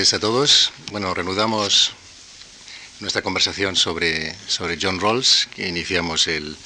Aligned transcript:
tardes 0.00 0.14
a 0.14 0.18
todos. 0.18 0.72
Bueno, 0.92 1.12
reanudamos 1.12 1.92
nuestra 3.00 3.20
conversación 3.20 3.76
sobre, 3.76 4.34
sobre 4.46 4.78
John 4.80 4.98
Rawls 4.98 5.46
que 5.54 5.68
iniciamos 5.68 6.26
el, 6.26 6.56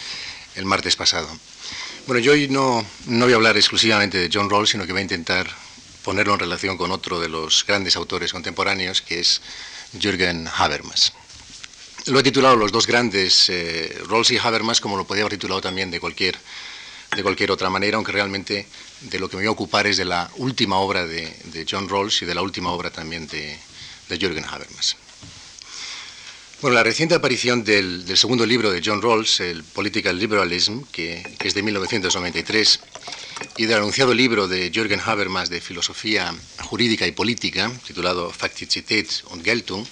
el 0.54 0.64
martes 0.64 0.94
pasado. 0.94 1.28
Bueno, 2.06 2.20
yo 2.20 2.30
hoy 2.30 2.46
no, 2.46 2.86
no, 3.06 3.24
voy 3.24 3.32
a 3.32 3.36
hablar 3.36 3.56
exclusivamente 3.56 4.18
de 4.18 4.30
John 4.32 4.48
Rawls, 4.48 4.70
sino 4.70 4.86
que 4.86 4.92
voy 4.92 5.00
a 5.00 5.02
intentar 5.02 5.50
ponerlo 6.04 6.34
en 6.34 6.38
relación 6.38 6.78
con 6.78 6.92
otro 6.92 7.18
de 7.18 7.28
los 7.28 7.66
grandes 7.66 7.96
autores 7.96 8.30
contemporáneos, 8.30 9.02
que 9.02 9.18
es 9.18 9.40
Jürgen 10.00 10.48
Habermas. 10.56 11.12
Lo 12.06 12.20
he 12.20 12.22
titulado 12.22 12.54
Los 12.54 12.70
dos 12.70 12.86
grandes, 12.86 13.48
eh, 13.48 13.98
Rawls 14.06 14.30
y 14.30 14.38
Habermas, 14.38 14.80
como 14.80 14.96
lo 14.96 15.08
podía 15.08 15.22
haber 15.24 15.32
titulado 15.32 15.60
también 15.60 15.90
de 15.90 15.98
cualquier, 15.98 16.38
de 17.14 17.22
cualquier 17.22 17.50
otra 17.50 17.70
manera, 17.70 17.96
aunque 17.96 18.12
realmente 18.12 18.66
de 19.00 19.18
lo 19.18 19.28
que 19.28 19.36
me 19.36 19.42
voy 19.42 19.48
a 19.48 19.52
ocupar 19.52 19.86
es 19.86 19.96
de 19.96 20.04
la 20.04 20.30
última 20.36 20.78
obra 20.78 21.06
de, 21.06 21.66
John 21.68 21.88
Rawls 21.88 22.22
y 22.22 22.26
de 22.26 22.34
la 22.34 22.42
última 22.42 22.70
obra 22.70 22.90
también 22.90 23.26
de, 23.28 23.56
Jürgen 24.18 24.44
Habermas. 24.44 24.96
Bueno, 26.60 26.76
la 26.76 26.82
reciente 26.82 27.14
aparición 27.14 27.64
del, 27.64 28.04
segundo 28.16 28.46
libro 28.46 28.70
de 28.70 28.80
John 28.84 29.02
Rawls, 29.02 29.40
el 29.40 29.64
Political 29.64 30.18
Liberalism, 30.18 30.82
que, 30.92 31.22
es 31.40 31.54
de 31.54 31.62
1993, 31.62 32.80
y 33.56 33.66
del 33.66 33.78
anunciado 33.78 34.14
libro 34.14 34.46
de 34.46 34.70
Jürgen 34.72 35.00
Habermas 35.04 35.50
de 35.50 35.60
filosofía 35.60 36.34
jurídica 36.62 37.06
y 37.06 37.12
política, 37.12 37.70
titulado 37.86 38.30
Faktizität 38.30 39.10
und 39.30 39.44
Geltung, 39.44 39.84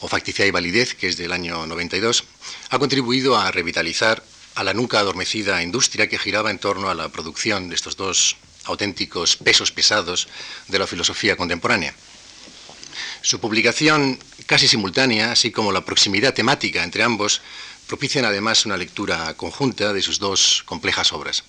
o 0.00 0.08
Facticia 0.08 0.46
y 0.46 0.50
Validez, 0.50 0.94
que 0.94 1.08
es 1.08 1.16
del 1.16 1.32
año 1.32 1.66
92, 1.66 2.24
ha 2.70 2.78
contribuido 2.78 3.36
a 3.36 3.50
revitalizar 3.50 4.22
a 4.54 4.64
la 4.64 4.74
nunca 4.74 4.98
adormecida 4.98 5.62
industria 5.62 6.08
que 6.08 6.18
giraba 6.18 6.50
en 6.50 6.58
torno 6.58 6.90
a 6.90 6.94
la 6.94 7.08
producción 7.08 7.68
de 7.68 7.74
estos 7.74 7.96
dos 7.96 8.36
auténticos 8.64 9.36
pesos 9.36 9.72
pesados 9.72 10.28
de 10.68 10.78
la 10.78 10.86
filosofía 10.86 11.36
contemporánea. 11.36 11.94
Su 13.22 13.40
publicación 13.40 14.18
casi 14.46 14.68
simultánea, 14.68 15.32
así 15.32 15.50
como 15.50 15.72
la 15.72 15.84
proximidad 15.84 16.34
temática 16.34 16.82
entre 16.82 17.02
ambos, 17.02 17.40
propician 17.86 18.24
además 18.24 18.66
una 18.66 18.76
lectura 18.76 19.34
conjunta 19.34 19.92
de 19.92 20.02
sus 20.02 20.18
dos 20.18 20.62
complejas 20.64 21.12
obras. 21.12 21.44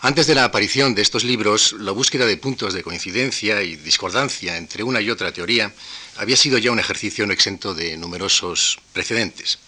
Antes 0.00 0.26
de 0.26 0.34
la 0.34 0.44
aparición 0.44 0.96
de 0.96 1.02
estos 1.02 1.22
libros, 1.22 1.74
la 1.78 1.92
búsqueda 1.92 2.26
de 2.26 2.36
puntos 2.36 2.74
de 2.74 2.82
coincidencia 2.82 3.62
y 3.62 3.76
discordancia 3.76 4.56
entre 4.56 4.82
una 4.82 5.00
y 5.00 5.10
otra 5.10 5.32
teoría 5.32 5.72
había 6.16 6.36
sido 6.36 6.58
ya 6.58 6.72
un 6.72 6.80
ejercicio 6.80 7.24
no 7.24 7.32
exento 7.32 7.72
de 7.72 7.96
numerosos 7.96 8.80
precedentes. 8.92 9.58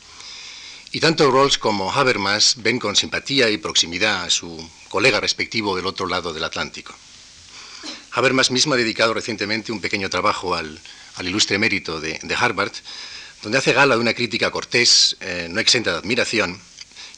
Y 0.95 1.01
tanto 1.01 1.29
Rawls 1.29 1.59
como 1.59 1.93
Habermas 1.93 2.55
ven 2.59 2.79
con 2.79 2.95
simpatía 2.95 3.51
y 3.51 3.59
proximidad 3.59 4.23
a 4.23 4.31
su 4.31 4.71
colega 4.89 5.19
respectivo 5.19 5.75
del 5.75 5.87
otro 5.87 6.07
lado 6.07 6.33
del 6.33 6.45
Atlántico. 6.45 6.95
Habermas 8.13 8.53
mismo 8.53 8.75
ha 8.75 8.77
dedicado 8.77 9.13
recientemente 9.13 9.73
un 9.73 9.81
pequeño 9.81 10.09
trabajo 10.09 10.55
al, 10.55 10.81
ilustre 11.21 11.59
mérito 11.59 12.01
de, 12.01 12.21
de, 12.23 12.35
Harvard, 12.37 12.71
donde 13.43 13.59
hace 13.59 13.73
gala 13.73 13.97
de 13.97 14.03
una 14.03 14.15
crítica 14.15 14.53
cortés, 14.53 15.17
eh, 15.19 15.49
no 15.51 15.59
exenta 15.59 15.91
de 15.91 15.99
admiración, 15.99 16.61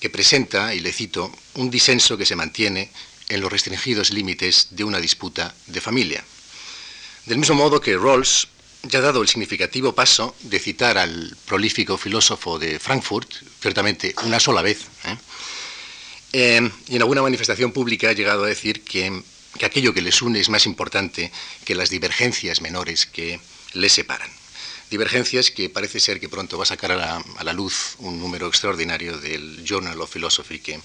que 0.00 0.08
presenta, 0.08 0.72
y 0.74 0.80
le 0.80 0.90
cito, 0.90 1.30
un 1.52 1.68
disenso 1.70 2.16
que 2.16 2.24
se 2.24 2.34
mantiene 2.34 2.90
en 3.28 3.42
los 3.42 3.52
restringidos 3.52 4.08
límites 4.08 4.68
de 4.70 4.84
una 4.84 5.00
disputa 5.00 5.54
de 5.66 5.82
familia. 5.82 6.24
Del 7.26 7.36
mismo 7.36 7.56
modo 7.56 7.78
que 7.78 7.98
Rawls 7.98 8.48
ya 8.88 9.00
dado 9.00 9.22
el 9.22 9.28
significativo 9.28 9.94
paso 9.94 10.34
de 10.40 10.58
citar 10.58 10.98
al 10.98 11.36
prolífico 11.46 11.96
filósofo 11.96 12.58
de 12.58 12.78
Frankfurt, 12.78 13.30
ciertamente 13.60 14.14
una 14.24 14.40
sola 14.40 14.62
vez, 14.62 14.82
¿eh? 15.04 15.16
Eh, 16.32 16.70
y 16.88 16.96
en 16.96 17.02
alguna 17.02 17.22
manifestación 17.22 17.72
pública 17.72 18.10
ha 18.10 18.12
llegado 18.12 18.44
a 18.44 18.48
decir 18.48 18.82
que, 18.82 19.22
que 19.58 19.66
aquello 19.66 19.94
que 19.94 20.02
les 20.02 20.20
une 20.22 20.40
es 20.40 20.48
más 20.48 20.66
importante 20.66 21.30
que 21.64 21.74
las 21.74 21.88
divergencias 21.88 22.60
menores 22.60 23.06
que 23.06 23.40
les 23.72 23.92
separan 23.92 24.30
divergencias 24.90 25.50
que 25.50 25.68
parece 25.68 26.00
ser 26.00 26.20
que 26.20 26.28
pronto 26.28 26.58
va 26.58 26.64
a 26.64 26.66
sacar 26.66 26.92
a 26.92 26.96
la, 26.96 27.24
a 27.38 27.44
la 27.44 27.52
luz 27.52 27.96
un 27.98 28.20
número 28.20 28.46
extraordinario 28.46 29.18
del 29.18 29.64
Journal 29.64 30.00
of 30.00 30.12
Philosophy 30.12 30.60
que, 30.60 30.80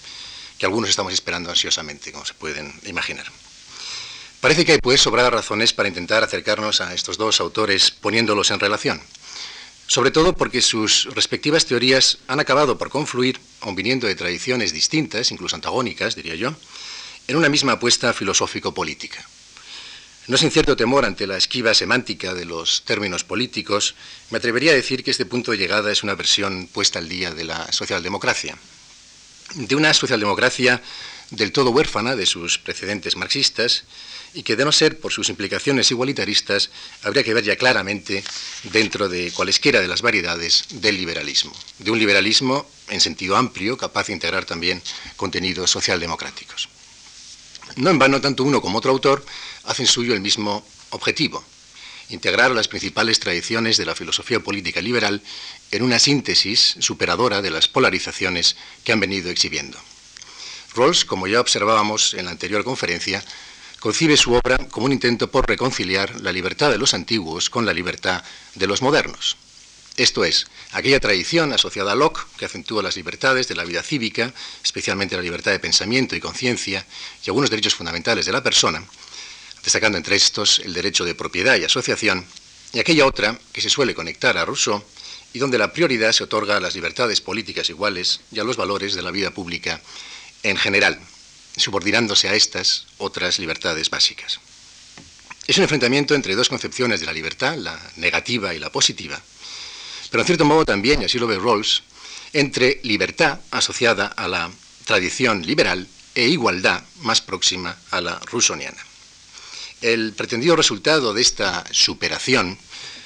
que, 0.58 0.66
algunos 0.66 0.90
estamos 0.90 1.14
esperando 1.14 1.50
ansiosamente, 1.50 2.12
como 2.12 2.26
se 2.26 2.34
pueden 2.34 2.74
imaginar. 2.86 3.32
Parece 4.42 4.66
que 4.66 4.72
hay 4.72 4.80
pues 4.80 5.00
sobradas 5.00 5.32
razones 5.32 5.72
para 5.72 5.88
intentar 5.88 6.24
acercarnos 6.24 6.82
a 6.82 6.96
estos 6.96 7.20
dos 7.20 7.40
autores 7.40 7.92
poniéndolos 7.92 8.50
en 8.50 8.60
relación, 8.60 9.00
sobre 9.86 10.10
todo 10.10 10.34
porque 10.34 10.64
sus 10.64 11.06
respectivas 11.14 11.68
teorías 11.68 12.18
han 12.28 12.40
acabado 12.40 12.80
por 12.80 12.90
confluir, 12.90 13.40
aun 13.60 13.76
viniendo 13.76 14.08
de 14.08 14.16
tradiciones 14.16 14.74
distintas, 14.74 15.30
incluso 15.30 15.56
antagónicas, 15.56 16.16
diría 16.16 16.34
yo, 16.34 16.56
en 17.28 17.36
una 17.36 17.50
misma 17.50 17.74
apuesta 17.74 18.14
filosófico-política. 18.14 19.24
No 20.26 20.38
sin 20.38 20.50
cierto 20.50 20.76
temor 20.76 21.06
ante 21.06 21.28
la 21.28 21.38
esquiva 21.38 21.76
semántica 21.76 22.34
de 22.34 22.46
los 22.46 22.82
términos 22.82 23.24
políticos, 23.24 23.94
me 24.32 24.40
atrevería 24.40 24.72
a 24.72 24.76
decir 24.76 25.04
que 25.04 25.12
este 25.12 25.28
punto 25.28 25.52
de 25.52 25.60
llegada 25.60 25.92
es 25.92 26.02
una 26.02 26.16
versión 26.16 26.66
puesta 26.66 26.98
al 26.98 27.10
día 27.10 27.30
de 27.30 27.44
la 27.44 27.72
socialdemocracia. 27.72 28.58
De 29.54 29.76
una 29.76 29.94
socialdemocracia 29.94 30.82
del 31.30 31.52
todo 31.52 31.70
huérfana 31.70 32.16
de 32.16 32.26
sus 32.26 32.58
precedentes 32.58 33.16
marxistas 33.16 33.84
y 34.34 34.44
que, 34.44 34.56
de 34.56 34.66
no 34.66 34.72
ser 34.72 35.00
por 35.00 35.12
sus 35.12 35.30
implicaciones 35.30 35.92
igualitaristas, 35.92 36.70
habría 37.04 37.24
que 37.24 37.34
ver 37.34 37.44
ya 37.44 37.56
claramente 37.56 38.24
dentro 38.64 39.10
de 39.10 39.32
cualesquiera 39.32 39.82
de 39.82 39.88
las 39.88 40.02
variedades 40.02 40.66
del 40.70 40.98
liberalismo. 40.98 41.54
De 41.80 41.92
un 41.92 42.00
liberalismo 42.00 42.70
en 42.90 43.02
sentido 43.02 43.36
amplio, 43.36 43.78
capaz 43.78 44.08
de 44.08 44.14
integrar 44.14 44.46
también 44.46 44.82
contenidos 45.16 45.72
socialdemocráticos. 45.72 46.70
No 47.76 47.90
en 47.90 48.00
vano, 48.00 48.22
tanto 48.22 48.44
uno 48.44 48.62
como 48.62 48.80
otro 48.80 48.92
autor 48.92 49.26
hacen 49.64 49.88
suyo 49.88 50.14
el 50.14 50.22
mismo 50.22 50.66
objetivo, 50.90 51.44
integrar 52.10 52.52
las 52.52 52.68
principales 52.68 53.20
tradiciones 53.20 53.78
de 53.78 53.86
la 53.86 53.96
filosofía 53.96 54.40
política 54.40 54.82
liberal 54.82 55.22
en 55.72 55.84
una 55.84 56.00
síntesis 56.00 56.76
superadora 56.80 57.42
de 57.42 57.50
las 57.52 57.68
polarizaciones 57.68 58.56
que 58.84 58.92
han 58.92 59.00
venido 59.00 59.30
exhibiendo. 59.30 59.80
Rawls, 60.76 61.06
como 61.06 61.28
ya 61.28 61.42
observábamos 61.42 62.14
en 62.14 62.26
la 62.26 62.32
anterior 62.32 62.64
conferencia, 62.64 63.24
concibe 63.82 64.16
su 64.16 64.34
obra 64.34 64.60
como 64.70 64.86
un 64.86 64.92
intento 64.92 65.32
por 65.32 65.48
reconciliar 65.48 66.22
la 66.22 66.32
libertad 66.32 66.70
de 66.70 66.78
los 66.78 66.94
antiguos 66.94 67.50
con 67.50 67.66
la 67.66 67.74
libertad 67.74 68.24
de 68.54 68.68
los 68.68 68.84
modernos. 68.84 69.38
Esto 69.98 70.24
es, 70.24 70.46
aquella 70.72 71.00
tradición 71.00 71.52
asociada 71.52 71.94
a 71.94 71.96
Locke 71.96 72.22
que 72.38 72.46
acentúa 72.46 72.84
las 72.84 72.96
libertades 72.96 73.48
de 73.48 73.56
la 73.56 73.66
vida 73.66 73.82
cívica, 73.82 74.34
especialmente 74.64 75.16
la 75.16 75.24
libertad 75.24 75.52
de 75.52 75.58
pensamiento 75.58 76.16
y 76.16 76.20
conciencia 76.20 76.86
y 77.26 77.30
algunos 77.32 77.50
derechos 77.50 77.74
fundamentales 77.74 78.28
de 78.28 78.32
la 78.32 78.44
persona, 78.44 78.84
destacando 79.64 79.98
entre 79.98 80.16
estos 80.16 80.60
el 80.60 80.74
derecho 80.74 81.04
de 81.04 81.16
propiedad 81.16 81.58
y 81.58 81.64
asociación, 81.64 82.24
y 82.74 82.80
aquella 82.80 83.08
otra 83.08 83.40
que 83.52 83.62
se 83.62 83.72
suele 83.72 83.96
conectar 83.96 84.38
a 84.38 84.46
Rousseau 84.46 84.84
y 85.34 85.40
donde 85.40 85.58
la 85.58 85.74
prioridad 85.74 86.12
se 86.12 86.24
otorga 86.24 86.58
a 86.58 86.62
las 86.62 86.76
libertades 86.76 87.20
políticas 87.20 87.68
iguales 87.72 88.22
y 88.32 88.40
a 88.40 88.44
los 88.44 88.58
valores 88.58 88.94
de 88.94 89.02
la 89.02 89.10
vida 89.10 89.32
pública 89.32 89.82
en 90.44 90.56
general, 90.56 91.00
subordinándose 91.56 92.30
a 92.30 92.36
estas 92.36 92.88
otras 92.98 93.40
libertades 93.40 93.90
básicas. 93.90 94.40
Es 95.48 95.58
un 95.58 95.64
enfrentamiento 95.64 96.16
entre 96.16 96.36
dos 96.36 96.50
concepciones 96.50 97.00
de 97.00 97.06
la 97.06 97.14
libertad, 97.14 97.58
la 97.58 97.80
negativa 97.98 98.54
y 98.54 98.60
la 98.60 98.72
positiva, 98.72 99.22
pero 100.10 100.22
en 100.22 100.28
cierto 100.28 100.46
modo 100.46 100.66
también, 100.66 101.02
y 101.02 101.06
así 101.06 101.18
lo 101.18 101.28
ve 101.28 101.40
Rawls, 101.40 101.84
entre 102.34 102.80
libertad 102.84 103.40
asociada 103.52 104.08
a 104.08 104.28
la 104.28 104.52
tradición 104.86 105.46
liberal 105.46 105.88
e 106.16 106.28
igualdad 106.28 106.84
más 107.00 107.22
próxima 107.22 107.78
a 107.92 108.02
la 108.02 108.20
rusoniana. 108.20 108.86
El 109.82 110.14
pretendido 110.14 110.56
resultado 110.56 111.14
de 111.14 111.22
esta 111.22 111.64
superación 111.72 112.58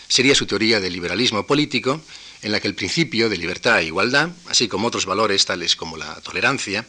sería 0.08 0.36
su 0.36 0.46
teoría 0.46 0.80
del 0.80 0.94
liberalismo 0.94 1.46
político, 1.46 2.02
en 2.42 2.52
la 2.52 2.60
que 2.60 2.68
el 2.68 2.76
principio 2.76 3.30
de 3.30 3.38
libertad 3.38 3.80
e 3.80 3.86
igualdad, 3.86 4.30
así 4.50 4.68
como 4.68 4.88
otros 4.88 5.06
valores 5.06 5.46
tales 5.46 5.76
como 5.76 5.98
la 5.98 6.20
tolerancia, 6.22 6.86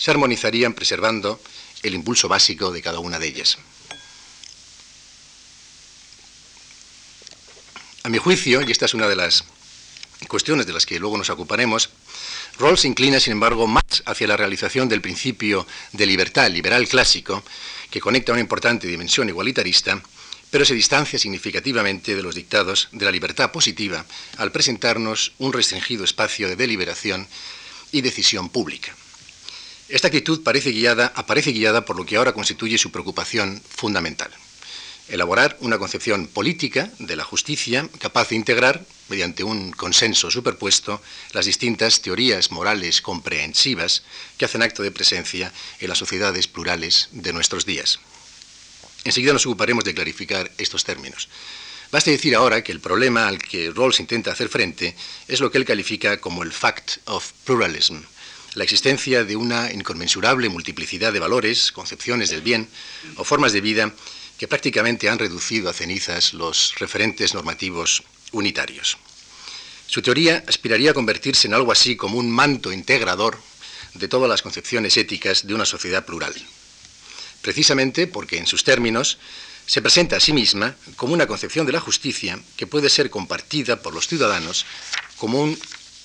se 0.00 0.10
armonizarían 0.10 0.72
preservando 0.72 1.38
el 1.82 1.94
impulso 1.94 2.26
básico 2.26 2.72
de 2.72 2.80
cada 2.80 3.00
una 3.00 3.18
de 3.18 3.28
ellas. 3.28 3.58
A 8.02 8.08
mi 8.08 8.16
juicio, 8.16 8.62
y 8.62 8.70
esta 8.72 8.86
es 8.86 8.94
una 8.94 9.08
de 9.08 9.16
las 9.16 9.44
cuestiones 10.26 10.66
de 10.66 10.72
las 10.72 10.86
que 10.86 10.98
luego 10.98 11.18
nos 11.18 11.28
ocuparemos, 11.28 11.90
Rawls 12.58 12.86
inclina, 12.86 13.20
sin 13.20 13.34
embargo, 13.34 13.66
más 13.66 13.84
hacia 14.06 14.26
la 14.26 14.38
realización 14.38 14.88
del 14.88 15.02
principio 15.02 15.66
de 15.92 16.06
libertad 16.06 16.50
liberal 16.50 16.88
clásico, 16.88 17.44
que 17.90 18.00
conecta 18.00 18.32
una 18.32 18.40
importante 18.40 18.86
dimensión 18.86 19.28
igualitarista, 19.28 20.00
pero 20.50 20.64
se 20.64 20.74
distancia 20.74 21.18
significativamente 21.18 22.16
de 22.16 22.22
los 22.22 22.34
dictados 22.34 22.88
de 22.92 23.04
la 23.04 23.12
libertad 23.12 23.52
positiva 23.52 24.06
al 24.38 24.50
presentarnos 24.50 25.32
un 25.38 25.52
restringido 25.52 26.04
espacio 26.04 26.48
de 26.48 26.56
deliberación 26.56 27.28
y 27.92 28.00
decisión 28.00 28.48
pública. 28.48 28.96
Esta 29.90 30.06
actitud 30.06 30.40
aparece 30.46 30.70
guiada 31.50 31.84
por 31.84 31.96
lo 31.96 32.06
que 32.06 32.16
ahora 32.16 32.32
constituye 32.32 32.78
su 32.78 32.92
preocupación 32.92 33.60
fundamental. 33.68 34.30
Elaborar 35.08 35.56
una 35.60 35.78
concepción 35.78 36.28
política 36.28 36.92
de 37.00 37.16
la 37.16 37.24
justicia 37.24 37.88
capaz 37.98 38.28
de 38.28 38.36
integrar, 38.36 38.86
mediante 39.08 39.42
un 39.42 39.72
consenso 39.72 40.30
superpuesto, 40.30 41.02
las 41.32 41.46
distintas 41.46 42.02
teorías 42.02 42.52
morales 42.52 43.02
comprehensivas 43.02 44.04
que 44.38 44.44
hacen 44.44 44.62
acto 44.62 44.84
de 44.84 44.92
presencia 44.92 45.52
en 45.80 45.88
las 45.88 45.98
sociedades 45.98 46.46
plurales 46.46 47.08
de 47.10 47.32
nuestros 47.32 47.66
días. 47.66 47.98
Enseguida 49.02 49.32
nos 49.32 49.46
ocuparemos 49.46 49.82
de 49.82 49.94
clarificar 49.94 50.52
estos 50.58 50.84
términos. 50.84 51.28
Baste 51.90 52.12
decir 52.12 52.36
ahora 52.36 52.62
que 52.62 52.70
el 52.70 52.78
problema 52.78 53.26
al 53.26 53.38
que 53.38 53.72
Rawls 53.72 53.98
intenta 53.98 54.30
hacer 54.30 54.48
frente 54.48 54.94
es 55.26 55.40
lo 55.40 55.50
que 55.50 55.58
él 55.58 55.64
califica 55.64 56.20
como 56.20 56.44
el 56.44 56.52
fact 56.52 56.98
of 57.06 57.32
pluralism, 57.44 57.96
la 58.54 58.64
existencia 58.64 59.24
de 59.24 59.36
una 59.36 59.72
inconmensurable 59.72 60.48
multiplicidad 60.48 61.12
de 61.12 61.20
valores, 61.20 61.72
concepciones 61.72 62.30
del 62.30 62.42
bien 62.42 62.68
o 63.16 63.24
formas 63.24 63.52
de 63.52 63.60
vida 63.60 63.92
que 64.38 64.48
prácticamente 64.48 65.08
han 65.08 65.18
reducido 65.18 65.68
a 65.68 65.72
cenizas 65.72 66.34
los 66.34 66.74
referentes 66.78 67.34
normativos 67.34 68.02
unitarios. 68.32 68.98
Su 69.86 70.02
teoría 70.02 70.44
aspiraría 70.46 70.92
a 70.92 70.94
convertirse 70.94 71.46
en 71.46 71.54
algo 71.54 71.72
así 71.72 71.96
como 71.96 72.18
un 72.18 72.30
manto 72.30 72.72
integrador 72.72 73.38
de 73.94 74.08
todas 74.08 74.28
las 74.28 74.42
concepciones 74.42 74.96
éticas 74.96 75.46
de 75.46 75.54
una 75.54 75.66
sociedad 75.66 76.04
plural. 76.06 76.34
Precisamente 77.42 78.06
porque, 78.06 78.38
en 78.38 78.46
sus 78.46 78.64
términos, 78.64 79.18
se 79.66 79.82
presenta 79.82 80.16
a 80.16 80.20
sí 80.20 80.32
misma 80.32 80.74
como 80.96 81.12
una 81.12 81.26
concepción 81.26 81.66
de 81.66 81.72
la 81.72 81.80
justicia 81.80 82.38
que 82.56 82.66
puede 82.66 82.88
ser 82.90 83.10
compartida 83.10 83.82
por 83.82 83.94
los 83.94 84.08
ciudadanos 84.08 84.66
como 85.16 85.42
un 85.42 85.58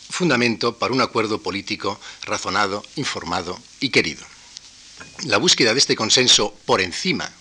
fundamento 0.10 0.78
para 0.78 0.94
un 0.94 1.02
acuerdo 1.02 1.42
político 1.42 2.00
razonado, 2.24 2.84
informado 2.96 3.60
y 3.80 3.90
querido. 3.90 4.24
La 5.26 5.38
búsqueda 5.38 5.74
de 5.74 5.80
este 5.80 5.96
consenso 5.96 6.56
por 6.66 6.82
encima 6.82 7.32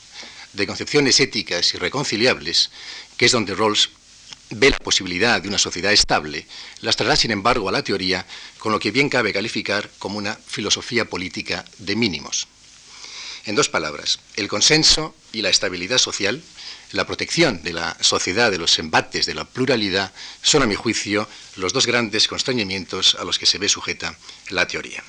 de 0.52 0.66
concepciones 0.66 1.20
éticas 1.20 1.74
irreconciliables, 1.74 2.70
que 3.16 3.26
es 3.26 3.32
donde 3.32 3.54
Rawls 3.54 3.90
ve 4.50 4.70
la 4.70 4.78
posibilidad 4.78 5.40
de 5.40 5.48
una 5.48 5.58
sociedad 5.58 5.92
estable, 5.92 6.46
las 6.80 6.96
traerá, 6.96 7.16
sin 7.16 7.30
embargo, 7.30 7.68
a 7.68 7.72
la 7.72 7.82
teoría 7.82 8.26
con 8.58 8.72
lo 8.72 8.78
que 8.78 8.90
bien 8.90 9.08
cabe 9.08 9.32
calificar 9.32 9.90
como 9.98 10.18
una 10.18 10.34
filosofía 10.34 11.08
política 11.08 11.64
de 11.78 11.96
mínimos. 11.96 12.46
En 13.46 13.54
dos 13.54 13.68
palabras, 13.68 14.20
el 14.36 14.48
consenso 14.48 15.14
y 15.32 15.42
la 15.42 15.50
estabilidad 15.50 15.98
social, 15.98 16.42
la 16.94 17.06
protección 17.06 17.62
de 17.62 17.72
la 17.72 17.96
sociedad 18.00 18.50
de 18.50 18.58
los 18.58 18.78
embates 18.78 19.26
de 19.26 19.34
la 19.34 19.44
pluralidad, 19.44 20.12
son, 20.42 20.62
a 20.62 20.66
mi 20.66 20.76
juicio, 20.76 21.28
los 21.56 21.72
dos 21.72 21.86
grandes 21.86 22.28
constreñimientos 22.28 23.16
a 23.16 23.24
los 23.24 23.38
que 23.38 23.46
se 23.46 23.58
ve 23.58 23.68
sujeta 23.68 24.16
la 24.50 24.66
teoría. 24.66 25.02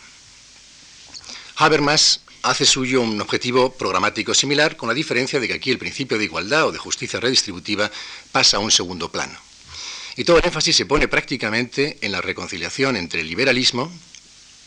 Habermas 1.57 2.21
hace 2.41 2.65
suyo 2.65 3.01
un 3.01 3.21
objetivo 3.21 3.71
programático 3.71 4.33
similar, 4.33 4.75
con 4.75 4.89
la 4.89 4.95
diferencia 4.95 5.39
de 5.39 5.47
que 5.47 5.53
aquí 5.53 5.71
el 5.71 5.77
principio 5.77 6.17
de 6.17 6.25
igualdad 6.25 6.67
o 6.67 6.71
de 6.71 6.79
justicia 6.79 7.19
redistributiva 7.19 7.91
pasa 8.31 8.57
a 8.57 8.59
un 8.59 8.71
segundo 8.71 9.11
plano. 9.11 9.37
Y 10.17 10.23
todo 10.23 10.39
el 10.39 10.45
énfasis 10.45 10.75
se 10.75 10.85
pone 10.85 11.07
prácticamente 11.07 11.99
en 12.01 12.11
la 12.11 12.21
reconciliación 12.21 12.95
entre 12.95 13.21
el 13.21 13.27
liberalismo, 13.27 13.91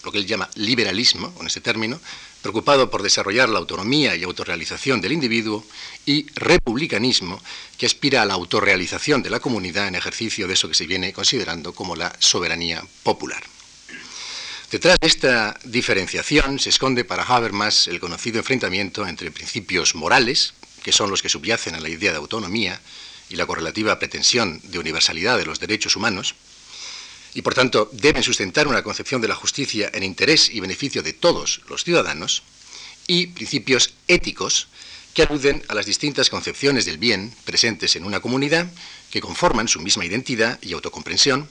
lo 0.05 0.12
que 0.12 0.19
él 0.19 0.26
llama 0.26 0.49
liberalismo, 0.55 1.35
con 1.35 1.47
este 1.47 1.61
término, 1.61 2.00
preocupado 2.43 2.90
por 2.90 3.02
desarrollar 3.02 3.49
la 3.49 3.58
autonomía 3.58 4.17
y 4.17 4.23
autorrealización 4.23 5.00
del 5.00 5.12
individuo, 5.12 5.64
y 6.06 6.26
republicanismo, 6.35 7.43
que 7.76 7.87
aspira 7.87 8.23
a 8.23 8.25
la 8.25 8.35
autorrealización 8.35 9.23
de 9.23 9.31
la 9.31 9.40
comunidad 9.40 9.88
en 9.88 9.94
ejercicio 9.94 10.46
de 10.46 10.55
eso 10.55 10.69
que 10.69 10.75
se 10.75 10.87
viene 10.87 11.12
considerando 11.12 11.75
como 11.75 11.96
la 11.96 12.14
soberanía 12.19 12.82
popular. 13.02 13.43
Detrás 14.70 14.99
de 15.00 15.06
esta 15.06 15.58
diferenciación 15.64 16.58
se 16.58 16.69
esconde 16.69 17.05
para 17.05 17.25
Habermas 17.25 17.88
el 17.88 18.00
conocido 18.00 18.38
enfrentamiento 18.38 19.06
entre 19.06 19.31
principios 19.31 19.94
morales, 19.94 20.52
que 20.82 20.93
son 20.93 21.11
los 21.11 21.23
que 21.23 21.31
subyacen 21.31 21.75
a 21.75 21.81
la 21.81 21.88
idea 21.88 22.12
de 22.12 22.19
autonomía 22.19 22.81
y 23.31 23.37
la 23.37 23.46
correlativa 23.46 23.99
pretensión 23.99 24.61
de 24.64 24.79
universalidad 24.79 25.38
de 25.38 25.46
los 25.46 25.61
derechos 25.61 25.96
humanos, 25.96 26.34
y 27.35 27.43
por 27.43 27.55
tanto 27.55 27.91
deben 27.93 28.23
sustentar 28.23 28.69
una 28.69 28.83
concepción 28.83 29.21
de 29.21 29.29
la 29.29 29.35
justicia 29.35 29.91
en 29.93 30.03
interés 30.03 30.51
y 30.51 30.61
beneficio 30.61 31.03
de 31.03 31.13
todos 31.13 31.61
los 31.69 31.85
ciudadanos, 31.85 32.43
y 33.07 33.29
principios 33.29 33.95
éticos 34.07 34.69
que 35.15 35.23
aluden 35.23 35.63
a 35.69 35.75
las 35.75 35.87
distintas 35.87 36.31
concepciones 36.31 36.85
del 36.85 36.99
bien 36.99 37.35
presentes 37.45 37.97
en 37.97 38.05
una 38.05 38.21
comunidad 38.21 38.71
que 39.11 39.21
conforman 39.21 39.67
su 39.67 39.81
misma 39.81 40.05
identidad 40.05 40.59
y 40.63 40.73
autocomprensión, 40.75 41.49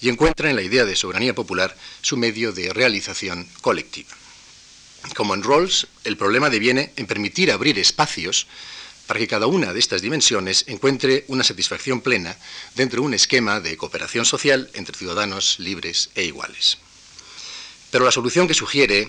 y 0.00 0.08
encuentra 0.08 0.50
en 0.50 0.56
la 0.56 0.62
idea 0.62 0.84
de 0.84 0.94
soberanía 0.94 1.34
popular 1.34 1.76
su 2.02 2.16
medio 2.16 2.52
de 2.52 2.72
realización 2.72 3.48
colectiva. 3.60 4.10
Como 5.16 5.34
en 5.34 5.42
Rawls, 5.42 5.88
el 6.04 6.16
problema 6.16 6.50
deviene 6.50 6.92
en 6.96 7.06
permitir 7.06 7.50
abrir 7.50 7.78
espacios 7.78 8.46
para 9.08 9.18
que 9.18 9.26
cada 9.26 9.46
una 9.46 9.72
de 9.72 9.80
estas 9.80 10.02
dimensiones 10.02 10.64
encuentre 10.68 11.24
una 11.28 11.42
satisfacción 11.42 12.02
plena 12.02 12.36
dentro 12.74 13.00
de 13.00 13.06
un 13.06 13.14
esquema 13.14 13.58
de 13.58 13.74
cooperación 13.74 14.26
social 14.26 14.70
entre 14.74 14.98
ciudadanos 14.98 15.58
libres 15.58 16.10
e 16.14 16.24
iguales. 16.24 16.76
Pero 17.90 18.04
la 18.04 18.12
solución 18.12 18.46
que 18.46 18.52
sugiere 18.52 19.08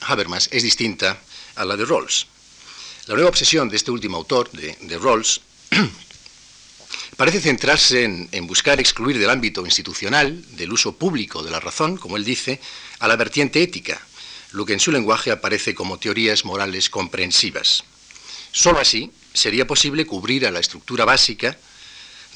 Habermas 0.00 0.48
es 0.52 0.62
distinta 0.62 1.20
a 1.54 1.66
la 1.66 1.76
de 1.76 1.84
Rawls. 1.84 2.26
La 3.08 3.14
nueva 3.14 3.28
obsesión 3.28 3.68
de 3.68 3.76
este 3.76 3.90
último 3.90 4.16
autor, 4.16 4.50
de, 4.52 4.98
Rawls, 4.98 5.42
parece 7.18 7.42
centrarse 7.42 8.04
en, 8.04 8.46
buscar 8.46 8.80
excluir 8.80 9.18
del 9.18 9.28
ámbito 9.28 9.66
institucional, 9.66 10.42
del 10.56 10.72
uso 10.72 10.96
público 10.96 11.42
de 11.42 11.50
la 11.50 11.60
razón, 11.60 11.98
como 11.98 12.16
él 12.16 12.24
dice, 12.24 12.58
a 13.00 13.06
la 13.06 13.16
vertiente 13.16 13.62
ética, 13.62 14.00
lo 14.52 14.64
que 14.64 14.72
en 14.72 14.80
su 14.80 14.92
lenguaje 14.92 15.30
aparece 15.30 15.74
como 15.74 15.98
teorías 15.98 16.46
morales 16.46 16.88
comprensivas. 16.88 17.84
Solo 18.50 18.80
así 18.80 19.12
sería 19.36 19.66
posible 19.66 20.06
cubrir 20.06 20.46
a 20.46 20.50
la 20.50 20.60
estructura 20.60 21.04
básica 21.04 21.56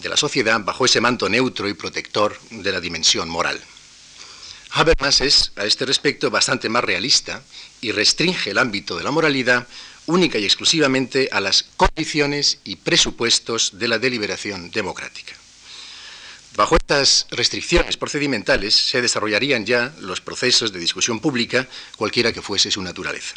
de 0.01 0.09
la 0.09 0.17
sociedad 0.17 0.61
bajo 0.61 0.85
ese 0.85 1.01
manto 1.01 1.29
neutro 1.29 1.69
y 1.69 1.75
protector 1.75 2.39
de 2.51 2.73
la 2.73 2.81
dimensión 2.81 3.29
moral. 3.29 3.61
Habermas 4.73 5.21
es, 5.21 5.53
a 5.57 5.65
este 5.65 5.85
respecto, 5.85 6.31
bastante 6.31 6.69
más 6.69 6.85
realista 6.85 7.43
y 7.81 7.91
restringe 7.93 8.51
el 8.51 8.59
ámbito 8.59 8.97
de 8.97 9.05
la 9.05 9.11
moralidad 9.11 9.67
única 10.07 10.39
y 10.39 10.45
exclusivamente 10.45 11.29
a 11.33 11.41
las 11.41 11.65
condiciones 11.77 12.59
y 12.65 12.77
presupuestos 12.77 13.79
de 13.79 13.89
la 13.89 13.99
deliberación 13.99 14.71
democrática. 14.71 15.35
Bajo 16.57 16.77
estas 16.77 17.27
restricciones 17.31 17.97
procedimentales 17.97 18.75
se 18.75 19.03
desarrollarían 19.03 19.65
ya 19.65 19.95
los 20.01 20.21
procesos 20.21 20.73
de 20.73 20.81
discusión 20.81 21.21
pública, 21.21 21.67
cualquiera 21.97 22.33
que 22.33 22.43
fuese 22.43 22.71
su 22.71 22.83
naturaleza. 22.83 23.35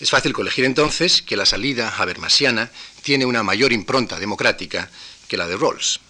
Es 0.00 0.10
fácil 0.10 0.32
colegir 0.32 0.64
entonces 0.64 1.22
que 1.22 1.36
la 1.36 1.44
salida 1.44 1.92
habermasiana 1.96 2.70
tiene 3.02 3.26
una 3.26 3.42
mayor 3.42 3.72
impronta 3.72 4.18
democrática 4.20 4.90
que 5.26 5.36
la 5.36 5.48
de 5.48 5.56
Rawls. 5.56 6.00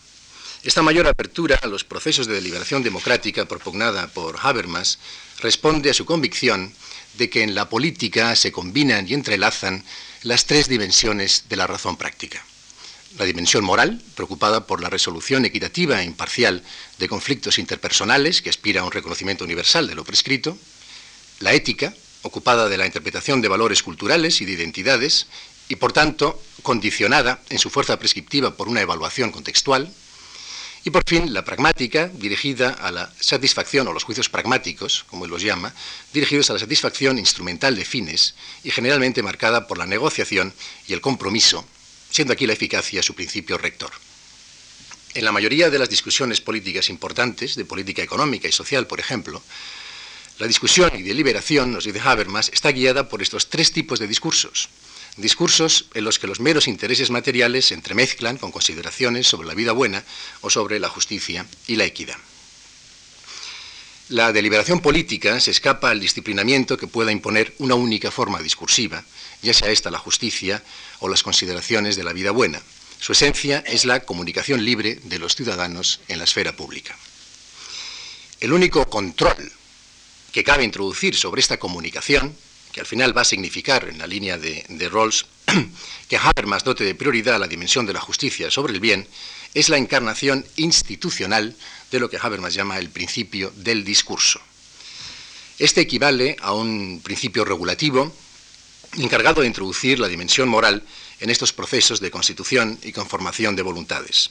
Esta 0.62 0.82
mayor 0.82 1.06
apertura 1.06 1.58
a 1.62 1.69
los 1.69 1.85
procesos 1.85 2.26
de 2.26 2.35
deliberación 2.35 2.82
democrática 2.82 3.46
propugnada 3.46 4.08
por 4.08 4.37
Habermas 4.43 4.99
responde 5.40 5.88
a 5.90 5.94
su 5.94 6.05
convicción 6.05 6.75
de 7.17 7.31
que 7.31 7.43
en 7.43 7.55
la 7.55 7.69
política 7.69 8.37
se 8.37 8.52
combinan 8.52 9.08
y 9.08 9.14
entrelazan 9.14 9.85
las 10.23 10.46
tres 10.46 10.69
dimensiones 10.69 11.44
de 11.49 11.56
la 11.56 11.67
razón 11.67 11.96
práctica. 11.96 12.44
La 13.17 13.25
dimensión 13.25 13.64
moral, 13.64 14.02
preocupada 14.14 14.67
por 14.67 14.82
la 14.82 14.91
resolución 14.91 15.46
equitativa 15.46 16.02
e 16.02 16.05
imparcial 16.05 16.63
de 16.98 17.08
conflictos 17.08 17.58
interpersonales, 17.58 18.43
que 18.43 18.51
aspira 18.51 18.82
a 18.82 18.84
un 18.84 18.93
reconocimiento 18.93 19.44
universal 19.44 19.86
de 19.86 19.94
lo 19.94 20.05
prescrito. 20.05 20.58
La 21.41 21.55
ética, 21.55 21.94
ocupada 22.22 22.69
de 22.69 22.77
la 22.77 22.87
interpretación 22.87 23.41
de 23.41 23.48
valores 23.48 23.82
culturales 23.82 24.41
y 24.41 24.44
de 24.44 24.53
identidades, 24.53 25.27
y 25.69 25.77
por 25.77 25.93
tanto 25.93 26.43
condicionada 26.63 27.41
en 27.51 27.58
su 27.58 27.70
fuerza 27.70 27.98
prescriptiva 27.98 28.56
por 28.56 28.69
una 28.69 28.81
evaluación 28.81 29.31
contextual, 29.31 29.93
y 30.84 30.91
por 30.91 31.03
fin, 31.06 31.34
la 31.34 31.44
pragmática, 31.44 32.08
dirigida 32.08 32.70
a 32.70 32.91
la 32.91 33.13
satisfacción, 33.20 33.89
o 33.89 33.93
los 33.93 34.05
juicios 34.05 34.29
pragmáticos, 34.29 35.05
como 35.10 35.25
él 35.25 35.31
los 35.31 35.43
llama, 35.43 35.75
dirigidos 36.15 36.48
a 36.51 36.55
la 36.55 36.58
satisfacción 36.60 37.19
instrumental 37.19 37.77
de 37.77 37.84
fines 37.84 38.34
y 38.65 38.70
generalmente 38.70 39.22
marcada 39.22 39.67
por 39.67 39.77
la 39.77 39.87
negociación 39.87 40.55
y 40.87 40.93
el 40.94 41.01
compromiso, 41.01 41.67
siendo 42.10 42.32
aquí 42.32 42.46
la 42.46 42.55
eficacia 42.55 43.03
su 43.03 43.15
principio 43.15 43.58
rector. 43.58 43.91
En 45.15 45.25
la 45.25 45.32
mayoría 45.32 45.69
de 45.69 45.79
las 45.79 45.91
discusiones 45.91 46.41
políticas 46.41 46.89
importantes, 46.91 47.56
de 47.56 47.65
política 47.65 48.03
económica 48.03 48.46
y 48.46 48.53
social, 48.53 48.87
por 48.87 49.01
ejemplo, 49.01 49.43
la 50.39 50.47
discusión 50.47 50.93
y 50.95 51.03
deliberación, 51.03 51.73
nos 51.73 51.85
dice 51.85 52.01
Habermas, 52.01 52.51
está 52.53 52.71
guiada 52.71 53.09
por 53.09 53.23
estos 53.23 53.49
tres 53.49 53.73
tipos 53.73 53.99
de 53.99 54.07
discursos 54.07 54.69
discursos 55.19 55.87
en 55.95 56.05
los 56.05 56.19
que 56.19 56.27
los 56.27 56.41
meros 56.41 56.69
intereses 56.69 57.11
materiales 57.11 57.67
se 57.67 57.75
entremezclan 57.75 58.39
con 58.39 58.53
consideraciones 58.53 59.27
sobre 59.27 59.49
la 59.49 59.55
vida 59.55 59.73
buena 59.73 60.05
o 60.41 60.51
sobre 60.51 60.79
la 60.79 60.89
justicia 60.89 61.45
y 61.67 61.77
la 61.77 61.85
equidad. 61.85 62.17
La 64.09 64.33
deliberación 64.33 64.81
política 64.81 65.39
se 65.41 65.51
escapa 65.51 65.91
al 65.91 66.01
disciplinamiento 66.01 66.79
que 66.79 66.87
pueda 66.87 67.13
imponer 67.13 67.53
una 67.59 67.75
única 67.75 68.11
forma 68.11 68.41
discursiva, 68.41 69.05
ya 69.43 69.53
sea 69.53 69.71
esta 69.71 69.91
la 69.91 69.99
justicia 69.99 70.63
o 71.01 71.09
las 71.09 71.23
consideraciones 71.23 71.97
de 71.97 72.05
la 72.05 72.15
vida 72.15 72.31
buena. 72.31 72.63
Su 73.01 73.13
esencia 73.13 73.63
es 73.67 73.85
la 73.85 74.01
comunicación 74.01 74.65
libre 74.65 74.99
de 75.05 75.19
los 75.19 75.37
ciudadanos 75.37 76.01
en 76.09 76.19
la 76.19 76.25
esfera 76.25 76.57
pública. 76.57 76.97
El 78.41 78.53
único 78.53 78.89
control 78.89 79.53
que 80.32 80.44
cabe 80.44 80.65
introducir 80.65 81.17
sobre 81.17 81.41
esta 81.41 81.58
comunicación 81.58 82.35
que 82.73 82.81
al 82.81 82.87
final 82.87 83.17
va 83.17 83.23
a 83.23 83.25
significar, 83.25 83.89
en 83.89 83.99
la 83.99 84.06
línea 84.06 84.39
de, 84.39 84.89
Rawls, 84.91 85.27
que 86.08 86.19
Habermas 86.19 86.65
dote 86.65 86.85
de 86.85 86.94
prioridad 86.94 87.37
a 87.37 87.39
la 87.39 87.49
dimensión 87.49 87.87
de 87.87 87.93
la 87.93 88.01
justicia 88.01 88.51
sobre 88.51 88.75
el 88.75 88.81
bien, 88.81 89.08
es 89.55 89.69
la 89.69 89.79
encarnación 89.79 90.44
institucional 90.56 91.56
de 91.91 92.01
lo 92.01 92.11
que 92.11 92.19
Habermas 92.20 92.55
llama 92.55 92.79
el 92.79 92.91
principio 92.91 93.53
del 93.56 93.85
discurso. 93.85 94.41
Este 95.58 95.81
equivale 95.81 96.37
a 96.41 96.53
un 96.53 97.01
principio 97.03 97.44
regulativo 97.44 98.13
encargado 98.97 99.41
de 99.41 99.49
introducir 99.49 99.99
la 99.99 100.08
dimensión 100.08 100.49
moral 100.49 100.85
en 101.20 101.31
estos 101.31 101.53
procesos 101.53 102.01
de 102.01 102.11
constitución 102.11 102.79
y 102.82 102.93
conformación 102.93 103.56
de 103.56 103.63
voluntades. 103.63 104.31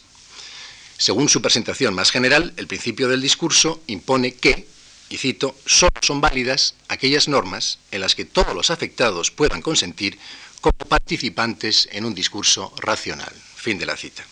Según 0.98 1.30
su 1.30 1.42
presentación 1.42 1.94
más 1.94 2.12
general, 2.12 2.54
el 2.58 2.68
principio 2.68 3.08
del 3.08 3.22
discurso 3.22 3.82
impone 3.88 4.34
que, 4.34 4.68
y 5.10 5.18
cito, 5.18 5.56
solo 5.66 5.92
son 6.02 6.22
válidas 6.22 6.76
aquellas 6.88 7.28
normas 7.28 7.80
en 7.92 8.02
las 8.02 8.16
que 8.16 8.26
todos 8.26 8.54
los 8.54 8.72
afectados 8.72 9.32
puedan 9.32 9.62
consentir 9.62 10.20
como 10.62 10.78
participantes 10.78 11.88
en 11.92 12.06
un 12.06 12.14
discurso 12.14 12.74
racional. 12.78 13.34
Fin 13.56 13.78
de 13.78 13.86
la 13.86 13.96
cita. 13.96 14.26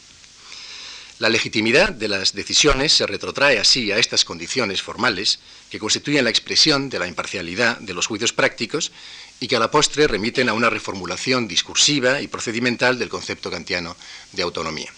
La 1.17 1.29
legitimidad 1.29 1.93
de 1.93 2.09
las 2.09 2.33
decisiones 2.33 2.91
se 2.91 3.07
retrotrae 3.07 3.57
así 3.57 3.89
a 3.89 3.97
estas 3.97 4.25
condiciones 4.25 4.81
formales 4.81 5.39
que 5.69 5.79
constituyen 5.79 6.25
la 6.25 6.29
expresión 6.29 6.89
de 6.89 6.99
la 6.99 7.07
imparcialidad 7.07 7.77
de 7.77 7.93
los 7.93 8.07
juicios 8.07 8.33
prácticos 8.33 8.91
y 9.39 9.47
que 9.47 9.55
a 9.55 9.59
la 9.59 9.71
postre 9.71 10.07
remiten 10.07 10.49
a 10.49 10.53
una 10.53 10.69
reformulación 10.69 11.47
discursiva 11.47 12.21
y 12.21 12.27
procedimental 12.27 12.99
del 12.99 13.07
concepto 13.07 13.49
kantiano 13.49 13.95
de 14.33 14.43
autonomía. 14.43 14.91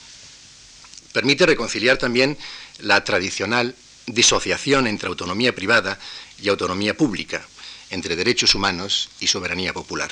Permite 1.13 1.45
reconciliar 1.45 1.97
también 1.97 2.35
la 2.79 3.03
tradicional 3.03 3.75
disociación 4.07 4.87
entre 4.87 5.09
autonomía 5.09 5.53
privada 5.53 5.99
y 6.41 6.49
autonomía 6.49 6.97
pública, 6.97 7.47
entre 7.91 8.15
derechos 8.15 8.55
humanos 8.55 9.09
y 9.19 9.27
soberanía 9.27 9.73
popular. 9.73 10.11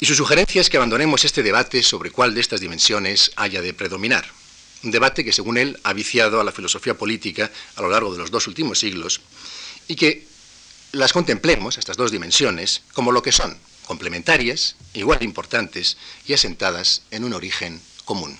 Y 0.00 0.06
su 0.06 0.14
sugerencia 0.14 0.60
es 0.60 0.68
que 0.68 0.76
abandonemos 0.76 1.24
este 1.24 1.42
debate 1.42 1.82
sobre 1.82 2.10
cuál 2.10 2.34
de 2.34 2.42
estas 2.42 2.60
dimensiones 2.60 3.32
haya 3.36 3.62
de 3.62 3.72
predominar 3.72 4.26
un 4.82 4.90
debate 4.90 5.24
que, 5.24 5.32
según 5.32 5.58
él, 5.58 5.78
ha 5.84 5.92
viciado 5.92 6.40
a 6.40 6.44
la 6.44 6.52
filosofía 6.52 6.96
política 6.96 7.50
a 7.76 7.82
lo 7.82 7.90
largo 7.90 8.12
de 8.12 8.18
los 8.18 8.30
dos 8.30 8.46
últimos 8.46 8.78
siglos 8.78 9.20
y 9.88 9.96
que 9.96 10.26
las 10.92 11.12
contemplemos, 11.12 11.78
estas 11.78 11.96
dos 11.96 12.10
dimensiones, 12.10 12.82
como 12.94 13.12
lo 13.12 13.22
que 13.22 13.32
son, 13.32 13.56
complementarias, 13.86 14.76
igual 14.94 15.22
importantes 15.22 15.96
y 16.26 16.32
asentadas 16.32 17.02
en 17.10 17.24
un 17.24 17.34
origen 17.34 17.80
común. 18.04 18.38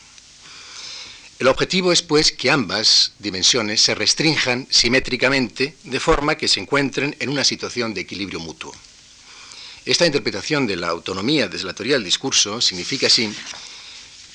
El 1.40 1.48
objetivo 1.48 1.90
es, 1.90 2.02
pues, 2.02 2.32
que 2.32 2.50
ambas 2.50 3.12
dimensiones 3.18 3.80
se 3.80 3.94
restrinjan 3.94 4.66
simétricamente 4.68 5.74
de 5.84 5.98
forma 5.98 6.34
que 6.34 6.48
se 6.48 6.60
encuentren 6.60 7.16
en 7.18 7.30
una 7.30 7.44
situación 7.44 7.94
de 7.94 8.02
equilibrio 8.02 8.40
mutuo. 8.40 8.74
Esta 9.86 10.04
interpretación 10.04 10.66
de 10.66 10.76
la 10.76 10.88
autonomía 10.88 11.48
desde 11.48 11.64
la 11.64 11.72
teoría 11.72 11.94
del 11.94 12.04
discurso 12.04 12.60
significa 12.60 13.06
así 13.06 13.32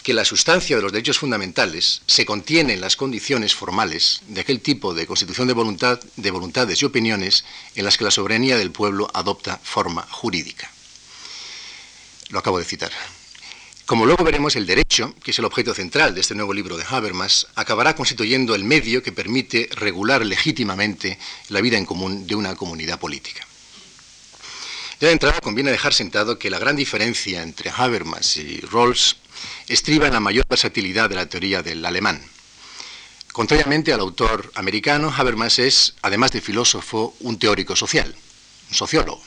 que 0.01 0.15
la 0.15 0.25
sustancia 0.25 0.75
de 0.75 0.81
los 0.81 0.91
derechos 0.91 1.19
fundamentales 1.19 2.01
se 2.07 2.25
contiene 2.25 2.73
en 2.73 2.81
las 2.81 2.95
condiciones 2.95 3.53
formales 3.53 4.21
de 4.27 4.41
aquel 4.41 4.59
tipo 4.59 4.95
de 4.95 5.05
constitución 5.05 5.47
de, 5.47 5.53
voluntad, 5.53 5.99
de 6.15 6.31
voluntades 6.31 6.81
y 6.81 6.85
opiniones 6.85 7.45
en 7.75 7.85
las 7.85 7.99
que 7.99 8.03
la 8.03 8.09
soberanía 8.09 8.57
del 8.57 8.71
pueblo 8.71 9.11
adopta 9.13 9.59
forma 9.63 10.07
jurídica. 10.09 10.71
Lo 12.29 12.39
acabo 12.39 12.57
de 12.57 12.65
citar. 12.65 12.91
Como 13.85 14.07
luego 14.07 14.23
veremos, 14.23 14.55
el 14.55 14.65
derecho, 14.65 15.13
que 15.23 15.29
es 15.29 15.37
el 15.37 15.45
objeto 15.45 15.75
central 15.75 16.15
de 16.15 16.21
este 16.21 16.33
nuevo 16.33 16.55
libro 16.55 16.75
de 16.75 16.83
Habermas, 16.89 17.45
acabará 17.53 17.95
constituyendo 17.95 18.55
el 18.55 18.63
medio 18.63 19.03
que 19.03 19.11
permite 19.11 19.69
regular 19.75 20.25
legítimamente 20.25 21.19
la 21.49 21.61
vida 21.61 21.77
en 21.77 21.85
común 21.85 22.25
de 22.25 22.33
una 22.33 22.55
comunidad 22.55 22.99
política. 22.99 23.45
Ya 24.99 25.09
de 25.09 25.13
entrada 25.13 25.39
conviene 25.39 25.69
dejar 25.69 25.93
sentado 25.93 26.39
que 26.39 26.49
la 26.49 26.57
gran 26.57 26.75
diferencia 26.75 27.43
entre 27.43 27.69
Habermas 27.69 28.37
y 28.37 28.59
Rawls 28.61 29.17
estriba 29.67 30.07
en 30.07 30.13
la 30.13 30.19
mayor 30.19 30.45
versatilidad 30.49 31.07
de 31.07 31.15
la 31.17 31.29
teoría 31.29 31.61
del 31.61 31.85
alemán. 31.85 32.23
Contrariamente 33.33 33.93
al 33.93 33.99
autor 33.99 34.51
americano, 34.55 35.13
Habermas 35.15 35.59
es, 35.59 35.93
además 36.01 36.31
de 36.31 36.41
filósofo, 36.41 37.15
un 37.19 37.37
teórico 37.37 37.75
social, 37.75 38.15
un 38.69 38.75
sociólogo. 38.75 39.21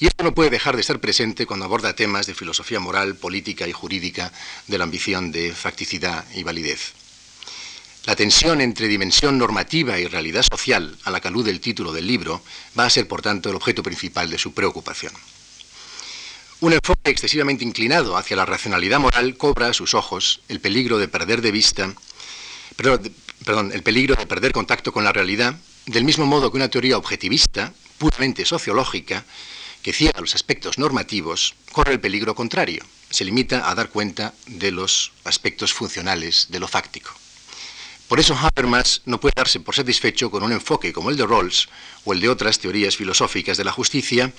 Y 0.00 0.06
esto 0.06 0.24
no 0.24 0.34
puede 0.34 0.48
dejar 0.48 0.76
de 0.76 0.80
estar 0.80 0.98
presente 0.98 1.44
cuando 1.44 1.66
aborda 1.66 1.94
temas 1.94 2.26
de 2.26 2.34
filosofía 2.34 2.80
moral, 2.80 3.16
política 3.16 3.68
y 3.68 3.72
jurídica, 3.72 4.32
de 4.66 4.78
la 4.78 4.84
ambición 4.84 5.30
de 5.30 5.52
facticidad 5.52 6.24
y 6.34 6.42
validez. 6.42 6.94
La 8.06 8.16
tensión 8.16 8.62
entre 8.62 8.88
dimensión 8.88 9.36
normativa 9.36 9.98
y 9.98 10.06
realidad 10.06 10.42
social, 10.50 10.96
a 11.04 11.10
la 11.10 11.20
que 11.20 11.28
alude 11.28 11.50
el 11.50 11.60
título 11.60 11.92
del 11.92 12.06
libro, 12.06 12.42
va 12.78 12.86
a 12.86 12.90
ser, 12.90 13.06
por 13.06 13.20
tanto, 13.20 13.50
el 13.50 13.56
objeto 13.56 13.82
principal 13.82 14.30
de 14.30 14.38
su 14.38 14.54
preocupación. 14.54 15.12
Un 16.60 16.72
enfoque 16.72 17.10
excesivamente 17.10 17.64
inclinado 17.64 18.16
hacia 18.16 18.36
la 18.36 18.46
racionalidad 18.46 19.00
moral 19.00 19.36
cobra 19.36 19.68
a 19.68 19.74
sus 19.74 19.92
ojos 19.92 20.40
el 20.48 20.60
peligro 20.60 20.96
de 20.96 21.08
perder 21.08 21.42
de 21.42 21.50
vista, 21.50 21.92
perdón, 22.74 23.70
el 23.72 23.82
peligro 23.82 24.14
de 24.14 24.26
perder 24.26 24.52
contacto 24.52 24.92
con 24.92 25.04
la 25.04 25.12
realidad, 25.12 25.56
del 25.84 26.04
mismo 26.04 26.24
modo 26.24 26.50
que 26.50 26.56
una 26.56 26.70
teoría 26.70 26.96
objetivista, 26.96 27.74
puramente 27.98 28.46
sociológica, 28.46 29.26
que 29.82 29.92
ciega 29.92 30.20
los 30.20 30.34
aspectos 30.34 30.78
normativos, 30.78 31.54
corre 31.72 31.92
el 31.92 32.00
peligro 32.00 32.34
contrario, 32.34 32.84
se 33.10 33.24
limita 33.24 33.70
a 33.70 33.74
dar 33.74 33.90
cuenta 33.90 34.34
de 34.46 34.70
los 34.70 35.12
aspectos 35.24 35.72
funcionales 35.72 36.46
de 36.50 36.60
lo 36.60 36.68
fáctico. 36.68 37.12
Por 38.08 38.18
eso 38.18 38.36
Habermas 38.36 39.02
no 39.04 39.20
puede 39.20 39.34
darse 39.36 39.60
por 39.60 39.74
satisfecho 39.74 40.30
con 40.30 40.42
un 40.42 40.52
enfoque 40.52 40.92
como 40.92 41.10
el 41.10 41.16
de 41.16 41.26
Rawls 41.26 41.68
o 42.04 42.12
el 42.12 42.20
de 42.20 42.28
otras 42.28 42.58
teorías 42.58 42.96
filosóficas 42.96 43.56
de 43.56 43.64
la 43.64 43.72
justicia, 43.72 44.32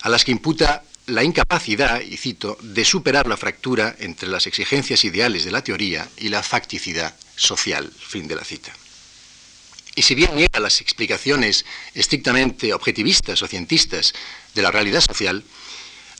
a 0.00 0.08
las 0.08 0.24
que 0.24 0.32
imputa 0.32 0.82
la 1.06 1.22
incapacidad, 1.22 2.00
y 2.00 2.16
cito, 2.16 2.58
de 2.60 2.84
superar 2.84 3.26
la 3.26 3.36
fractura 3.36 3.94
entre 3.98 4.28
las 4.28 4.46
exigencias 4.46 5.04
ideales 5.04 5.44
de 5.44 5.52
la 5.52 5.62
teoría 5.62 6.08
y 6.16 6.28
la 6.28 6.42
facticidad 6.42 7.14
social. 7.36 7.92
Fin 7.96 8.28
de 8.28 8.36
la 8.36 8.44
cita. 8.44 8.72
Y 9.94 10.02
si 10.02 10.14
bien 10.14 10.34
niega 10.34 10.60
las 10.60 10.80
explicaciones 10.80 11.64
estrictamente 11.94 12.72
objetivistas 12.72 13.42
o 13.42 13.46
cientistas 13.46 14.14
de 14.54 14.62
la 14.62 14.70
realidad 14.70 15.00
social, 15.00 15.44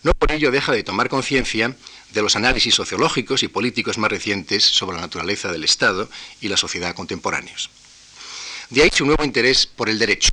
no 0.02 0.12
por 0.12 0.32
ello 0.32 0.50
deja 0.50 0.72
de 0.72 0.82
tomar 0.82 1.08
conciencia 1.08 1.74
de 2.12 2.22
los 2.22 2.36
análisis 2.36 2.74
sociológicos 2.74 3.42
y 3.42 3.48
políticos 3.48 3.98
más 3.98 4.10
recientes 4.10 4.64
sobre 4.64 4.96
la 4.96 5.02
naturaleza 5.02 5.50
del 5.50 5.64
Estado 5.64 6.08
y 6.40 6.48
la 6.48 6.56
sociedad 6.56 6.94
contemporáneos. 6.94 7.70
De 8.68 8.82
ahí 8.82 8.90
su 8.92 9.06
nuevo 9.06 9.24
interés 9.24 9.66
por 9.66 9.88
el 9.88 9.98
derecho, 9.98 10.32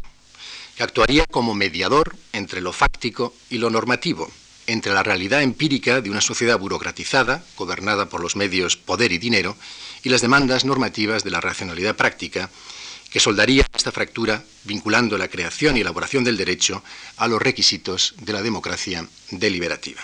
que 0.75 0.83
actuaría 0.83 1.25
como 1.25 1.53
mediador 1.53 2.15
entre 2.33 2.61
lo 2.61 2.73
fáctico 2.73 3.33
y 3.49 3.57
lo 3.57 3.69
normativo, 3.69 4.31
entre 4.67 4.93
la 4.93 5.03
realidad 5.03 5.41
empírica 5.41 6.01
de 6.01 6.09
una 6.09 6.21
sociedad 6.21 6.59
burocratizada, 6.59 7.43
gobernada 7.57 8.07
por 8.07 8.21
los 8.21 8.35
medios 8.35 8.77
poder 8.77 9.11
y 9.11 9.17
dinero, 9.17 9.57
y 10.03 10.09
las 10.09 10.21
demandas 10.21 10.65
normativas 10.65 11.23
de 11.23 11.31
la 11.31 11.41
racionalidad 11.41 11.95
práctica, 11.95 12.49
que 13.09 13.19
soldaría 13.19 13.65
esta 13.75 13.91
fractura 13.91 14.43
vinculando 14.63 15.17
la 15.17 15.27
creación 15.27 15.77
y 15.77 15.81
elaboración 15.81 16.23
del 16.23 16.37
derecho 16.37 16.83
a 17.17 17.27
los 17.27 17.41
requisitos 17.41 18.13
de 18.17 18.33
la 18.33 18.41
democracia 18.41 19.07
deliberativa. 19.31 20.01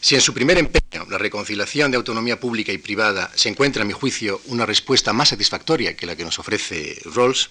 Si 0.00 0.14
en 0.14 0.20
su 0.20 0.32
primer 0.32 0.56
empeño, 0.58 1.06
la 1.10 1.18
reconciliación 1.18 1.90
de 1.90 1.96
autonomía 1.96 2.38
pública 2.38 2.72
y 2.72 2.78
privada, 2.78 3.30
se 3.34 3.48
encuentra, 3.48 3.82
a 3.82 3.84
mi 3.84 3.92
juicio, 3.92 4.40
una 4.46 4.64
respuesta 4.64 5.12
más 5.12 5.30
satisfactoria 5.30 5.96
que 5.96 6.06
la 6.06 6.14
que 6.14 6.24
nos 6.24 6.38
ofrece 6.38 7.00
Rawls, 7.06 7.50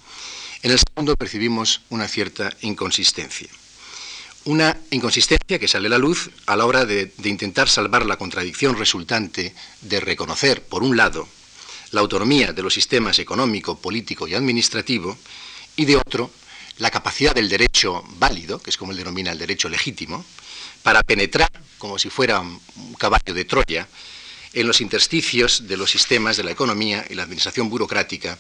en 0.61 0.71
el 0.71 0.79
segundo 0.79 1.15
percibimos 1.15 1.81
una 1.89 2.07
cierta 2.07 2.55
inconsistencia. 2.61 3.49
Una 4.45 4.77
inconsistencia 4.91 5.59
que 5.59 5.67
sale 5.67 5.87
a 5.87 5.89
la 5.89 5.97
luz 5.97 6.29
a 6.45 6.55
la 6.55 6.65
hora 6.65 6.85
de, 6.85 7.11
intentar 7.23 7.67
salvar 7.67 8.05
la 8.05 8.17
contradicción 8.17 8.77
resultante 8.77 9.53
de 9.81 9.99
reconocer, 9.99 10.61
por 10.63 10.83
un 10.83 10.95
lado, 10.95 11.27
la 11.95 12.01
autonomía 12.01 12.51
de 12.51 12.61
los 12.61 12.73
sistemas 12.73 13.19
económico, 13.19 13.79
político 13.79 14.27
y 14.27 14.35
administrativo, 14.35 15.17
y 15.77 15.85
de 15.85 15.95
otro, 15.95 16.29
la 16.77 16.91
capacidad 16.91 17.33
del 17.33 17.47
derecho 17.47 18.03
válido, 18.19 18.59
que 18.59 18.69
es 18.69 18.75
como 18.75 18.91
él 18.91 18.97
denomina 18.97 19.31
el 19.31 19.39
derecho 19.39 19.69
legítimo, 19.69 20.25
para 20.83 21.01
penetrar, 21.03 21.49
como 21.77 21.97
si 21.97 22.09
fuera 22.09 22.41
un 22.41 22.93
caballo 22.99 23.33
de 23.33 23.45
Troya, 23.45 23.87
en 24.53 24.67
los 24.67 24.81
intersticios 24.81 25.67
de 25.67 25.77
los 25.77 25.89
sistemas 25.89 26.35
de 26.35 26.43
la 26.43 26.51
economía 26.51 27.05
y 27.09 27.15
la 27.15 27.23
administración 27.23 27.69
burocrática 27.69 28.37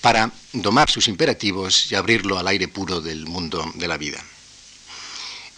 para 0.00 0.30
domar 0.54 0.90
sus 0.90 1.06
imperativos 1.06 1.92
y 1.92 1.94
abrirlo 1.94 2.38
al 2.38 2.48
aire 2.48 2.68
puro 2.68 3.02
del 3.02 3.26
mundo 3.26 3.70
de 3.74 3.88
la 3.88 3.98
vida. 3.98 4.24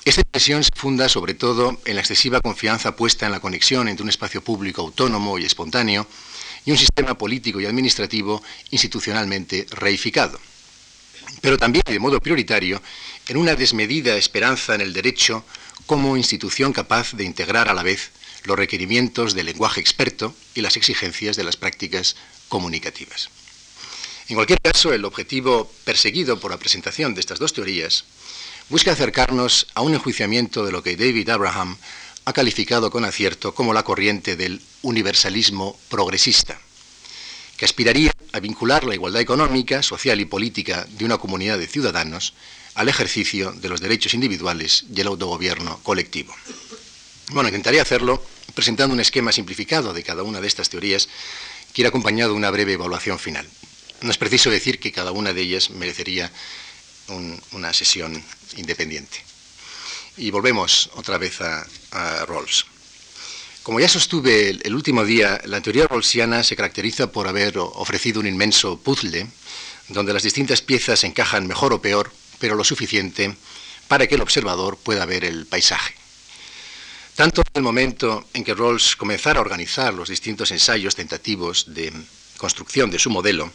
Esta 0.05 0.21
impresión 0.21 0.62
se 0.62 0.71
funda 0.75 1.09
sobre 1.09 1.35
todo 1.35 1.81
en 1.85 1.95
la 1.95 2.00
excesiva 2.00 2.41
confianza 2.41 2.97
puesta 2.97 3.26
en 3.26 3.33
la 3.33 3.41
conexión 3.41 3.88
entre 3.88 4.03
un 4.03 4.09
espacio 4.09 4.43
público 4.43 4.83
autónomo 4.83 5.38
y 5.38 5.45
espontáneo 5.45 6.07
y 6.66 6.73
un 6.73 6.76
sistema 6.76 7.16
político 7.16 7.61
y 7.61 7.66
administrativo 7.66 8.42
institucionalmente 8.70 9.66
reificado. 9.70 10.38
Pero 11.40 11.56
también, 11.56 11.85
y 11.88 11.92
de 11.92 11.99
modo 11.99 12.20
prioritario, 12.20 12.82
en 13.28 13.37
una 13.37 13.54
desmedida 13.54 14.16
esperanza 14.16 14.75
en 14.75 14.80
el 14.82 14.92
derecho 14.92 15.44
como 15.87 16.16
institución 16.16 16.73
capaz 16.73 17.12
de 17.12 17.25
integrar 17.25 17.68
a 17.68 17.75
la 17.75 17.82
vez 17.82 18.11
los 18.44 18.58
requerimientos 18.58 19.35
del 19.35 19.46
lenguaje 19.46 19.80
experto 19.80 20.35
y 20.54 20.61
las 20.61 20.76
exigencias 20.76 21.37
de 21.37 21.44
las 21.44 21.56
prácticas 21.56 22.16
comunicativas. 22.49 23.30
En 24.28 24.35
cualquier 24.35 24.61
caso, 24.61 24.92
el 24.92 25.04
objetivo 25.04 25.70
perseguido 25.85 26.40
por 26.40 26.50
la 26.50 26.58
presentación 26.58 27.14
de 27.14 27.20
estas 27.20 27.38
dos 27.38 27.52
teorías 27.52 28.04
busca 28.68 28.90
acercarnos 28.90 29.68
a 29.75 29.82
un 29.82 29.94
enjuiciamiento 29.94 30.64
de 30.64 30.73
lo 30.73 30.82
que 30.82 30.96
David 30.96 31.30
Abraham 31.30 31.76
ha 32.26 32.33
calificado 32.33 32.90
con 32.90 33.04
acierto 33.04 33.54
como 33.54 33.73
la 33.73 33.85
corriente 33.85 34.35
del 34.35 34.61
universalismo 34.83 35.78
progresista, 35.88 36.59
que 37.56 37.64
aspiraría 37.64 38.12
a 38.33 38.40
vincular 38.40 38.83
la 38.83 38.95
igualdad 38.95 39.23
económica, 39.23 39.80
social 39.85 40.21
y 40.21 40.25
política 40.25 40.88
de 40.90 41.04
una 41.04 41.18
comunidad 41.18 41.56
de 41.56 41.68
ciudadanos 41.68 42.35
al 42.75 42.88
ejercicio 42.88 43.52
de 43.52 43.68
los 43.68 43.80
derechos 43.80 44.12
individuales 44.12 44.87
y 44.92 45.00
el 45.00 45.06
autogobierno 45.06 45.78
colectivo. 45.85 46.35
Bueno, 47.30 47.49
intentaría 47.49 47.83
hacerlo 47.83 48.21
presentando 48.54 48.92
un 48.92 49.00
esquema 49.00 49.30
simplificado 49.30 49.95
de 49.95 50.02
cada 50.02 50.25
una 50.25 50.40
de 50.40 50.49
estas 50.49 50.68
teorías 50.68 51.09
que 51.73 51.83
irá 51.83 51.90
acompañado 51.90 52.33
de 52.33 52.38
una 52.38 52.50
breve 52.50 52.73
evaluación 52.73 53.21
final. 53.21 53.49
No 54.00 54.11
es 54.11 54.18
preciso 54.18 54.50
decir 54.50 54.80
que 54.80 54.90
cada 54.90 55.12
una 55.12 55.33
de 55.33 55.42
ellas 55.42 55.71
merecería 55.71 56.33
una 57.52 57.73
sesión 57.73 58.21
independiente. 58.56 59.25
Y 60.16 60.30
volvemos 60.30 60.90
otra 60.94 61.18
vez 61.18 61.40
a, 61.40 61.66
Rawls. 62.26 62.66
Como 63.62 63.80
ya 63.80 63.88
sostuve 63.88 64.50
el, 64.50 64.75
último 64.75 65.04
día, 65.04 65.40
la 65.44 65.61
teoría 65.61 65.87
rawlsiana 65.87 66.44
se 66.44 66.56
caracteriza 66.56 67.11
por 67.11 67.26
haber 67.26 67.58
ofrecido 67.58 68.20
un 68.20 68.26
inmenso 68.26 68.78
puzzle 68.78 69.26
donde 69.88 70.12
las 70.12 70.23
distintas 70.23 70.62
piezas 70.62 71.04
encajan 71.04 71.46
mejor 71.46 71.73
o 71.73 71.82
peor, 71.82 72.12
pero 72.38 72.54
lo 72.54 72.64
suficiente 72.64 73.35
para 73.88 74.06
que 74.06 74.14
el 74.14 74.23
observador 74.23 74.78
pueda 74.78 75.04
ver 75.04 75.25
el 75.25 75.46
paisaje. 75.46 75.94
Tanto 77.14 77.40
en 77.40 77.52
el 77.54 77.62
momento 77.62 78.26
en 78.35 78.44
que 78.44 78.54
Rawls 78.54 78.94
comenzara 78.96 79.38
a 79.38 79.42
organizar 79.42 79.94
los 79.94 80.08
distintos 80.08 80.50
ensayos 80.50 80.94
tentativos 80.94 81.75
de 81.75 81.92
construcción 82.37 82.90
de 82.90 82.99
su 82.99 83.11
modelo, 83.11 83.50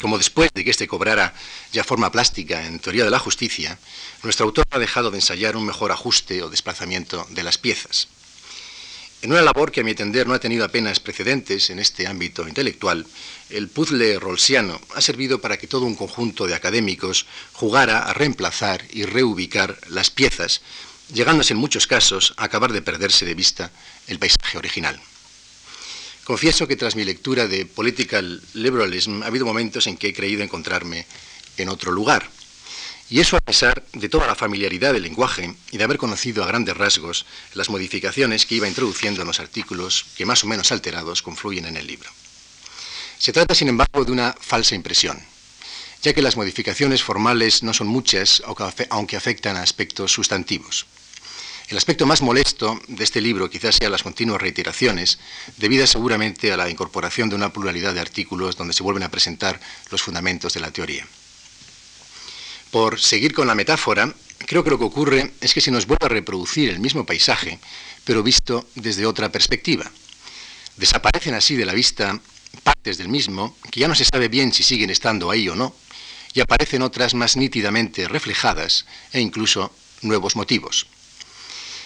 como 0.00 0.18
después 0.18 0.50
de 0.54 0.64
que 0.64 0.70
éste 0.70 0.88
cobrara 0.88 1.34
ya 1.72 1.84
forma 1.84 2.10
plástica 2.10 2.66
en 2.66 2.78
teoría 2.78 3.04
de 3.04 3.10
la 3.10 3.18
justicia, 3.18 3.78
nuestro 4.22 4.46
autor 4.46 4.64
ha 4.70 4.78
dejado 4.78 5.10
de 5.10 5.18
ensayar 5.18 5.56
un 5.56 5.66
mejor 5.66 5.92
ajuste 5.92 6.42
o 6.42 6.50
desplazamiento 6.50 7.26
de 7.30 7.42
las 7.42 7.58
piezas. 7.58 8.08
En 9.22 9.32
una 9.32 9.40
labor 9.40 9.72
que 9.72 9.80
a 9.80 9.84
mi 9.84 9.92
entender 9.92 10.26
no 10.26 10.34
ha 10.34 10.38
tenido 10.38 10.66
apenas 10.66 11.00
precedentes 11.00 11.70
en 11.70 11.78
este 11.78 12.06
ámbito 12.06 12.46
intelectual, 12.46 13.06
el 13.48 13.68
puzzle 13.68 14.18
rolsiano 14.18 14.78
ha 14.94 15.00
servido 15.00 15.40
para 15.40 15.56
que 15.56 15.66
todo 15.66 15.86
un 15.86 15.94
conjunto 15.94 16.46
de 16.46 16.54
académicos 16.54 17.24
jugara 17.54 18.00
a 18.00 18.12
reemplazar 18.12 18.84
y 18.90 19.04
reubicar 19.04 19.78
las 19.88 20.10
piezas, 20.10 20.60
llegándose 21.10 21.54
en 21.54 21.58
muchos 21.58 21.86
casos 21.86 22.34
a 22.36 22.44
acabar 22.44 22.72
de 22.72 22.82
perderse 22.82 23.24
de 23.24 23.34
vista 23.34 23.70
el 24.08 24.18
paisaje 24.18 24.58
original. 24.58 25.00
Confieso 26.24 26.66
que 26.66 26.76
tras 26.76 26.96
mi 26.96 27.04
lectura 27.04 27.46
de 27.46 27.66
Political 27.66 28.42
Liberalism 28.54 29.22
ha 29.22 29.26
habido 29.26 29.44
momentos 29.44 29.86
en 29.86 29.98
que 29.98 30.08
he 30.08 30.14
creído 30.14 30.42
encontrarme 30.42 31.06
en 31.58 31.68
otro 31.68 31.92
lugar. 31.92 32.30
Y 33.10 33.20
eso 33.20 33.36
a 33.36 33.40
pesar 33.40 33.84
de 33.92 34.08
toda 34.08 34.26
la 34.26 34.34
familiaridad 34.34 34.94
del 34.94 35.02
lenguaje 35.02 35.54
y 35.70 35.76
de 35.76 35.84
haber 35.84 35.98
conocido 35.98 36.42
a 36.42 36.46
grandes 36.46 36.76
rasgos 36.76 37.26
las 37.52 37.68
modificaciones 37.68 38.46
que 38.46 38.54
iba 38.54 38.66
introduciendo 38.66 39.20
en 39.20 39.26
los 39.26 39.38
artículos 39.38 40.06
que 40.16 40.24
más 40.24 40.42
o 40.42 40.46
menos 40.46 40.72
alterados 40.72 41.20
confluyen 41.20 41.66
en 41.66 41.76
el 41.76 41.86
libro. 41.86 42.08
Se 43.18 43.32
trata, 43.34 43.54
sin 43.54 43.68
embargo, 43.68 44.06
de 44.06 44.12
una 44.12 44.34
falsa 44.40 44.74
impresión, 44.74 45.22
ya 46.02 46.14
que 46.14 46.22
las 46.22 46.36
modificaciones 46.36 47.02
formales 47.02 47.62
no 47.62 47.74
son 47.74 47.86
muchas, 47.86 48.42
aunque 48.88 49.16
afectan 49.16 49.56
a 49.56 49.62
aspectos 49.62 50.12
sustantivos. 50.12 50.86
El 51.68 51.78
aspecto 51.78 52.04
más 52.04 52.20
molesto 52.20 52.78
de 52.88 53.04
este 53.04 53.22
libro 53.22 53.48
quizás 53.48 53.76
sea 53.76 53.88
las 53.88 54.02
continuas 54.02 54.40
reiteraciones, 54.40 55.18
debidas 55.56 55.88
seguramente 55.88 56.52
a 56.52 56.58
la 56.58 56.68
incorporación 56.68 57.30
de 57.30 57.36
una 57.36 57.54
pluralidad 57.54 57.94
de 57.94 58.00
artículos 58.00 58.56
donde 58.56 58.74
se 58.74 58.82
vuelven 58.82 59.02
a 59.02 59.10
presentar 59.10 59.58
los 59.90 60.02
fundamentos 60.02 60.52
de 60.52 60.60
la 60.60 60.70
teoría. 60.70 61.06
Por 62.70 63.00
seguir 63.00 63.32
con 63.32 63.46
la 63.46 63.54
metáfora, 63.54 64.12
creo 64.46 64.62
que 64.62 64.70
lo 64.70 64.78
que 64.78 64.84
ocurre 64.84 65.32
es 65.40 65.54
que 65.54 65.62
se 65.62 65.70
nos 65.70 65.86
vuelve 65.86 66.04
a 66.04 66.10
reproducir 66.10 66.68
el 66.68 66.80
mismo 66.80 67.06
paisaje, 67.06 67.58
pero 68.04 68.22
visto 68.22 68.66
desde 68.74 69.06
otra 69.06 69.32
perspectiva. 69.32 69.90
Desaparecen 70.76 71.32
así 71.32 71.56
de 71.56 71.64
la 71.64 71.72
vista 71.72 72.20
partes 72.62 72.98
del 72.98 73.08
mismo 73.08 73.56
que 73.70 73.80
ya 73.80 73.88
no 73.88 73.94
se 73.94 74.04
sabe 74.04 74.28
bien 74.28 74.52
si 74.52 74.62
siguen 74.62 74.90
estando 74.90 75.30
ahí 75.30 75.48
o 75.48 75.56
no, 75.56 75.74
y 76.34 76.40
aparecen 76.40 76.82
otras 76.82 77.14
más 77.14 77.36
nítidamente 77.36 78.06
reflejadas 78.06 78.84
e 79.12 79.20
incluso 79.20 79.72
nuevos 80.02 80.36
motivos. 80.36 80.88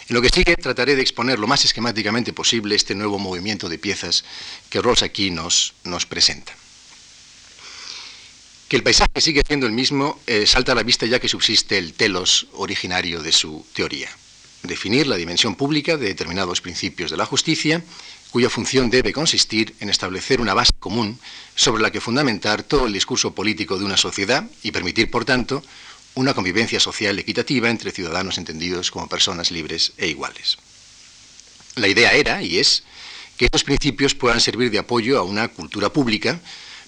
En 0.08 0.14
lo 0.14 0.22
que 0.22 0.30
sigue 0.30 0.56
trataré 0.56 0.96
de 0.96 1.02
exponer 1.02 1.38
lo 1.38 1.46
más 1.46 1.66
esquemáticamente 1.66 2.32
posible 2.32 2.74
este 2.74 2.94
nuevo 2.94 3.18
movimiento 3.18 3.68
de 3.68 3.78
piezas 3.78 4.24
que 4.70 4.80
Rawls 4.80 5.02
aquí 5.02 5.30
nos, 5.30 5.74
nos 5.84 6.06
presenta. 6.06 6.54
Que 8.68 8.76
el 8.76 8.82
paisaje 8.82 9.20
sigue 9.20 9.42
siendo 9.46 9.66
el 9.66 9.72
mismo 9.72 10.18
eh, 10.26 10.46
salta 10.46 10.72
a 10.72 10.74
la 10.74 10.82
vista 10.82 11.04
ya 11.04 11.18
que 11.18 11.28
subsiste 11.28 11.76
el 11.76 11.92
telos 11.92 12.46
originario 12.54 13.22
de 13.22 13.32
su 13.32 13.66
teoría. 13.74 14.08
Definir 14.62 15.06
la 15.06 15.16
dimensión 15.16 15.54
pública 15.56 15.98
de 15.98 16.06
determinados 16.06 16.62
principios 16.62 17.10
de 17.10 17.18
la 17.18 17.26
justicia, 17.26 17.84
cuya 18.30 18.48
función 18.48 18.88
debe 18.88 19.12
consistir 19.12 19.74
en 19.80 19.90
establecer 19.90 20.40
una 20.40 20.54
base 20.54 20.72
común 20.78 21.18
sobre 21.54 21.82
la 21.82 21.90
que 21.90 22.00
fundamentar 22.00 22.62
todo 22.62 22.86
el 22.86 22.94
discurso 22.94 23.34
político 23.34 23.78
de 23.78 23.84
una 23.84 23.96
sociedad 23.98 24.48
y 24.62 24.72
permitir, 24.72 25.10
por 25.10 25.26
tanto, 25.26 25.62
una 26.18 26.34
convivencia 26.34 26.80
social 26.80 27.16
equitativa 27.20 27.70
entre 27.70 27.92
ciudadanos 27.92 28.38
entendidos 28.38 28.90
como 28.90 29.08
personas 29.08 29.52
libres 29.52 29.92
e 29.96 30.08
iguales. 30.08 30.58
La 31.76 31.86
idea 31.86 32.10
era 32.10 32.42
y 32.42 32.58
es 32.58 32.82
que 33.36 33.44
estos 33.44 33.62
principios 33.62 34.16
puedan 34.16 34.40
servir 34.40 34.72
de 34.72 34.80
apoyo 34.80 35.16
a 35.16 35.22
una 35.22 35.46
cultura 35.46 35.92
pública, 35.92 36.40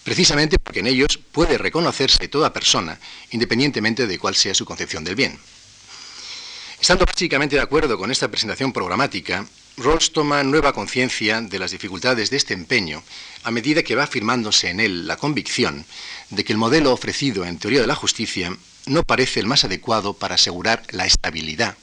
precisamente 0.03 0.59
porque 0.59 0.81
en 0.81 0.89
ellos 0.89 1.17
puede 1.31 1.59
reconocerse 1.59 2.27
toda 2.27 2.53
persona, 2.53 2.99
independientemente 3.31 4.09
de 4.09 4.19
cuál 4.19 4.35
sea 4.35 4.53
su 4.53 4.65
concepción 4.65 5.05
del 5.05 5.15
bien. 5.15 5.39
Estando 6.81 7.07
básicamente 7.07 7.55
de 7.55 7.63
acuerdo 7.63 7.97
con 7.97 8.11
esta 8.11 8.27
presentación 8.33 8.73
programática, 8.73 9.47
Rawls 9.77 10.13
toma 10.13 10.43
nueva 10.43 10.73
conciencia 10.73 11.41
de 11.41 11.61
las 11.61 11.71
dificultades 11.71 12.31
de 12.31 12.37
este 12.37 12.55
empeño 12.55 13.05
a 13.45 13.53
medida 13.53 13.85
que 13.85 13.95
va 13.95 14.03
afirmándose 14.03 14.71
en 14.71 14.81
él 14.81 15.07
la 15.07 15.17
convicción 15.17 15.87
de 16.31 16.43
que 16.43 16.53
el 16.53 16.59
modelo 16.59 16.93
ofrecido 16.93 17.45
en 17.45 17.61
teoría 17.61 17.81
de 17.81 17.87
la 17.87 17.95
justicia 17.95 18.57
no 18.87 19.03
parece 19.03 19.41
el 19.41 19.47
más 19.47 19.65
adecuado 19.65 20.15
para 20.15 20.35
asegurar 20.35 20.83
la 20.91 21.07
estabilidad 21.07 21.77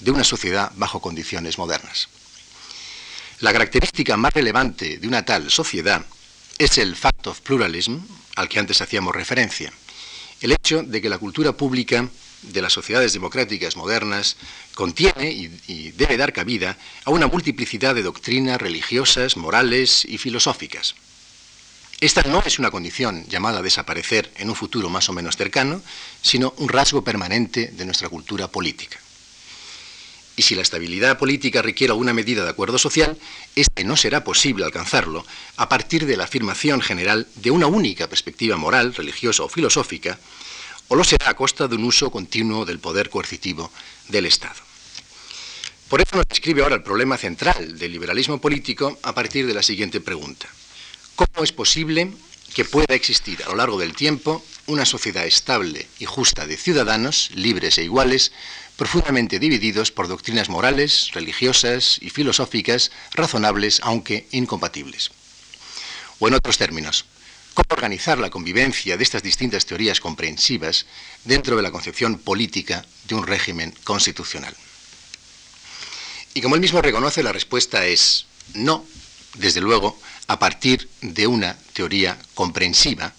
de 0.00 0.10
una 0.10 0.24
sociedad 0.24 0.72
bajo 0.76 1.00
condiciones 1.00 1.58
modernas. 1.58 2.08
La 3.40 3.52
característica 3.52 4.16
más 4.16 4.34
relevante 4.34 4.98
de 4.98 5.08
una 5.08 5.24
tal 5.24 5.50
sociedad 5.50 6.04
es 6.58 6.78
el 6.78 6.94
fact 6.94 7.26
of 7.26 7.40
pluralism 7.40 7.98
al 8.36 8.48
que 8.48 8.58
antes 8.58 8.80
hacíamos 8.82 9.14
referencia, 9.14 9.72
el 10.40 10.52
hecho 10.52 10.82
de 10.82 11.00
que 11.00 11.08
la 11.08 11.18
cultura 11.18 11.52
pública 11.52 12.08
de 12.42 12.62
las 12.62 12.72
sociedades 12.72 13.12
democráticas 13.12 13.76
modernas 13.76 14.36
contiene 14.74 15.30
y, 15.30 15.90
debe 15.92 16.16
dar 16.16 16.32
cabida 16.32 16.76
a 17.04 17.10
una 17.10 17.26
multiplicidad 17.26 17.94
de 17.94 18.02
doctrinas 18.02 18.60
religiosas, 18.60 19.36
morales 19.36 20.04
y 20.04 20.18
filosóficas. 20.18 20.94
Esta 22.00 22.22
no 22.22 22.42
es 22.46 22.58
una 22.58 22.70
condición 22.70 23.26
llamada 23.28 23.58
a 23.58 23.62
desaparecer 23.62 24.32
en 24.36 24.48
un 24.48 24.56
futuro 24.56 24.88
más 24.88 25.10
o 25.10 25.12
menos 25.12 25.36
cercano, 25.36 25.82
sino 26.22 26.54
un 26.56 26.70
rasgo 26.70 27.04
permanente 27.04 27.66
de 27.66 27.84
nuestra 27.84 28.08
cultura 28.08 28.48
política. 28.48 28.98
Y 30.34 30.40
si 30.40 30.54
la 30.54 30.62
estabilidad 30.62 31.18
política 31.18 31.60
requiere 31.60 31.90
alguna 31.90 32.14
medida 32.14 32.42
de 32.42 32.48
acuerdo 32.48 32.78
social, 32.78 33.18
este 33.54 33.84
no 33.84 33.98
será 33.98 34.24
posible 34.24 34.64
alcanzarlo 34.64 35.26
a 35.58 35.68
partir 35.68 36.06
de 36.06 36.16
la 36.16 36.24
afirmación 36.24 36.80
general 36.80 37.28
de 37.34 37.50
una 37.50 37.66
única 37.66 38.08
perspectiva 38.08 38.56
moral, 38.56 38.94
religiosa 38.94 39.42
o 39.42 39.50
filosófica, 39.50 40.18
o 40.88 40.96
lo 40.96 41.04
será 41.04 41.28
a 41.28 41.36
costa 41.36 41.68
de 41.68 41.76
un 41.76 41.84
uso 41.84 42.10
continuo 42.10 42.64
del 42.64 42.78
poder 42.78 43.10
coercitivo 43.10 43.70
del 44.08 44.24
Estado. 44.24 44.56
Por 45.90 46.00
eso 46.00 46.16
nos 46.16 46.26
describe 46.26 46.62
ahora 46.62 46.76
el 46.76 46.82
problema 46.82 47.18
central 47.18 47.78
del 47.78 47.92
liberalismo 47.92 48.40
político 48.40 48.98
a 49.02 49.12
partir 49.14 49.46
de 49.46 49.52
la 49.52 49.62
siguiente 49.62 50.00
pregunta. 50.00 50.48
¿Cómo 51.20 51.44
es 51.44 51.52
posible 51.52 52.10
que 52.54 52.64
pueda 52.64 52.94
existir 52.94 53.42
a 53.42 53.50
lo 53.50 53.56
largo 53.56 53.78
del 53.78 53.94
tiempo 53.94 54.42
una 54.66 54.86
sociedad 54.86 55.26
estable 55.26 55.86
y 55.98 56.06
justa 56.06 56.46
de 56.46 56.56
ciudadanos, 56.56 57.28
libres 57.34 57.76
e 57.76 57.84
iguales, 57.84 58.32
profundamente 58.76 59.38
divididos 59.38 59.90
por 59.90 60.08
doctrinas 60.08 60.48
morales, 60.48 61.10
religiosas 61.12 61.98
y 62.00 62.08
filosóficas 62.08 62.90
razonables 63.12 63.80
aunque 63.82 64.28
incompatibles? 64.30 65.10
O 66.20 66.28
en 66.28 66.32
otros 66.32 66.56
términos, 66.56 67.04
¿cómo 67.52 67.66
organizar 67.68 68.16
la 68.16 68.30
convivencia 68.30 68.96
de 68.96 69.04
estas 69.04 69.22
distintas 69.22 69.66
teorías 69.66 70.00
comprensivas 70.00 70.86
dentro 71.24 71.54
de 71.54 71.62
la 71.62 71.70
concepción 71.70 72.18
política 72.18 72.82
de 73.08 73.14
un 73.14 73.26
régimen 73.26 73.74
constitucional? 73.84 74.56
Y 76.32 76.40
como 76.40 76.54
él 76.54 76.62
mismo 76.62 76.80
reconoce, 76.80 77.22
la 77.22 77.34
respuesta 77.34 77.84
es 77.84 78.24
no, 78.54 78.86
desde 79.34 79.60
luego, 79.60 80.00
a 80.30 80.38
partir 80.38 80.88
de 81.02 81.26
una 81.26 81.56
teoría 81.72 82.16
comprensiva 82.34 83.12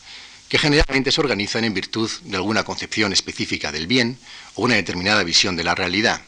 que 0.47 0.57
generalmente 0.57 1.11
se 1.11 1.19
organizan 1.19 1.65
en 1.65 1.73
virtud 1.73 2.09
de 2.23 2.37
alguna 2.37 2.63
concepción 2.63 3.11
específica 3.11 3.69
del 3.73 3.85
bien 3.85 4.17
o 4.55 4.61
una 4.61 4.75
determinada 4.75 5.21
visión 5.25 5.57
de 5.57 5.65
la 5.65 5.75
realidad. 5.75 6.21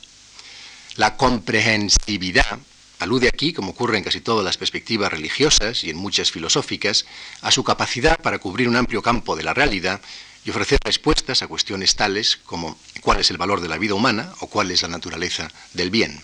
La 0.98 1.16
comprehensividad 1.16 2.60
alude 3.00 3.30
aquí, 3.30 3.54
como 3.54 3.72
ocurre 3.72 3.98
en 3.98 4.04
casi 4.04 4.20
todas 4.20 4.44
las 4.44 4.58
perspectivas 4.58 5.10
religiosas 5.10 5.86
y 5.86 5.90
en 5.90 5.96
muchas 5.96 6.32
filosóficas, 6.32 7.06
a 7.40 7.50
su 7.50 7.64
capacidad 7.64 8.20
para 8.20 8.40
cubrir 8.40 8.68
un 8.68 8.76
amplio 8.76 9.02
campo 9.02 9.38
de 9.38 9.44
la 9.44 9.54
realidad 9.54 10.02
y 10.44 10.50
ofrecer 10.50 10.80
respuestas 10.84 11.44
a 11.44 11.48
cuestiones 11.48 11.96
tales 11.96 12.36
como 12.44 12.78
cuál 13.00 13.22
es 13.22 13.32
el 13.32 13.38
valor 13.38 13.62
de 13.62 13.70
la 13.70 13.78
vida 13.78 13.94
humana 13.94 14.34
o 14.42 14.48
cuál 14.48 14.70
es 14.70 14.82
la 14.82 14.90
naturaleza 14.90 15.50
del 15.72 15.92
bien. 15.92 16.22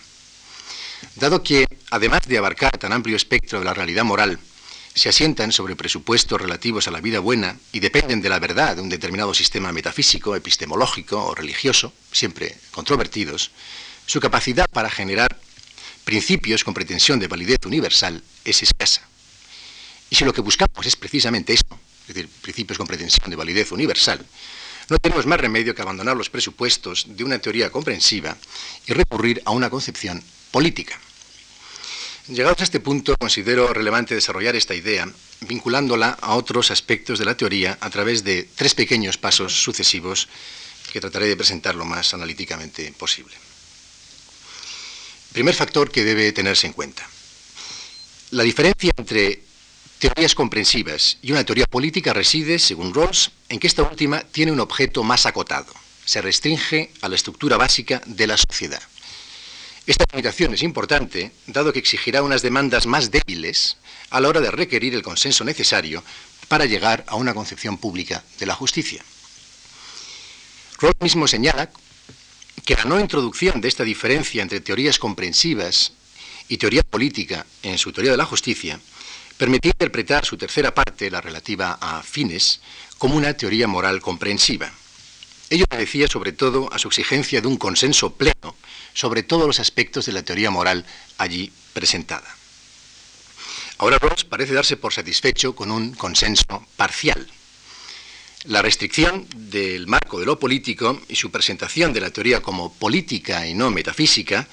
Dado 1.16 1.42
que, 1.42 1.66
además 1.90 2.20
de 2.26 2.36
abarcar 2.36 2.76
tan 2.76 2.92
amplio 2.92 3.16
espectro 3.16 3.58
de 3.58 3.64
la 3.64 3.72
realidad 3.72 4.04
moral, 4.04 4.38
se 4.94 5.08
asientan 5.08 5.52
sobre 5.52 5.76
presupuestos 5.76 6.40
relativos 6.40 6.88
a 6.88 6.90
la 6.90 7.00
vida 7.00 7.20
buena 7.20 7.56
y 7.72 7.80
dependen 7.80 8.20
de 8.20 8.28
la 8.28 8.38
verdad 8.38 8.76
de 8.76 8.82
un 8.82 8.88
determinado 8.88 9.34
sistema 9.34 9.72
metafísico, 9.72 10.34
epistemológico 10.34 11.24
o 11.24 11.34
religioso, 11.34 11.92
siempre 12.10 12.56
controvertidos, 12.70 13.50
su 14.06 14.20
capacidad 14.20 14.68
para 14.68 14.90
generar 14.90 15.38
principios 16.04 16.64
con 16.64 16.74
pretensión 16.74 17.20
de 17.20 17.28
validez 17.28 17.58
universal 17.64 18.22
es 18.44 18.62
escasa. 18.62 19.02
Y 20.10 20.16
si 20.16 20.24
lo 20.24 20.32
que 20.32 20.40
buscamos 20.40 20.84
es 20.84 20.96
precisamente 20.96 21.52
eso, 21.52 21.78
es 22.08 22.14
decir, 22.14 22.28
principios 22.42 22.76
con 22.76 22.88
pretensión 22.88 23.30
de 23.30 23.36
validez 23.36 23.70
universal, 23.70 24.26
no 24.88 24.98
tenemos 24.98 25.24
más 25.26 25.40
remedio 25.40 25.72
que 25.72 25.82
abandonar 25.82 26.16
los 26.16 26.30
presupuestos 26.30 27.06
de 27.06 27.22
una 27.22 27.38
teoría 27.38 27.70
comprensiva 27.70 28.36
y 28.86 28.92
recurrir 28.92 29.40
a 29.44 29.52
una 29.52 29.70
concepción 29.70 30.20
política. 30.50 30.98
Llegados 32.28 32.60
a 32.60 32.64
este 32.64 32.80
punto, 32.80 33.16
considero 33.16 33.72
relevante 33.72 34.14
desarrollar 34.14 34.54
esta 34.54 34.74
idea 34.74 35.08
vinculándola 35.40 36.10
a 36.20 36.34
otros 36.34 36.70
aspectos 36.70 37.18
de 37.18 37.24
la 37.24 37.36
teoría 37.36 37.78
a 37.80 37.90
través 37.90 38.24
de 38.24 38.48
tres 38.54 38.74
pequeños 38.74 39.16
pasos 39.16 39.62
sucesivos 39.62 40.28
que 40.92 41.00
trataré 41.00 41.26
de 41.26 41.36
presentar 41.36 41.74
lo 41.74 41.84
más 41.84 42.12
analíticamente 42.14 42.92
posible. 42.92 43.34
Primer 45.32 45.54
factor 45.54 45.90
que 45.90 46.04
debe 46.04 46.32
tenerse 46.32 46.66
en 46.66 46.72
cuenta. 46.72 47.08
La 48.32 48.42
diferencia 48.42 48.92
entre 48.96 49.42
teorías 49.98 50.34
comprensivas 50.34 51.18
y 51.22 51.32
una 51.32 51.44
teoría 51.44 51.66
política 51.66 52.12
reside, 52.12 52.58
según 52.58 52.94
Rawls, 52.94 53.30
en 53.48 53.58
que 53.58 53.66
esta 53.66 53.82
última 53.82 54.20
tiene 54.20 54.52
un 54.52 54.60
objeto 54.60 55.02
más 55.02 55.26
acotado. 55.26 55.72
Se 56.04 56.20
restringe 56.20 56.90
a 57.00 57.08
la 57.08 57.14
estructura 57.14 57.56
básica 57.56 58.02
de 58.06 58.26
la 58.26 58.36
sociedad. 58.36 58.82
Esta 59.90 60.04
limitación 60.12 60.54
es 60.54 60.62
importante, 60.62 61.32
dado 61.48 61.72
que 61.72 61.80
exigirá 61.80 62.22
unas 62.22 62.42
demandas 62.42 62.86
más 62.86 63.10
débiles 63.10 63.76
a 64.10 64.20
la 64.20 64.28
hora 64.28 64.40
de 64.40 64.52
requerir 64.52 64.94
el 64.94 65.02
consenso 65.02 65.42
necesario 65.42 66.04
para 66.46 66.64
llegar 66.64 67.02
a 67.08 67.16
una 67.16 67.34
concepción 67.34 67.76
pública 67.76 68.22
de 68.38 68.46
la 68.46 68.54
justicia. 68.54 69.04
Rawls 70.78 70.94
mismo 71.00 71.26
señala 71.26 71.70
que 72.64 72.76
la 72.76 72.84
no 72.84 73.00
introducción 73.00 73.60
de 73.60 73.66
esta 73.66 73.82
diferencia 73.82 74.42
entre 74.42 74.60
teorías 74.60 75.00
comprensivas 75.00 75.92
y 76.46 76.58
teoría 76.58 76.84
política 76.84 77.44
en 77.64 77.76
su 77.76 77.90
teoría 77.90 78.12
de 78.12 78.18
la 78.18 78.26
justicia 78.26 78.78
permitía 79.36 79.72
interpretar 79.72 80.24
su 80.24 80.36
tercera 80.36 80.72
parte, 80.72 81.10
la 81.10 81.20
relativa 81.20 81.78
a 81.80 82.04
fines, 82.04 82.60
como 82.96 83.16
una 83.16 83.34
teoría 83.34 83.66
moral 83.66 84.00
comprensiva. 84.00 84.70
Ello 85.50 85.64
obedecía 85.68 86.06
sobre 86.06 86.30
todo 86.30 86.72
a 86.72 86.78
su 86.78 86.86
exigencia 86.86 87.40
de 87.40 87.48
un 87.48 87.56
consenso 87.56 88.14
pleno 88.14 88.54
sobre 88.94 89.24
todos 89.24 89.48
los 89.48 89.58
aspectos 89.58 90.06
de 90.06 90.12
la 90.12 90.22
teoría 90.22 90.48
moral 90.48 90.86
allí 91.18 91.52
presentada. 91.72 92.36
Ahora 93.78 93.98
Ross 93.98 94.24
parece 94.24 94.54
darse 94.54 94.76
por 94.76 94.92
satisfecho 94.92 95.56
con 95.56 95.72
un 95.72 95.92
consenso 95.94 96.64
parcial. 96.76 97.26
La 98.44 98.62
restricción 98.62 99.26
del 99.34 99.88
marco 99.88 100.20
de 100.20 100.26
lo 100.26 100.38
político 100.38 101.00
y 101.08 101.16
su 101.16 101.32
presentación 101.32 101.92
de 101.92 102.00
la 102.00 102.10
teoría 102.10 102.40
como 102.40 102.72
política 102.72 103.44
y 103.48 103.54
no 103.54 103.70
metafísica 103.70 104.46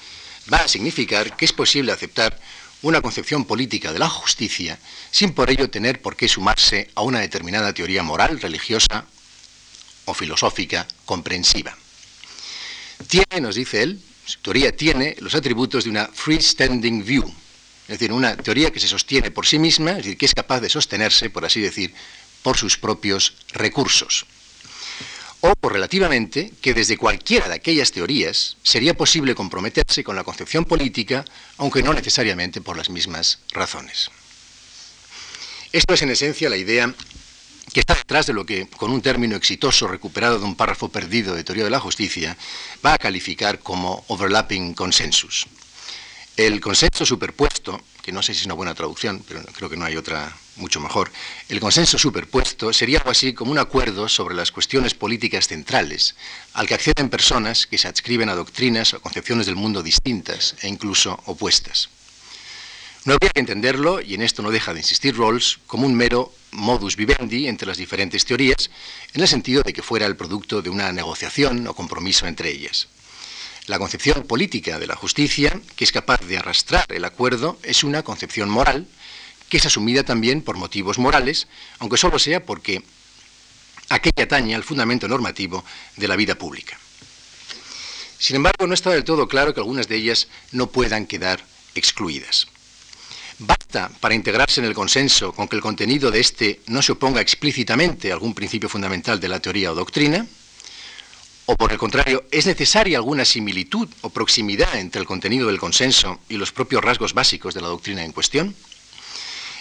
va 0.52 0.58
a 0.58 0.68
significar 0.68 1.36
que 1.36 1.44
es 1.44 1.52
posible 1.52 1.92
aceptar 1.92 2.40
una 2.82 3.00
concepción 3.00 3.44
política 3.44 3.92
de 3.92 4.00
la 4.00 4.08
justicia 4.08 4.80
sin 5.12 5.32
por 5.32 5.48
ello 5.48 5.70
tener 5.70 6.02
por 6.02 6.16
qué 6.16 6.26
sumarse 6.26 6.90
a 6.96 7.02
una 7.02 7.20
determinada 7.20 7.72
teoría 7.72 8.02
moral, 8.02 8.40
religiosa 8.40 9.06
o 10.08 10.14
filosófica 10.14 10.88
comprensiva. 11.04 11.76
Tiene, 13.06 13.40
nos 13.40 13.54
dice 13.54 13.82
él, 13.82 14.00
su 14.24 14.40
teoría 14.40 14.74
tiene 14.74 15.16
los 15.20 15.34
atributos 15.34 15.84
de 15.84 15.90
una 15.90 16.06
freestanding 16.08 17.04
view, 17.04 17.24
es 17.88 17.98
decir, 17.98 18.12
una 18.12 18.36
teoría 18.36 18.70
que 18.70 18.80
se 18.80 18.88
sostiene 18.88 19.30
por 19.30 19.46
sí 19.46 19.58
misma, 19.58 19.92
es 19.92 19.96
decir, 19.98 20.18
que 20.18 20.26
es 20.26 20.34
capaz 20.34 20.60
de 20.60 20.68
sostenerse, 20.68 21.30
por 21.30 21.44
así 21.44 21.60
decir, 21.60 21.94
por 22.42 22.56
sus 22.56 22.76
propios 22.76 23.34
recursos. 23.52 24.26
O, 25.40 25.54
por 25.54 25.72
relativamente, 25.72 26.52
que 26.60 26.74
desde 26.74 26.98
cualquiera 26.98 27.48
de 27.48 27.54
aquellas 27.54 27.92
teorías 27.92 28.56
sería 28.62 28.94
posible 28.94 29.34
comprometerse 29.34 30.02
con 30.02 30.16
la 30.16 30.24
concepción 30.24 30.64
política, 30.64 31.24
aunque 31.58 31.82
no 31.82 31.94
necesariamente 31.94 32.60
por 32.60 32.76
las 32.76 32.90
mismas 32.90 33.38
razones. 33.52 34.10
Esto 35.70 35.94
es 35.94 36.02
en 36.02 36.10
esencia 36.10 36.50
la 36.50 36.56
idea 36.56 36.92
que 37.78 37.82
está 37.82 37.94
detrás 37.94 38.26
de 38.26 38.32
lo 38.32 38.44
que, 38.44 38.66
con 38.66 38.90
un 38.90 39.00
término 39.00 39.36
exitoso 39.36 39.86
recuperado 39.86 40.40
de 40.40 40.44
un 40.44 40.56
párrafo 40.56 40.88
perdido 40.88 41.36
de 41.36 41.44
Teoría 41.44 41.62
de 41.62 41.70
la 41.70 41.78
Justicia, 41.78 42.36
va 42.84 42.94
a 42.94 42.98
calificar 42.98 43.60
como 43.60 44.04
overlapping 44.08 44.74
consensus. 44.74 45.46
El 46.36 46.60
consenso 46.60 47.06
superpuesto, 47.06 47.80
que 48.02 48.10
no 48.10 48.20
sé 48.20 48.34
si 48.34 48.40
es 48.40 48.46
una 48.46 48.56
buena 48.56 48.74
traducción, 48.74 49.22
pero 49.28 49.44
creo 49.54 49.70
que 49.70 49.76
no 49.76 49.84
hay 49.84 49.96
otra 49.96 50.36
mucho 50.56 50.80
mejor, 50.80 51.12
el 51.48 51.60
consenso 51.60 51.98
superpuesto 51.98 52.72
sería 52.72 52.98
algo 52.98 53.12
así 53.12 53.32
como 53.32 53.52
un 53.52 53.60
acuerdo 53.60 54.08
sobre 54.08 54.34
las 54.34 54.50
cuestiones 54.50 54.94
políticas 54.94 55.46
centrales, 55.46 56.16
al 56.54 56.66
que 56.66 56.74
acceden 56.74 57.08
personas 57.08 57.68
que 57.68 57.78
se 57.78 57.86
adscriben 57.86 58.28
a 58.28 58.34
doctrinas 58.34 58.92
o 58.94 59.00
concepciones 59.00 59.46
del 59.46 59.54
mundo 59.54 59.84
distintas 59.84 60.56
e 60.62 60.66
incluso 60.66 61.22
opuestas. 61.26 61.90
No 63.08 63.14
habría 63.14 63.30
que 63.30 63.40
entenderlo, 63.40 64.02
y 64.02 64.12
en 64.12 64.20
esto 64.20 64.42
no 64.42 64.50
deja 64.50 64.74
de 64.74 64.80
insistir 64.80 65.16
Rawls, 65.16 65.60
como 65.66 65.86
un 65.86 65.94
mero 65.94 66.30
modus 66.50 66.94
vivendi 66.94 67.48
entre 67.48 67.66
las 67.66 67.78
diferentes 67.78 68.26
teorías, 68.26 68.68
en 69.14 69.22
el 69.22 69.28
sentido 69.28 69.62
de 69.62 69.72
que 69.72 69.82
fuera 69.82 70.04
el 70.04 70.14
producto 70.14 70.60
de 70.60 70.68
una 70.68 70.92
negociación 70.92 71.66
o 71.66 71.72
compromiso 71.72 72.26
entre 72.26 72.50
ellas. 72.50 72.88
La 73.64 73.78
concepción 73.78 74.24
política 74.24 74.78
de 74.78 74.86
la 74.86 74.94
justicia, 74.94 75.58
que 75.74 75.84
es 75.84 75.90
capaz 75.90 76.20
de 76.20 76.36
arrastrar 76.36 76.84
el 76.90 77.06
acuerdo, 77.06 77.58
es 77.62 77.82
una 77.82 78.02
concepción 78.02 78.50
moral, 78.50 78.86
que 79.48 79.56
es 79.56 79.64
asumida 79.64 80.02
también 80.02 80.42
por 80.42 80.58
motivos 80.58 80.98
morales, 80.98 81.48
aunque 81.78 81.96
solo 81.96 82.18
sea 82.18 82.44
porque 82.44 82.82
aquella 83.88 84.24
atañe 84.24 84.54
al 84.54 84.64
fundamento 84.64 85.08
normativo 85.08 85.64
de 85.96 86.08
la 86.08 86.16
vida 86.16 86.34
pública. 86.34 86.78
Sin 88.18 88.36
embargo, 88.36 88.66
no 88.66 88.74
está 88.74 88.90
del 88.90 89.04
todo 89.04 89.28
claro 89.28 89.54
que 89.54 89.60
algunas 89.60 89.88
de 89.88 89.96
ellas 89.96 90.28
no 90.52 90.66
puedan 90.66 91.06
quedar 91.06 91.42
excluidas. 91.74 92.48
¿Basta 93.40 93.88
para 94.00 94.16
integrarse 94.16 94.60
en 94.60 94.66
el 94.66 94.74
consenso 94.74 95.32
con 95.32 95.46
que 95.46 95.54
el 95.54 95.62
contenido 95.62 96.10
de 96.10 96.18
éste 96.18 96.60
no 96.66 96.82
se 96.82 96.92
oponga 96.92 97.20
explícitamente 97.20 98.10
a 98.10 98.14
algún 98.14 98.34
principio 98.34 98.68
fundamental 98.68 99.20
de 99.20 99.28
la 99.28 99.38
teoría 99.38 99.70
o 99.70 99.76
doctrina? 99.76 100.26
¿O 101.46 101.56
por 101.56 101.70
el 101.70 101.78
contrario, 101.78 102.24
es 102.32 102.46
necesaria 102.46 102.98
alguna 102.98 103.24
similitud 103.24 103.88
o 104.02 104.10
proximidad 104.10 104.74
entre 104.76 105.00
el 105.00 105.06
contenido 105.06 105.46
del 105.46 105.60
consenso 105.60 106.20
y 106.28 106.36
los 106.36 106.50
propios 106.50 106.82
rasgos 106.82 107.14
básicos 107.14 107.54
de 107.54 107.60
la 107.60 107.68
doctrina 107.68 108.04
en 108.04 108.12
cuestión? 108.12 108.54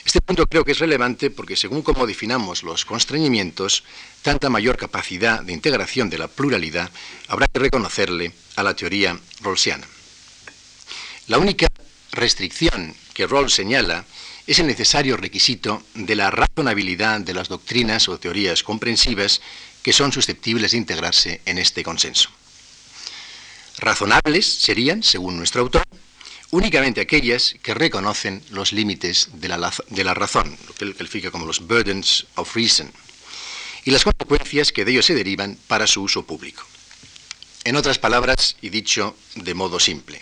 Este 0.04 0.22
punto 0.22 0.48
creo 0.48 0.66
que 0.66 0.72
es 0.72 0.80
relevante 0.80 1.30
porque 1.30 1.56
según 1.56 1.84
cómo 1.84 2.08
definamos 2.08 2.64
los 2.64 2.84
constreñimientos, 2.84 3.84
tanta 4.24 4.50
mayor 4.50 4.78
capacidad 4.78 5.44
de 5.44 5.54
integración 5.54 6.10
de 6.10 6.18
la 6.18 6.28
pluralidad 6.28 6.90
habrá 7.28 7.48
que 7.48 7.60
reconocerle 7.60 8.32
a 8.56 8.64
la 8.64 8.74
teoría 8.74 9.20
rawlsiana. 9.42 9.86
La 11.28 11.38
única 11.38 11.68
restricción 12.18 12.96
que 13.14 13.28
Rawls 13.28 13.54
señala 13.54 14.06
es 14.46 14.60
el 14.60 14.68
necesario 14.68 15.16
requisito 15.18 15.84
de 15.94 16.16
la 16.16 16.32
razonabilidad 16.32 17.22
de 17.22 17.34
las 17.34 17.48
doctrinas 17.48 18.10
o 18.10 18.20
teorías 18.20 18.64
comprensivas 18.64 19.42
que 19.84 19.94
son 19.94 20.12
susceptibles 20.12 20.72
de 20.72 20.78
integrarse 20.78 21.42
en 21.46 21.58
este 21.58 21.84
consenso. 21.84 22.30
Razonables 23.78 24.46
serían, 24.46 25.04
según 25.04 25.38
nuestro 25.38 25.62
autor, 25.62 25.84
únicamente 26.52 27.02
aquellas 27.02 27.56
que 27.62 27.74
reconocen 27.74 28.42
los 28.50 28.74
límites 28.74 29.30
de 29.34 29.50
la, 29.50 30.14
razón, 30.14 30.58
lo 30.68 30.74
que 30.74 30.86
él 30.86 30.96
califica 30.96 31.32
como 31.32 31.46
los 31.46 31.60
burdens 31.60 32.26
of 32.36 32.56
reason, 32.56 32.92
y 33.86 33.92
las 33.92 34.04
consecuencias 34.04 34.72
que 34.72 34.84
de 34.84 34.92
ellos 34.92 35.06
se 35.06 35.16
derivan 35.16 35.58
para 35.68 35.88
su 35.88 36.02
uso 36.02 36.26
público. 36.26 36.64
En 37.64 37.76
otras 37.76 38.00
palabras, 38.00 38.56
y 38.62 38.70
dicho 38.70 39.16
de 39.36 39.54
modo 39.54 39.80
simple, 39.80 40.22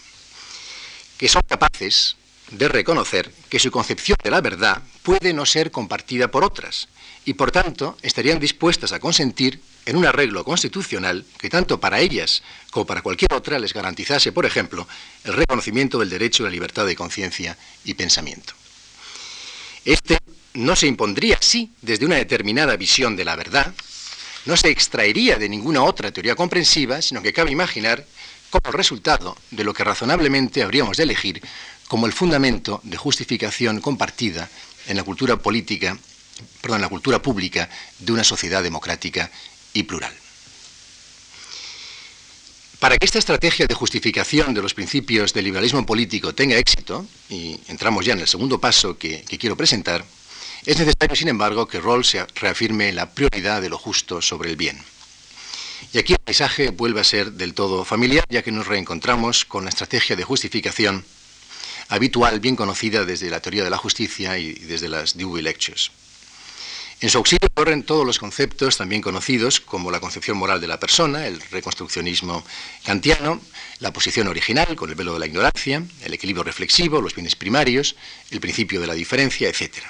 que 1.17 1.29
son 1.29 1.41
capaces 1.47 2.15
de 2.51 2.67
reconocer 2.67 3.31
que 3.49 3.59
su 3.59 3.71
concepción 3.71 4.17
de 4.23 4.31
la 4.31 4.41
verdad 4.41 4.81
puede 5.03 5.33
no 5.33 5.45
ser 5.45 5.71
compartida 5.71 6.29
por 6.29 6.43
otras 6.43 6.87
y 7.25 7.33
por 7.33 7.51
tanto 7.51 7.97
estarían 8.01 8.39
dispuestas 8.39 8.91
a 8.91 8.99
consentir 8.99 9.59
en 9.85 9.95
un 9.95 10.05
arreglo 10.05 10.43
constitucional 10.43 11.25
que 11.37 11.49
tanto 11.49 11.79
para 11.79 11.99
ellas 11.99 12.43
como 12.71 12.85
para 12.85 13.01
cualquier 13.01 13.33
otra 13.33 13.59
les 13.59 13.73
garantizase, 13.73 14.31
por 14.31 14.45
ejemplo, 14.45 14.87
el 15.23 15.33
reconocimiento 15.33 15.99
del 15.99 16.09
derecho 16.09 16.43
a 16.43 16.47
la 16.47 16.51
libertad 16.51 16.85
de 16.85 16.95
conciencia 16.95 17.57
y 17.83 17.93
pensamiento. 17.93 18.53
Este 19.83 20.17
no 20.53 20.75
se 20.75 20.87
impondría 20.87 21.37
así 21.39 21.71
desde 21.81 22.05
una 22.05 22.15
determinada 22.15 22.75
visión 22.77 23.15
de 23.15 23.25
la 23.25 23.35
verdad, 23.35 23.73
no 24.45 24.55
se 24.55 24.69
extraería 24.69 25.37
de 25.37 25.49
ninguna 25.49 25.83
otra 25.83 26.11
teoría 26.11 26.35
comprensiva, 26.35 27.01
sino 27.01 27.21
que 27.21 27.33
cabe 27.33 27.51
imaginar 27.51 28.05
como 28.61 28.71
resultado 28.71 29.35
de 29.51 29.63
lo 29.63 29.73
que 29.73 29.83
razonablemente 29.83 30.63
habríamos 30.63 30.97
de 30.97 31.03
elegir 31.03 31.41
como 31.87 32.05
el 32.05 32.13
fundamento 32.13 32.79
de 32.83 32.97
justificación 32.97 33.81
compartida 33.81 34.49
en 34.87 34.97
la 34.97 35.03
cultura 35.03 35.37
política, 35.37 35.97
perdón, 36.61 36.77
en 36.77 36.81
la 36.83 36.89
cultura 36.89 37.21
pública 37.21 37.69
de 37.99 38.11
una 38.11 38.23
sociedad 38.23 38.63
democrática 38.63 39.29
y 39.73 39.83
plural. 39.83 40.13
Para 42.79 42.97
que 42.97 43.05
esta 43.05 43.19
estrategia 43.19 43.67
de 43.67 43.73
justificación 43.73 44.53
de 44.53 44.61
los 44.61 44.73
principios 44.73 45.33
del 45.33 45.45
liberalismo 45.45 45.85
político 45.85 46.33
tenga 46.35 46.57
éxito, 46.57 47.05
y 47.29 47.59
entramos 47.67 48.05
ya 48.05 48.13
en 48.13 48.19
el 48.19 48.27
segundo 48.27 48.59
paso 48.59 48.97
que, 48.97 49.23
que 49.23 49.37
quiero 49.37 49.57
presentar, 49.57 50.05
Es 50.65 50.79
necesario, 50.79 51.15
sin 51.15 51.27
embargo, 51.27 51.67
que 51.67 51.79
Rawls 51.79 52.17
reafirme 52.41 52.91
la 52.91 53.11
prioridad 53.11 53.61
de 53.61 53.69
lo 53.69 53.77
justo 53.77 54.19
sobre 54.19 54.49
el 54.49 54.55
bien. 54.55 54.83
Y 55.93 55.97
aquí 55.97 56.13
el 56.13 56.19
paisaje 56.19 56.69
vuelve 56.69 57.01
a 57.01 57.03
ser 57.03 57.31
del 57.31 57.53
todo 57.53 57.85
familiar, 57.85 58.25
ya 58.29 58.41
que 58.41 58.51
nos 58.51 58.67
reencontramos 58.67 59.45
con 59.45 59.63
la 59.63 59.69
estrategia 59.69 60.15
de 60.15 60.23
justificación 60.23 61.05
habitual, 61.89 62.39
bien 62.39 62.55
conocida 62.55 63.05
desde 63.05 63.29
la 63.29 63.39
teoría 63.39 63.63
de 63.63 63.69
la 63.69 63.77
justicia 63.77 64.37
y 64.37 64.53
desde 64.53 64.89
las 64.89 65.17
Dewey 65.17 65.43
Lectures. 65.43 65.91
En 67.01 67.09
su 67.09 67.17
auxilio 67.17 67.49
corren 67.53 67.83
todos 67.83 68.05
los 68.05 68.19
conceptos 68.19 68.77
también 68.77 69.01
conocidos 69.01 69.59
como 69.59 69.91
la 69.91 69.99
concepción 69.99 70.37
moral 70.37 70.61
de 70.61 70.67
la 70.67 70.79
persona, 70.79 71.27
el 71.27 71.41
reconstruccionismo 71.51 72.43
kantiano, 72.85 73.41
la 73.79 73.91
posición 73.91 74.27
original 74.29 74.75
con 74.75 74.89
el 74.89 74.95
velo 74.95 75.13
de 75.13 75.19
la 75.19 75.25
ignorancia, 75.25 75.83
el 76.03 76.13
equilibrio 76.13 76.43
reflexivo, 76.43 77.01
los 77.01 77.13
bienes 77.13 77.35
primarios, 77.35 77.97
el 78.31 78.39
principio 78.39 78.79
de 78.79 78.87
la 78.87 78.93
diferencia, 78.93 79.49
etc. 79.49 79.83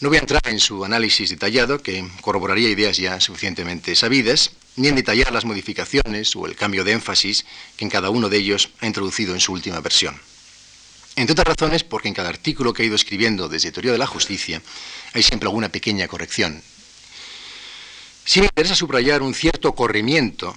No 0.00 0.10
voy 0.10 0.18
a 0.18 0.20
entrar 0.20 0.42
en 0.44 0.60
su 0.60 0.84
análisis 0.84 1.30
detallado, 1.30 1.82
que 1.82 2.06
corroboraría 2.20 2.68
ideas 2.68 2.98
ya 2.98 3.18
suficientemente 3.18 3.96
sabidas, 3.96 4.50
ni 4.76 4.88
en 4.88 4.94
detallar 4.94 5.32
las 5.32 5.44
modificaciones 5.44 6.36
o 6.36 6.46
el 6.46 6.54
cambio 6.54 6.84
de 6.84 6.92
énfasis 6.92 7.44
que 7.76 7.84
en 7.84 7.90
cada 7.90 8.10
uno 8.10 8.28
de 8.28 8.36
ellos 8.36 8.70
ha 8.80 8.86
introducido 8.86 9.34
en 9.34 9.40
su 9.40 9.52
última 9.52 9.80
versión. 9.80 10.20
Entre 11.16 11.32
otras 11.32 11.48
razones, 11.48 11.82
porque 11.82 12.08
en 12.08 12.14
cada 12.14 12.28
artículo 12.28 12.74
que 12.74 12.82
ha 12.82 12.86
ido 12.86 12.94
escribiendo 12.94 13.48
desde 13.48 13.72
Teoría 13.72 13.92
de 13.92 13.98
la 13.98 14.06
Justicia 14.06 14.60
hay 15.14 15.22
siempre 15.22 15.46
alguna 15.46 15.70
pequeña 15.70 16.06
corrección. 16.08 16.62
Sí 18.24 18.40
me 18.40 18.46
interesa 18.46 18.74
subrayar 18.74 19.22
un 19.22 19.34
cierto 19.34 19.74
corrimiento 19.74 20.54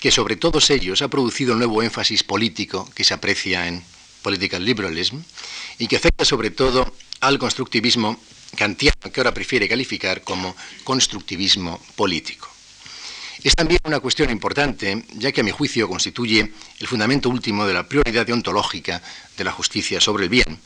que 0.00 0.10
sobre 0.10 0.36
todos 0.36 0.70
ellos 0.70 1.02
ha 1.02 1.08
producido 1.08 1.52
el 1.52 1.58
nuevo 1.58 1.82
énfasis 1.82 2.24
político 2.24 2.88
que 2.94 3.04
se 3.04 3.12
aprecia 3.12 3.66
en 3.66 3.84
Political 4.22 4.64
Liberalism 4.64 5.18
y 5.78 5.86
que 5.86 5.96
afecta 5.96 6.24
sobre 6.24 6.50
todo 6.50 6.94
al 7.20 7.38
constructivismo 7.38 8.18
kantiano, 8.56 9.12
que 9.12 9.20
ahora 9.20 9.34
prefiere 9.34 9.68
calificar 9.68 10.22
como 10.22 10.56
constructivismo 10.84 11.82
político. 11.96 12.48
Es 13.42 13.54
también 13.54 13.80
una 13.84 14.00
cuestión 14.00 14.28
importante, 14.28 15.02
ya 15.14 15.32
que 15.32 15.40
a 15.40 15.44
mi 15.44 15.50
juicio 15.50 15.88
constituye 15.88 16.52
el 16.78 16.86
fundamento 16.86 17.30
último 17.30 17.66
de 17.66 17.72
la 17.72 17.88
prioridad 17.88 18.26
deontológica 18.26 19.02
de 19.36 19.44
la 19.44 19.52
justicia 19.52 19.98
sobre 19.98 20.24
el 20.24 20.28
bien 20.28 20.60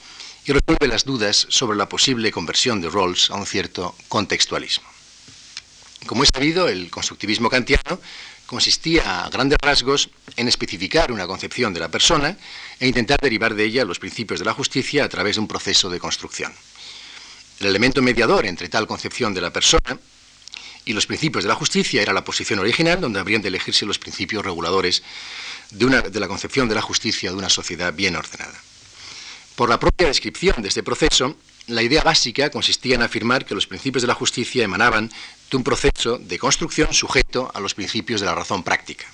y 0.45 0.53
resuelve 0.53 0.89
las 0.89 1.05
dudas 1.05 1.47
sobre 1.51 1.77
la 1.77 1.89
posible 1.89 2.33
conversión 2.33 2.81
de 2.81 2.91
Rawls 2.91 3.31
a 3.31 3.37
un 3.37 3.47
cierto 3.47 3.95
contextualismo. 4.09 4.89
Como 6.07 6.25
es 6.25 6.31
sabido, 6.35 6.69
el 6.69 6.91
constructivismo 6.91 7.49
kantiano 7.49 8.01
consistía 8.47 9.25
a 9.25 9.31
grandes 9.31 9.59
rasgos 9.63 10.11
en 10.37 10.49
especificar 10.49 11.13
una 11.13 11.29
concepción 11.29 11.73
de 11.73 11.81
la 11.81 11.89
persona 11.89 12.37
e 12.81 12.89
intentar 12.89 13.21
derivar 13.23 13.55
de 13.55 13.65
ella 13.65 13.85
los 13.85 14.01
principios 14.01 14.41
de 14.41 14.47
la 14.47 14.53
justicia 14.53 15.05
a 15.05 15.09
través 15.09 15.37
de 15.37 15.41
un 15.41 15.49
proceso 15.49 15.89
de 15.89 16.01
construcción. 16.01 16.53
El 17.61 17.69
elemento 17.69 18.03
mediador 18.03 18.45
entre 18.47 18.69
tal 18.69 18.89
concepción 18.89 19.33
de 19.33 19.41
la 19.41 19.53
persona 19.53 19.97
y 20.85 20.93
los 20.93 21.07
principios 21.07 21.45
de 21.45 21.49
la 21.49 21.55
justicia 21.55 22.03
era 22.03 22.13
la 22.13 22.25
posición 22.25 22.59
original, 22.59 23.01
donde 23.01 23.21
habrían 23.21 23.43
de 23.43 23.49
elegirse 23.49 23.87
los 23.87 23.99
principios 23.99 24.45
reguladores 24.45 25.03
de, 25.71 25.85
una, 25.87 26.03
de 26.03 26.21
la 26.21 26.29
concepción 26.29 26.69
de 26.69 26.75
la 26.75 26.83
justicia 26.83 27.31
de 27.31 27.37
una 27.37 27.49
sociedad 27.49 27.93
bien 27.93 28.17
ordenada. 28.17 28.61
Por 29.57 29.69
la 29.69 29.79
propia 29.79 30.09
descripción 30.09 30.63
de 30.63 30.69
este 30.69 30.83
proceso, 30.83 31.37
la 31.69 31.83
idea 31.83 32.03
básica 32.03 32.51
consistía 32.51 32.97
en 32.97 33.03
afirmar 33.03 33.45
que 33.45 33.55
los 33.55 33.67
principios 33.67 34.03
de 34.03 34.09
la 34.09 34.15
justicia 34.15 34.65
emanaban 34.65 35.11
de 35.51 35.57
un 35.57 35.65
proceso 35.65 36.19
de 36.19 36.39
construcción 36.39 36.93
sujeto 36.93 37.51
a 37.55 37.61
los 37.61 37.75
principios 37.75 38.21
de 38.21 38.27
la 38.27 38.35
razón 38.35 38.63
práctica. 38.63 39.07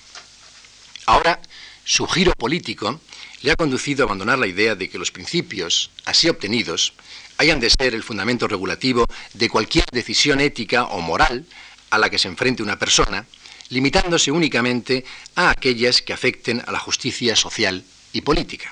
Ahora, 1.05 1.39
su 1.85 2.07
giro 2.07 2.33
político 2.33 2.99
le 3.41 3.51
ha 3.51 3.55
conducido 3.55 4.03
a 4.03 4.05
abandonar 4.05 4.39
la 4.39 4.47
idea 4.47 4.75
de 4.75 4.89
que 4.89 4.99
los 4.99 5.11
principios 5.11 5.91
así 6.05 6.29
obtenidos 6.29 6.93
hayan 7.41 7.59
de 7.59 7.71
ser 7.71 7.95
el 7.95 8.03
fundamento 8.03 8.47
regulativo 8.47 9.07
de 9.33 9.49
cualquier 9.49 9.85
decisión 9.91 10.39
ética 10.39 10.85
o 10.85 11.01
moral 11.01 11.45
a 11.89 11.97
la 11.97 12.09
que 12.09 12.19
se 12.19 12.27
enfrente 12.27 12.61
una 12.61 12.77
persona, 12.77 13.25
limitándose 13.69 14.31
únicamente 14.31 15.03
a 15.35 15.49
aquellas 15.49 16.03
que 16.03 16.13
afecten 16.13 16.61
a 16.65 16.71
la 16.71 16.77
justicia 16.77 17.35
social 17.35 17.83
y 18.13 18.21
política. 18.21 18.71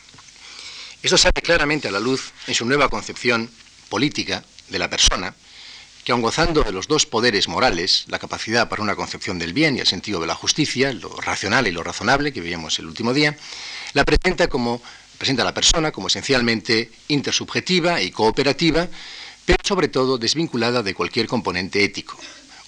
Esto 1.01 1.17
sale 1.17 1.41
claramente 1.41 1.87
a 1.87 1.91
la 1.91 1.99
luz 1.99 2.31
en 2.45 2.53
su 2.53 2.65
nueva 2.65 2.89
concepción 2.89 3.49
política 3.89 4.43
de 4.69 4.77
la 4.77 4.89
persona, 4.89 5.33
que 6.03 6.11
aun 6.11 6.21
gozando 6.21 6.61
de 6.61 6.71
los 6.71 6.87
dos 6.87 7.07
poderes 7.07 7.47
morales, 7.47 8.05
la 8.07 8.19
capacidad 8.19 8.69
para 8.69 8.83
una 8.83 8.95
concepción 8.95 9.39
del 9.39 9.53
bien 9.53 9.77
y 9.77 9.79
el 9.79 9.87
sentido 9.87 10.21
de 10.21 10.27
la 10.27 10.35
justicia, 10.35 10.93
lo 10.93 11.09
racional 11.09 11.67
y 11.67 11.71
lo 11.71 11.81
razonable 11.81 12.31
que 12.33 12.41
vimos 12.41 12.77
el 12.77 12.85
último 12.85 13.13
día, 13.13 13.35
la 13.93 14.05
presenta 14.05 14.47
como 14.47 14.81
presenta 15.19 15.43
a 15.43 15.45
la 15.45 15.53
persona 15.53 15.91
como 15.91 16.07
esencialmente 16.07 16.89
intersubjetiva 17.09 18.01
y 18.01 18.09
cooperativa, 18.09 18.87
pero 19.45 19.59
sobre 19.63 19.89
todo 19.89 20.17
desvinculada 20.17 20.81
de 20.81 20.95
cualquier 20.95 21.27
componente 21.27 21.83
ético, 21.83 22.17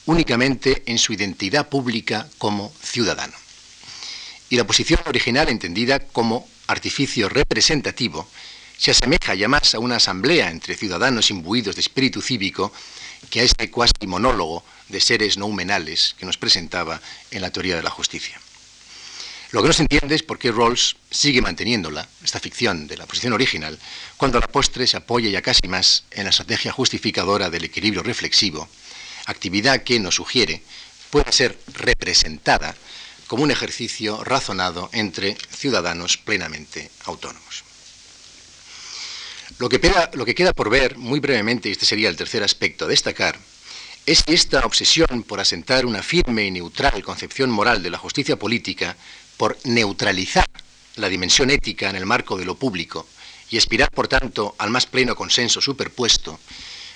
únicamente 0.05 0.83
en 0.85 0.97
su 0.97 1.13
identidad 1.13 1.69
pública 1.69 2.27
como 2.37 2.71
ciudadano. 2.83 3.33
Y 4.49 4.57
la 4.57 4.67
posición 4.67 4.99
original 5.07 5.47
entendida 5.47 5.99
como 5.99 6.45
artificio 6.67 7.29
representativo 7.29 8.27
se 8.77 8.91
asemeja 8.91 9.33
ya 9.33 9.47
más 9.47 9.73
a 9.73 9.79
una 9.79 9.95
asamblea 9.95 10.49
entre 10.49 10.75
ciudadanos 10.75 11.31
imbuidos 11.31 11.75
de 11.75 11.81
espíritu 11.81 12.21
cívico 12.21 12.73
que 13.29 13.39
a 13.39 13.43
este 13.43 13.71
cuasi 13.71 14.07
monólogo 14.07 14.65
de 14.89 14.99
seres 14.99 15.37
no 15.37 15.45
humenales 15.45 16.15
que 16.19 16.25
nos 16.25 16.37
presentaba 16.37 16.99
en 17.29 17.41
la 17.41 17.51
teoría 17.51 17.77
de 17.77 17.83
la 17.83 17.91
justicia. 17.91 18.41
Lo 19.51 19.61
que 19.61 19.67
no 19.67 19.73
se 19.73 19.81
entiende 19.81 20.15
es 20.15 20.23
por 20.23 20.39
qué 20.39 20.49
Rawls 20.49 20.95
sigue 21.09 21.41
manteniéndola, 21.41 22.07
esta 22.23 22.39
ficción 22.39 22.87
de 22.87 22.95
la 22.95 23.05
posición 23.05 23.33
original, 23.33 23.77
cuando 24.15 24.37
a 24.37 24.41
la 24.41 24.47
postre 24.47 24.87
se 24.87 24.95
apoya 24.95 25.29
ya 25.29 25.41
casi 25.41 25.67
más 25.67 26.05
en 26.11 26.23
la 26.23 26.29
estrategia 26.29 26.71
justificadora 26.71 27.49
del 27.49 27.65
equilibrio 27.65 28.01
reflexivo, 28.01 28.69
actividad 29.25 29.83
que 29.83 29.99
nos 29.99 30.15
sugiere 30.15 30.63
puede 31.09 31.33
ser 31.33 31.59
representada 31.73 32.75
como 33.27 33.43
un 33.43 33.51
ejercicio 33.51 34.23
razonado 34.23 34.89
entre 34.93 35.35
ciudadanos 35.49 36.17
plenamente 36.17 36.89
autónomos. 37.03 37.65
Lo 39.59 39.67
que, 39.67 39.81
lo 40.13 40.25
que, 40.25 40.33
queda 40.33 40.53
por 40.53 40.69
ver, 40.69 40.97
muy 40.97 41.19
brevemente, 41.19 41.67
y 41.67 41.73
este 41.73 41.85
sería 41.85 42.07
el 42.07 42.15
tercer 42.15 42.41
aspecto 42.41 42.85
a 42.85 42.87
destacar, 42.87 43.37
es 44.05 44.23
que 44.23 44.33
esta 44.33 44.65
obsesión 44.65 45.23
por 45.23 45.39
asentar 45.39 45.85
una 45.85 46.01
firme 46.01 46.45
y 46.45 46.51
neutral 46.51 47.03
concepción 47.03 47.51
moral 47.51 47.83
de 47.83 47.91
la 47.91 47.99
justicia 47.99 48.37
política 48.37 48.95
por 49.41 49.57
neutralizar 49.63 50.45
la 50.97 51.09
dimensión 51.09 51.49
ética 51.49 51.89
en 51.89 51.95
el 51.95 52.05
marco 52.05 52.37
de 52.37 52.45
lo 52.45 52.53
público 52.53 53.07
y 53.49 53.57
aspirar, 53.57 53.89
por 53.89 54.07
tanto, 54.07 54.53
al 54.59 54.69
más 54.69 54.85
pleno 54.85 55.15
consenso 55.15 55.59
superpuesto, 55.59 56.39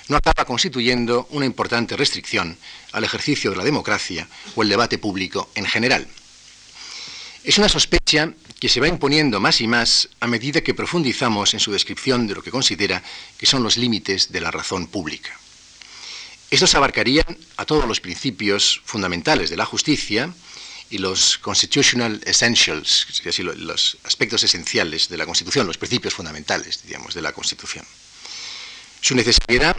no 0.10 0.18
acaba 0.18 0.46
constituyendo 0.46 1.26
una 1.32 1.48
importante 1.48 1.98
restricción 1.98 2.56
al 2.92 3.04
ejercicio 3.04 3.50
de 3.50 3.58
la 3.58 3.64
democracia 3.64 4.28
o 4.54 4.62
el 4.62 4.70
debate 4.70 5.00
público 5.00 5.50
en 5.56 5.66
general. 5.66 6.08
Es 7.44 7.58
una 7.58 7.68
sospecha 7.68 8.32
que 8.60 8.70
se 8.70 8.80
va 8.80 8.88
imponiendo 8.88 9.40
más 9.40 9.60
y 9.60 9.66
más 9.66 10.10
a 10.20 10.28
medida 10.28 10.62
que 10.62 10.76
profundizamos 10.76 11.56
en 11.56 11.60
su 11.60 11.72
descripción 11.72 12.28
de 12.28 12.36
lo 12.36 12.44
que 12.44 12.52
considera 12.52 13.02
que 13.40 13.48
son 13.48 13.64
los 13.64 13.76
límites 13.76 14.32
de 14.32 14.42
la 14.42 14.52
razón 14.52 14.86
pública. 14.86 15.32
Estos 16.52 16.76
abarcarían 16.76 17.40
a 17.58 17.66
todos 17.66 17.88
los 17.88 18.02
principios 18.02 18.84
fundamentales 18.86 19.50
de 19.50 19.58
la 19.58 19.66
justicia, 19.66 20.32
y 20.90 20.98
los 21.00 21.38
constitutional 21.40 22.22
essentials, 22.26 23.08
es 23.10 23.24
decir, 23.24 23.46
los 23.46 23.98
aspectos 24.04 24.44
esenciales 24.44 25.10
de 25.10 25.18
la 25.18 25.26
Constitución, 25.26 25.68
los 25.68 25.78
principios 25.78 26.14
fundamentales, 26.14 26.84
digamos, 26.84 27.14
de 27.14 27.22
la 27.22 27.32
Constitución. 27.32 27.86
Su 29.02 29.16
necesidad, 29.16 29.78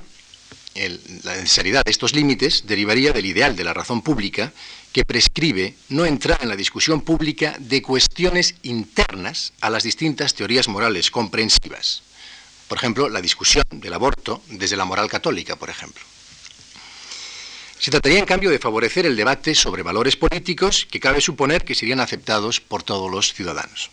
la 1.22 1.36
necesidad 1.36 1.84
de 1.84 1.90
estos 1.90 2.14
límites 2.14 2.64
derivaría 2.66 3.12
del 3.12 3.26
ideal 3.26 3.56
de 3.56 3.64
la 3.64 3.72
razón 3.72 4.02
pública 4.02 4.52
que 4.92 5.04
prescribe 5.04 5.74
no 5.88 6.06
entrar 6.06 6.42
en 6.42 6.48
la 6.48 6.56
discusión 6.56 7.00
pública 7.00 7.56
de 7.58 7.82
cuestiones 7.82 8.54
internas 8.62 9.52
a 9.60 9.70
las 9.70 9.82
distintas 9.82 10.34
teorías 10.34 10.68
morales 10.68 11.10
comprensivas. 11.10 12.02
Por 12.68 12.78
ejemplo, 12.78 13.08
la 13.08 13.20
discusión 13.20 13.64
del 13.70 13.94
aborto 13.94 14.42
desde 14.48 14.76
la 14.76 14.84
moral 14.84 15.08
católica, 15.08 15.56
por 15.56 15.70
ejemplo. 15.70 16.02
Se 17.78 17.90
trataría, 17.90 18.18
en 18.18 18.24
cambio, 18.24 18.50
de 18.50 18.58
favorecer 18.58 19.06
el 19.06 19.16
debate 19.16 19.54
sobre 19.54 19.82
valores 19.82 20.16
políticos 20.16 20.86
que 20.90 21.00
cabe 21.00 21.20
suponer 21.20 21.64
que 21.64 21.74
serían 21.74 22.00
aceptados 22.00 22.60
por 22.60 22.82
todos 22.82 23.10
los 23.10 23.34
ciudadanos. 23.34 23.90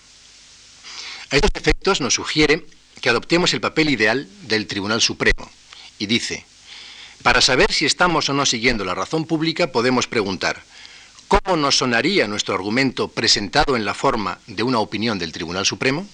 A 1.29 1.35
estos 1.35 1.51
efectos 1.55 1.99
nos 1.99 2.13
sugiere 2.13 2.65
que 3.01 3.09
adoptemos 3.09 3.53
el 3.53 3.61
papel 3.61 3.89
ideal 3.89 4.27
del 4.43 4.67
Tribunal 4.67 5.01
Supremo 5.01 5.49
y 5.99 6.05
dice, 6.05 6.45
para 7.23 7.41
saber 7.41 7.71
si 7.71 7.85
estamos 7.85 8.29
o 8.29 8.33
no 8.33 8.45
siguiendo 8.45 8.85
la 8.85 8.95
razón 8.95 9.25
pública 9.25 9.71
podemos 9.71 10.07
preguntar, 10.07 10.63
¿cómo 11.27 11.57
nos 11.57 11.77
sonaría 11.77 12.27
nuestro 12.27 12.55
argumento 12.55 13.09
presentado 13.09 13.75
en 13.75 13.85
la 13.85 13.93
forma 13.93 14.39
de 14.47 14.63
una 14.63 14.79
opinión 14.79 15.19
del 15.19 15.31
Tribunal 15.31 15.65
Supremo? 15.65 16.07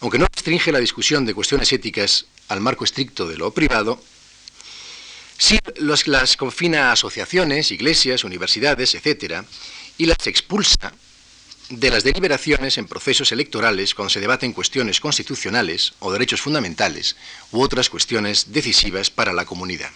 Aunque 0.00 0.18
no 0.18 0.26
restringe 0.32 0.70
la 0.70 0.78
discusión 0.78 1.26
de 1.26 1.34
cuestiones 1.34 1.72
éticas 1.72 2.26
al 2.48 2.60
marco 2.60 2.84
estricto 2.84 3.26
de 3.26 3.36
lo 3.36 3.50
privado, 3.50 4.00
Sí, 5.38 5.58
las 5.76 6.36
confina 6.36 6.88
a 6.88 6.92
asociaciones, 6.92 7.70
iglesias, 7.70 8.24
universidades, 8.24 8.96
etc., 8.96 9.44
y 9.96 10.06
las 10.06 10.26
expulsa 10.26 10.92
de 11.70 11.90
las 11.90 12.02
deliberaciones 12.02 12.78
en 12.78 12.86
procesos 12.86 13.30
electorales 13.30 13.94
cuando 13.94 14.10
se 14.10 14.20
debaten 14.20 14.52
cuestiones 14.52 15.00
constitucionales 15.00 15.94
o 16.00 16.10
derechos 16.10 16.40
fundamentales 16.40 17.16
u 17.52 17.60
otras 17.60 17.88
cuestiones 17.88 18.52
decisivas 18.52 19.10
para 19.10 19.32
la 19.32 19.44
comunidad. 19.44 19.90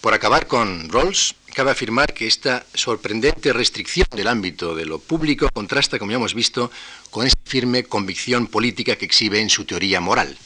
Por 0.00 0.14
acabar 0.14 0.46
con 0.46 0.88
Rawls, 0.88 1.34
cabe 1.54 1.70
afirmar 1.70 2.14
que 2.14 2.26
esta 2.26 2.64
sorprendente 2.74 3.52
restricción 3.52 4.06
del 4.10 4.28
ámbito 4.28 4.74
de 4.74 4.86
lo 4.86 4.98
público 4.98 5.48
contrasta, 5.52 5.98
como 5.98 6.10
ya 6.10 6.16
hemos 6.16 6.34
visto, 6.34 6.70
con 7.10 7.26
esa 7.26 7.36
firme 7.44 7.84
convicción 7.84 8.46
política 8.46 8.96
que 8.96 9.04
exhibe 9.04 9.40
en 9.40 9.50
su 9.50 9.64
teoría 9.64 10.00
moral. 10.00 10.36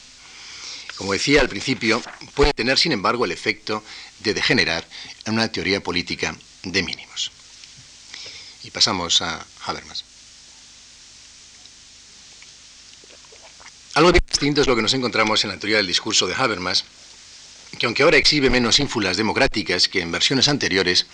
Como 0.97 1.13
decía 1.13 1.41
al 1.41 1.49
principio, 1.49 2.01
puede 2.33 2.53
tener, 2.53 2.79
sin 2.79 2.91
embargo, 2.91 3.25
el 3.25 3.31
efecto 3.31 3.83
de 4.19 4.33
degenerar 4.33 4.87
en 5.25 5.35
una 5.35 5.51
teoría 5.51 5.81
política 5.81 6.35
de 6.63 6.83
mínimos. 6.83 7.31
Y 8.63 8.71
pasamos 8.71 9.21
a 9.21 9.45
Habermas. 9.65 10.03
Algo 13.93 14.11
distinto 14.11 14.61
es 14.61 14.67
lo 14.67 14.75
que 14.75 14.81
nos 14.81 14.93
encontramos 14.93 15.43
en 15.43 15.51
la 15.51 15.57
teoría 15.57 15.77
del 15.77 15.87
discurso 15.87 16.27
de 16.27 16.35
Habermas, 16.35 16.83
que 17.77 17.85
aunque 17.85 18.03
ahora 18.03 18.17
exhibe 18.17 18.49
menos 18.49 18.79
ínfulas 18.79 19.17
democráticas 19.17 19.87
que 19.87 20.01
en 20.01 20.11
versiones 20.11 20.47
anteriores, 20.47 21.05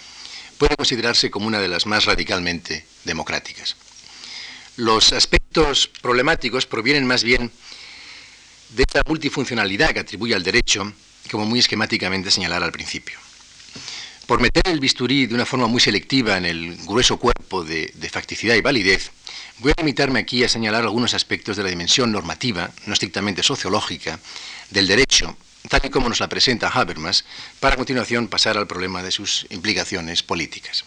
puede 0.58 0.76
considerarse 0.76 1.30
como 1.30 1.48
una 1.48 1.60
de 1.60 1.68
las 1.68 1.86
más 1.86 2.06
radicalmente 2.06 2.86
democráticas. 3.04 3.76
Los 4.78 5.12
aspectos 5.14 5.88
problemáticos 6.02 6.66
provienen 6.66 7.06
más 7.06 7.24
bien 7.24 7.52
de 8.76 8.84
esta 8.84 9.02
multifuncionalidad 9.08 9.92
que 9.92 10.00
atribuye 10.00 10.36
al 10.36 10.44
derecho, 10.44 10.92
como 11.32 11.46
muy 11.46 11.60
esquemáticamente 11.60 12.32
señalar 12.32 12.64
al 12.64 12.72
principio. 12.72 13.18
Por 14.26 14.40
meter 14.40 14.64
el 14.68 14.80
bisturí 14.80 15.26
de 15.26 15.36
una 15.36 15.46
forma 15.46 15.68
muy 15.68 15.82
selectiva 15.82 16.38
en 16.38 16.46
el 16.46 16.78
grueso 16.86 17.18
cuerpo 17.18 17.64
de, 17.64 17.92
de, 17.94 18.10
facticidad 18.10 18.56
y 18.56 18.62
validez, 18.62 19.12
voy 19.60 19.72
a 19.72 19.82
limitarme 19.82 20.20
aquí 20.20 20.44
a 20.44 20.50
señalar 20.50 20.84
algunos 20.84 21.14
aspectos 21.14 21.58
de 21.58 21.64
la 21.64 21.70
dimensión 21.70 22.12
normativa, 22.12 22.72
no 22.86 22.94
estrictamente 22.94 23.44
sociológica, 23.44 24.20
del 24.70 24.88
derecho 24.88 25.36
tal 25.70 25.82
y 25.84 25.90
como 25.90 26.10
nos 26.10 26.20
la 26.20 26.28
presenta 26.28 26.70
Habermas, 26.70 27.26
para 27.60 27.76
a 27.76 27.78
continuación 27.78 28.28
pasar 28.28 28.58
al 28.58 28.68
problema 28.68 29.04
de 29.04 29.12
sus 29.12 29.46
implicaciones 29.50 30.24
políticas. 30.24 30.84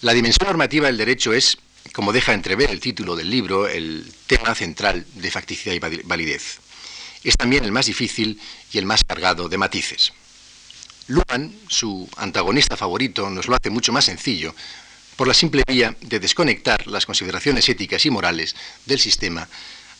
La 0.00 0.12
dimensión 0.12 0.46
normativa 0.46 0.86
del 0.86 0.96
derecho 0.96 1.32
es, 1.32 1.58
como 1.94 2.12
deja 2.12 2.34
entrever 2.34 2.72
el 2.72 2.80
título 2.80 3.14
del 3.14 3.30
libro, 3.30 3.68
el 3.68 4.12
tema 4.26 4.52
central 4.56 5.06
de 5.14 5.30
facticidad 5.30 5.74
y 5.74 6.02
validez. 6.02 6.58
Es 7.22 7.36
también 7.36 7.64
el 7.64 7.70
más 7.70 7.86
difícil 7.86 8.40
y 8.72 8.78
el 8.78 8.84
más 8.84 9.04
cargado 9.04 9.48
de 9.48 9.56
matices. 9.56 10.12
Luhmann, 11.06 11.54
su 11.68 12.08
antagonista 12.16 12.76
favorito, 12.76 13.30
nos 13.30 13.46
lo 13.46 13.54
hace 13.54 13.70
mucho 13.70 13.92
más 13.92 14.06
sencillo 14.06 14.56
por 15.14 15.28
la 15.28 15.34
simple 15.34 15.62
vía 15.68 15.96
de 16.00 16.18
desconectar 16.18 16.84
las 16.88 17.06
consideraciones 17.06 17.68
éticas 17.68 18.04
y 18.04 18.10
morales 18.10 18.56
del 18.86 18.98
sistema 18.98 19.48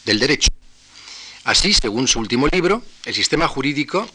del 0.04 0.18
derecho. 0.18 0.48
Así, 1.44 1.74
según 1.74 2.08
su 2.08 2.18
último 2.18 2.48
libro, 2.48 2.82
el 3.04 3.14
sistema 3.14 3.46
jurídico, 3.46 4.10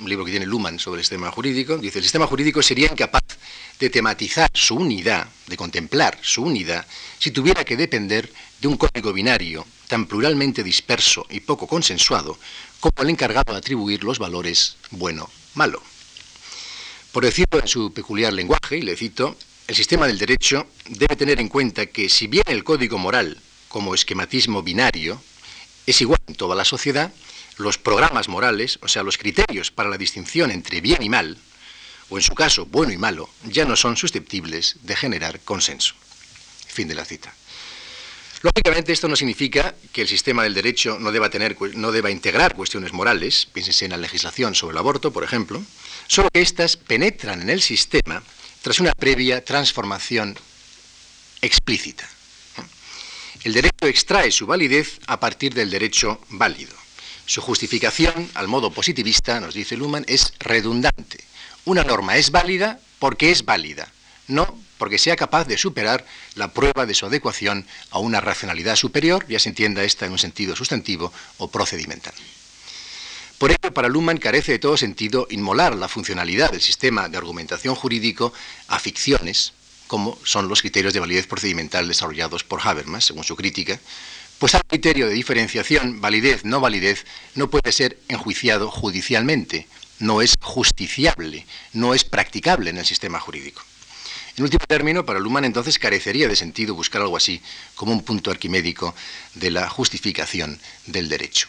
un 0.00 0.08
libro 0.08 0.24
que 0.24 0.30
tiene 0.30 0.46
Luhmann 0.46 0.78
sobre 0.78 1.00
el 1.00 1.04
sistema 1.04 1.30
jurídico, 1.30 1.78
dice, 1.78 1.98
el 1.98 2.04
sistema 2.04 2.26
jurídico 2.26 2.62
sería 2.62 2.90
incapaz 2.90 3.22
de 3.78 3.90
tematizar 3.90 4.50
su 4.52 4.76
unidad, 4.76 5.28
de 5.46 5.56
contemplar 5.56 6.18
su 6.22 6.42
unidad, 6.42 6.86
si 7.18 7.30
tuviera 7.30 7.64
que 7.64 7.76
depender 7.76 8.30
de 8.60 8.68
un 8.68 8.76
código 8.76 9.12
binario 9.12 9.66
tan 9.88 10.06
pluralmente 10.06 10.62
disperso 10.62 11.26
y 11.30 11.40
poco 11.40 11.66
consensuado 11.66 12.38
como 12.80 13.02
el 13.02 13.10
encargado 13.10 13.52
de 13.52 13.58
atribuir 13.58 14.04
los 14.04 14.18
valores 14.18 14.76
bueno-malo. 14.90 15.82
Por 17.12 17.24
decirlo 17.24 17.60
en 17.60 17.68
su 17.68 17.92
peculiar 17.92 18.32
lenguaje, 18.32 18.78
y 18.78 18.82
le 18.82 18.96
cito, 18.96 19.36
el 19.66 19.74
sistema 19.74 20.06
del 20.06 20.18
derecho 20.18 20.66
debe 20.88 21.16
tener 21.16 21.40
en 21.40 21.48
cuenta 21.48 21.86
que 21.86 22.08
si 22.08 22.26
bien 22.26 22.44
el 22.46 22.64
código 22.64 22.98
moral, 22.98 23.40
como 23.68 23.94
esquematismo 23.94 24.62
binario, 24.62 25.20
es 25.86 26.00
igual 26.00 26.20
en 26.26 26.34
toda 26.34 26.54
la 26.54 26.64
sociedad, 26.64 27.12
los 27.56 27.78
programas 27.78 28.28
morales, 28.28 28.78
o 28.82 28.88
sea, 28.88 29.02
los 29.02 29.18
criterios 29.18 29.70
para 29.70 29.88
la 29.88 29.98
distinción 29.98 30.50
entre 30.50 30.80
bien 30.80 31.02
y 31.02 31.08
mal, 31.08 31.38
o 32.08 32.18
en 32.18 32.22
su 32.22 32.34
caso 32.34 32.66
bueno 32.66 32.92
y 32.92 32.98
malo, 32.98 33.28
ya 33.44 33.64
no 33.64 33.76
son 33.76 33.96
susceptibles 33.96 34.76
de 34.82 34.96
generar 34.96 35.40
consenso. 35.40 35.94
Fin 36.68 36.88
de 36.88 36.94
la 36.94 37.04
cita. 37.04 37.32
Lógicamente 38.42 38.92
esto 38.92 39.08
no 39.08 39.16
significa 39.16 39.74
que 39.92 40.02
el 40.02 40.08
sistema 40.08 40.42
del 40.42 40.54
derecho 40.54 40.98
no 41.00 41.10
deba, 41.10 41.30
tener, 41.30 41.56
no 41.74 41.90
deba 41.90 42.10
integrar 42.10 42.54
cuestiones 42.54 42.92
morales, 42.92 43.48
piénsense 43.52 43.86
en 43.86 43.92
la 43.92 43.96
legislación 43.96 44.54
sobre 44.54 44.74
el 44.74 44.78
aborto, 44.78 45.12
por 45.12 45.24
ejemplo, 45.24 45.62
solo 46.06 46.28
que 46.32 46.42
éstas 46.42 46.76
penetran 46.76 47.42
en 47.42 47.50
el 47.50 47.62
sistema 47.62 48.22
tras 48.62 48.78
una 48.78 48.92
previa 48.92 49.44
transformación 49.44 50.38
explícita. 51.40 52.08
El 53.44 53.52
derecho 53.52 53.86
extrae 53.86 54.30
su 54.30 54.46
validez 54.46 54.98
a 55.06 55.18
partir 55.18 55.54
del 55.54 55.70
derecho 55.70 56.20
válido. 56.28 56.85
Su 57.26 57.40
justificación, 57.40 58.30
al 58.34 58.48
modo 58.48 58.70
positivista, 58.70 59.40
nos 59.40 59.54
dice 59.54 59.76
Luhmann, 59.76 60.04
es 60.08 60.32
redundante. 60.38 61.18
Una 61.64 61.82
norma 61.82 62.16
es 62.16 62.30
válida 62.30 62.78
porque 63.00 63.32
es 63.32 63.44
válida, 63.44 63.92
no 64.28 64.58
porque 64.78 64.98
sea 64.98 65.16
capaz 65.16 65.46
de 65.46 65.58
superar 65.58 66.04
la 66.34 66.52
prueba 66.52 66.86
de 66.86 66.94
su 66.94 67.06
adecuación 67.06 67.66
a 67.90 67.98
una 67.98 68.20
racionalidad 68.20 68.76
superior, 68.76 69.26
ya 69.26 69.38
se 69.38 69.48
entienda 69.48 69.84
esta 69.84 70.06
en 70.06 70.12
un 70.12 70.18
sentido 70.18 70.54
sustantivo 70.54 71.12
o 71.38 71.50
procedimental. 71.50 72.14
Por 73.38 73.50
ello, 73.50 73.74
para 73.74 73.88
Luhmann 73.88 74.18
carece 74.18 74.52
de 74.52 74.58
todo 74.58 74.76
sentido 74.76 75.26
inmolar 75.30 75.74
la 75.74 75.88
funcionalidad 75.88 76.52
del 76.52 76.62
sistema 76.62 77.08
de 77.08 77.18
argumentación 77.18 77.74
jurídico 77.74 78.32
a 78.68 78.78
ficciones, 78.78 79.52
como 79.86 80.18
son 80.24 80.48
los 80.48 80.60
criterios 80.60 80.94
de 80.94 81.00
validez 81.00 81.26
procedimental 81.26 81.86
desarrollados 81.86 82.44
por 82.44 82.60
Habermas, 82.66 83.04
según 83.04 83.24
su 83.24 83.36
crítica, 83.36 83.78
pues 84.38 84.54
al 84.54 84.64
criterio 84.66 85.06
de 85.06 85.14
diferenciación, 85.14 86.00
validez, 86.00 86.44
no 86.44 86.60
validez, 86.60 87.04
no 87.34 87.48
puede 87.48 87.72
ser 87.72 87.98
enjuiciado 88.08 88.70
judicialmente, 88.70 89.66
no 89.98 90.20
es 90.20 90.34
justiciable, 90.40 91.46
no 91.72 91.94
es 91.94 92.04
practicable 92.04 92.70
en 92.70 92.78
el 92.78 92.86
sistema 92.86 93.18
jurídico. 93.18 93.62
En 94.36 94.44
último 94.44 94.64
término, 94.68 95.06
para 95.06 95.18
Luhmann 95.18 95.46
entonces 95.46 95.78
carecería 95.78 96.28
de 96.28 96.36
sentido 96.36 96.74
buscar 96.74 97.00
algo 97.00 97.16
así 97.16 97.40
como 97.74 97.92
un 97.92 98.04
punto 98.04 98.30
arquimédico 98.30 98.94
de 99.34 99.50
la 99.50 99.70
justificación 99.70 100.60
del 100.84 101.08
derecho. 101.08 101.48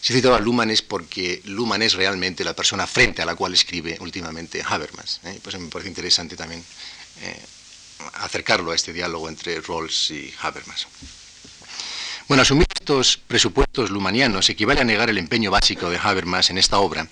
Si 0.00 0.12
citado 0.12 0.36
a 0.36 0.40
Luhmann 0.40 0.70
es 0.70 0.80
porque 0.80 1.42
Luhmann 1.44 1.82
es 1.82 1.94
realmente 1.94 2.44
la 2.44 2.54
persona 2.54 2.86
frente 2.86 3.22
a 3.22 3.26
la 3.26 3.34
cual 3.34 3.54
escribe 3.54 3.96
últimamente 4.00 4.62
Habermas. 4.64 5.20
¿eh? 5.24 5.40
Pues 5.42 5.58
me 5.58 5.68
parece 5.68 5.88
interesante 5.88 6.36
también 6.36 6.64
eh, 7.22 7.40
acercarlo 8.14 8.70
a 8.70 8.76
este 8.76 8.92
diálogo 8.92 9.28
entre 9.28 9.60
Rawls 9.60 10.12
y 10.12 10.32
Habermas. 10.40 10.86
Bueno, 12.28 12.42
asumir 12.42 12.66
estos 12.74 13.16
presupuestos 13.16 13.88
lumanianos 13.88 14.50
equivale 14.50 14.82
a 14.82 14.84
negar 14.84 15.08
el 15.08 15.16
empeño 15.16 15.50
básico 15.50 15.88
de 15.88 15.96
Habermas 15.96 16.50
en 16.50 16.58
esta 16.58 16.78
obra, 16.78 17.08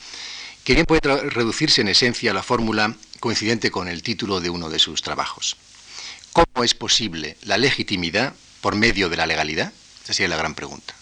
que 0.62 0.74
bien 0.74 0.84
puede 0.84 1.00
reducirse 1.00 1.80
en 1.80 1.88
esencia 1.88 2.32
a 2.32 2.34
la 2.34 2.42
fórmula 2.42 2.94
coincidente 3.18 3.70
con 3.70 3.88
el 3.88 4.02
título 4.02 4.42
de 4.42 4.50
uno 4.50 4.68
de 4.68 4.78
sus 4.78 5.00
trabajos. 5.00 5.56
¿Cómo 6.34 6.62
es 6.62 6.74
posible 6.74 7.38
la 7.44 7.56
legitimidad 7.56 8.34
por 8.60 8.74
medio 8.74 9.08
de 9.08 9.16
la 9.16 9.24
legalidad? 9.24 9.72
Esa 10.04 10.12
sería 10.12 10.28
la 10.28 10.36
gran 10.36 10.54
pregunta. 10.54 10.94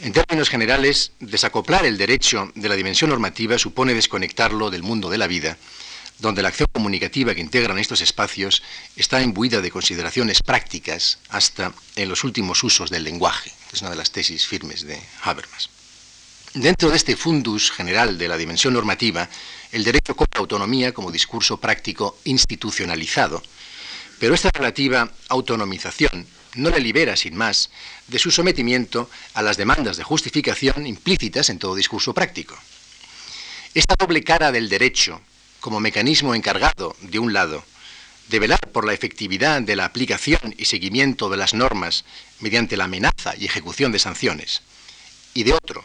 En 0.00 0.12
términos 0.12 0.48
generales, 0.48 1.12
desacoplar 1.20 1.86
el 1.86 1.96
derecho 1.96 2.50
de 2.56 2.68
la 2.68 2.74
dimensión 2.74 3.10
normativa 3.10 3.58
supone 3.58 3.94
desconectarlo 3.94 4.70
del 4.70 4.82
mundo 4.82 5.08
de 5.08 5.18
la 5.18 5.28
vida 5.28 5.56
donde 6.22 6.40
la 6.40 6.48
acción 6.48 6.68
comunicativa 6.72 7.34
que 7.34 7.40
integran 7.40 7.78
estos 7.78 8.00
espacios 8.00 8.62
está 8.94 9.20
imbuida 9.20 9.60
de 9.60 9.72
consideraciones 9.72 10.40
prácticas 10.40 11.18
hasta 11.28 11.74
en 11.96 12.08
los 12.08 12.22
últimos 12.22 12.62
usos 12.62 12.90
del 12.90 13.02
lenguaje. 13.02 13.52
Es 13.72 13.82
una 13.82 13.90
de 13.90 13.96
las 13.96 14.12
tesis 14.12 14.46
firmes 14.46 14.86
de 14.86 15.02
Habermas. 15.22 15.68
Dentro 16.54 16.90
de 16.90 16.96
este 16.96 17.16
fundus 17.16 17.72
general 17.72 18.18
de 18.18 18.28
la 18.28 18.36
dimensión 18.36 18.72
normativa, 18.72 19.28
el 19.72 19.82
derecho 19.82 20.14
cobra 20.14 20.38
autonomía 20.38 20.94
como 20.94 21.10
discurso 21.10 21.58
práctico 21.58 22.16
institucionalizado, 22.24 23.42
pero 24.20 24.34
esta 24.34 24.50
relativa 24.50 25.10
autonomización 25.28 26.26
no 26.54 26.70
le 26.70 26.78
libera, 26.78 27.16
sin 27.16 27.34
más, 27.34 27.70
de 28.06 28.20
su 28.20 28.30
sometimiento 28.30 29.10
a 29.34 29.42
las 29.42 29.56
demandas 29.56 29.96
de 29.96 30.04
justificación 30.04 30.86
implícitas 30.86 31.50
en 31.50 31.58
todo 31.58 31.74
discurso 31.74 32.14
práctico. 32.14 32.56
Esta 33.74 33.96
doble 33.98 34.22
cara 34.22 34.52
del 34.52 34.68
derecho, 34.68 35.20
como 35.62 35.78
mecanismo 35.80 36.34
encargado, 36.34 36.94
de 37.00 37.20
un 37.20 37.32
lado, 37.32 37.64
de 38.28 38.40
velar 38.40 38.60
por 38.72 38.84
la 38.84 38.92
efectividad 38.92 39.62
de 39.62 39.76
la 39.76 39.84
aplicación 39.84 40.54
y 40.58 40.64
seguimiento 40.64 41.30
de 41.30 41.36
las 41.36 41.54
normas 41.54 42.04
mediante 42.40 42.76
la 42.76 42.84
amenaza 42.84 43.34
y 43.38 43.46
ejecución 43.46 43.92
de 43.92 44.00
sanciones, 44.00 44.62
y 45.34 45.44
de 45.44 45.54
otro, 45.54 45.84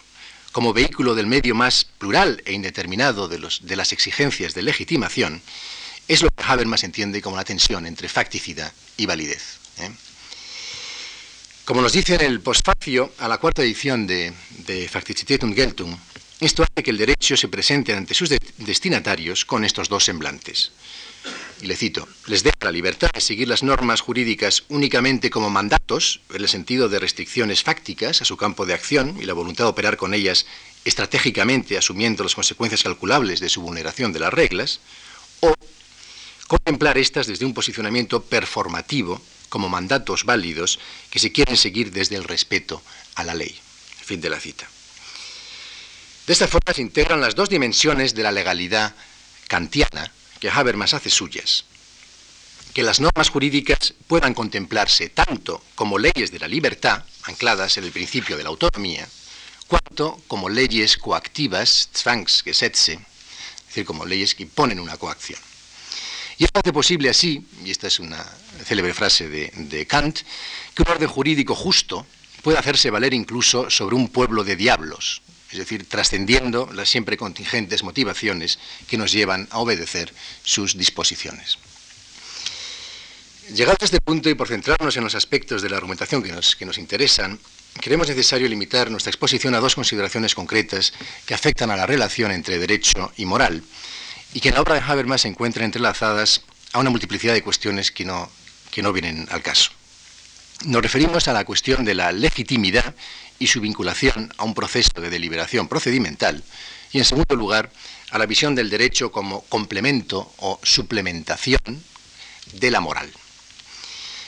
como 0.51 0.73
vehículo 0.73 1.13
del 1.13 1.28
medio 1.28 1.53
más 1.53 1.86
plural 1.86 2.41
e 2.45 2.53
indeterminado 2.53 3.28
de, 3.28 3.75
las 3.75 3.93
exigencias 3.93 4.55
de 4.55 4.63
legitimación, 4.63 5.43
es 6.07 6.23
lo 6.23 6.30
que 6.30 6.43
Habermas 6.43 6.84
entiende 6.84 7.21
como 7.21 7.38
la 7.38 7.43
tensión 7.43 7.86
entre 7.86 8.09
facticidad 8.09 8.73
y 8.97 9.05
validez. 9.05 9.59
¿eh? 9.78 9.91
Como 11.65 11.82
nos 11.82 11.93
dice 11.93 12.15
en 12.15 12.21
el 12.21 12.41
postfacio 12.41 13.13
a 13.19 13.28
la 13.28 13.38
cuarta 13.38 13.61
edición 13.61 14.07
de, 14.07 14.34
de 14.65 14.89
Faktizität 14.89 15.43
und 15.43 15.53
Geltung, 15.53 15.95
esto 16.39 16.63
hace 16.63 16.83
que 16.83 16.91
el 16.91 16.97
derecho 16.97 17.35
se 17.35 17.47
presente 17.47 17.93
ante 17.93 18.13
sus 18.13 18.29
destinatarios 18.57 19.43
con 19.43 19.65
estos 19.65 19.89
dos 19.89 20.05
semblantes. 20.05 20.71
y 21.59 21.65
le 21.65 21.75
cito, 21.75 22.07
les 22.27 22.43
deja 22.43 22.57
la 22.61 22.71
libertad 22.71 23.09
de 23.11 23.19
seguir 23.19 23.47
las 23.47 23.63
normas 23.63 24.01
jurídicas 24.01 24.63
únicamente 24.69 25.31
como 25.31 25.49
mandatos, 25.49 26.21
en 26.29 26.41
el 26.41 26.47
sentido 26.47 26.88
de 26.88 26.99
restricciones 26.99 27.63
fácticas 27.63 28.21
a 28.21 28.25
su 28.25 28.38
campo 28.38 28.67
de 28.67 28.75
acción 28.75 29.17
y 29.19 29.25
la 29.25 29.33
voluntad 29.33 29.63
de 29.63 29.71
operar 29.71 29.97
con 29.97 30.13
ellas 30.13 30.45
estratégicamente 30.85 31.75
asumiendo 31.75 32.23
las 32.23 32.35
consecuencias 32.35 32.83
calculables 32.83 33.39
de 33.39 33.49
su 33.49 33.61
vulneración 33.61 34.13
de 34.13 34.19
las 34.19 34.33
reglas, 34.33 34.79
o 35.39 35.51
contemplar 36.47 36.99
estas 36.99 37.25
desde 37.25 37.45
un 37.45 37.55
posicionamiento 37.55 38.21
performativo 38.21 39.19
como 39.49 39.69
mandatos 39.69 40.23
válidos 40.23 40.79
que 41.09 41.17
se 41.17 41.31
quieren 41.31 41.57
seguir 41.57 41.91
desde 41.91 42.15
el 42.15 42.23
respeto 42.23 42.83
a 43.15 43.23
la 43.23 43.33
ley. 43.33 43.57
Fin 44.05 44.21
de 44.21 44.29
la 44.29 44.39
cita. 44.39 44.69
De 46.28 46.34
esta 46.34 46.49
forma 46.49 46.73
se 46.73 46.82
integran 46.82 47.21
las 47.21 47.36
dos 47.36 47.47
dimensiones 47.47 48.13
de 48.13 48.21
la 48.21 48.34
legalidad 48.34 48.93
kantiana 49.47 50.11
que 50.41 50.49
Habermas 50.49 50.93
hace 50.93 51.09
suyas. 51.09 51.63
Que 52.73 52.84
las 52.84 52.99
normas 52.99 53.30
jurídicas 53.30 53.93
puedan 54.07 54.34
contemplarse 54.34 55.07
tanto 55.07 55.63
como 55.73 55.97
leyes 55.97 56.30
de 56.30 56.39
la 56.39 56.49
libertad, 56.49 57.05
ancladas 57.23 57.78
en 57.78 57.86
el 57.86 57.93
principio 57.93 58.36
de 58.36 58.43
la 58.43 58.49
autonomía, 58.49 59.07
cuanto 59.67 60.21
como 60.28 60.49
leyes 60.49 60.97
coactivas, 60.97 61.88
Zwangsgesetze, 61.95 62.93
es 62.95 63.67
decir, 63.67 63.86
como 63.86 64.05
leyes 64.05 64.36
que 64.36 64.43
imponen 64.43 64.82
una 64.82 64.97
coacción. 64.97 65.39
Y 66.38 66.43
esto 66.43 66.59
hace 66.59 66.73
posible 66.73 67.09
así, 67.09 67.47
y 67.63 67.71
esta 67.71 67.88
es 67.88 67.99
una 67.99 68.21
célebre 68.65 68.93
frase 68.93 69.30
de, 69.30 69.49
de 69.55 69.88
Kant, 69.88 70.19
que 70.75 70.82
un 70.82 70.89
orden 70.89 71.07
jurídico 71.07 71.55
justo 71.55 72.05
puede 72.43 72.57
hacerse 72.57 72.89
valer 72.89 73.13
incluso 73.13 73.69
sobre 73.69 73.95
un 73.95 74.09
pueblo 74.09 74.43
de 74.43 74.57
diablos, 74.57 75.21
es 75.51 75.57
decir, 75.57 75.87
trascendiendo 75.87 76.69
las 76.73 76.89
siempre 76.89 77.17
contingentes 77.17 77.83
motivaciones 77.83 78.59
que 78.87 78.97
nos 78.97 79.11
llevan 79.11 79.47
a 79.51 79.59
obedecer 79.59 80.13
sus 80.43 80.77
disposiciones. 80.77 81.57
Llegado 83.53 83.77
a 83.79 83.85
este 83.85 84.01
punto 84.01 84.29
y 84.29 84.35
por 84.35 84.49
centrarnos 84.49 84.97
en 84.97 85.05
los 85.05 85.15
aspectos 85.15 85.61
de 85.61 85.69
la 85.69 85.77
argumentación 85.77 86.21
que 86.21 86.33
nos, 86.33 86.55
que 86.57 86.65
nos 86.65 86.77
interesan, 86.77 87.39
creemos 87.79 88.09
necesario 88.09 88.49
limitar 88.49 88.91
nuestra 88.91 89.09
exposición 89.09 89.55
a 89.55 89.59
dos 89.59 89.75
consideraciones 89.75 90.35
concretas 90.35 90.91
que 91.25 91.33
afectan 91.33 91.71
a 91.71 91.77
la 91.77 91.85
relación 91.85 92.31
entre 92.31 92.59
derecho 92.59 93.13
y 93.15 93.25
moral 93.25 93.63
y 94.33 94.41
que 94.41 94.49
en 94.49 94.55
la 94.55 94.61
obra 94.61 94.75
de 94.75 94.81
Habermas 94.81 95.21
se 95.21 95.29
encuentran 95.29 95.65
entrelazadas 95.65 96.41
a 96.73 96.79
una 96.79 96.89
multiplicidad 96.89 97.33
de 97.33 97.43
cuestiones 97.43 97.91
que 97.91 98.03
no, 98.03 98.29
que 98.69 98.81
no 98.81 98.91
vienen 98.91 99.25
al 99.31 99.41
caso. 99.41 99.71
Nos 100.65 100.81
referimos 100.81 101.27
a 101.27 101.33
la 101.33 101.45
cuestión 101.45 101.85
de 101.85 101.93
la 101.93 102.11
legitimidad 102.11 102.95
y 103.37 103.45
su 103.45 103.61
vinculación 103.61 104.33
a 104.37 104.43
un 104.43 104.55
proceso 104.55 104.99
de 104.99 105.11
deliberación 105.11 105.67
procedimental 105.67 106.43
y, 106.91 106.97
en 106.97 107.05
segundo 107.05 107.35
lugar, 107.35 107.71
a 108.09 108.17
la 108.17 108.25
visión 108.25 108.55
del 108.55 108.71
derecho 108.71 109.11
como 109.11 109.41
complemento 109.41 110.33
o 110.37 110.59
suplementación 110.63 111.83
de 112.53 112.71
la 112.71 112.79
moral. 112.79 113.07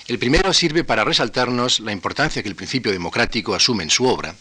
El 0.08 0.20
primero 0.20 0.54
sirve 0.54 0.84
para 0.84 1.04
resaltarnos 1.04 1.80
la 1.80 1.92
importancia 1.92 2.44
que 2.44 2.50
el 2.50 2.56
principio 2.56 2.92
democrático 2.92 3.56
asume 3.56 3.84
en 3.84 3.90
su 3.90 4.06
obra 4.06 4.36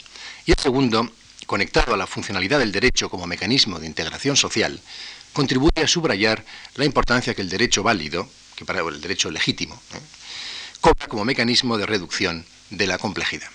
y 0.45 0.51
el 0.51 0.59
segundo, 0.59 1.11
conectado 1.47 1.95
a 1.95 1.97
la 1.97 2.07
funcionalidad 2.07 2.59
del 2.59 2.73
derecho 2.73 3.09
como 3.09 3.27
mecanismo 3.27 3.79
de 3.79 3.87
integración 3.87 4.37
social, 4.37 4.79
contribuye 5.33 5.83
a 5.83 5.89
subrayar 5.89 6.45
la 6.75 6.85
importancia 6.85 7.35
que 7.35 7.43
el 7.43 7.49
derecho 7.49 7.83
válido, 7.83 8.29
que 8.57 8.67
para 8.67 8.81
el 8.81 9.01
derecho 9.01 9.31
legítimo. 9.31 9.81
Cobra 10.81 11.07
como 11.07 11.25
mecanismo 11.25 11.79
de 11.79 11.87
reducción 11.87 12.45
de 12.71 12.87
la 12.87 12.99
complejidad. 12.99 13.49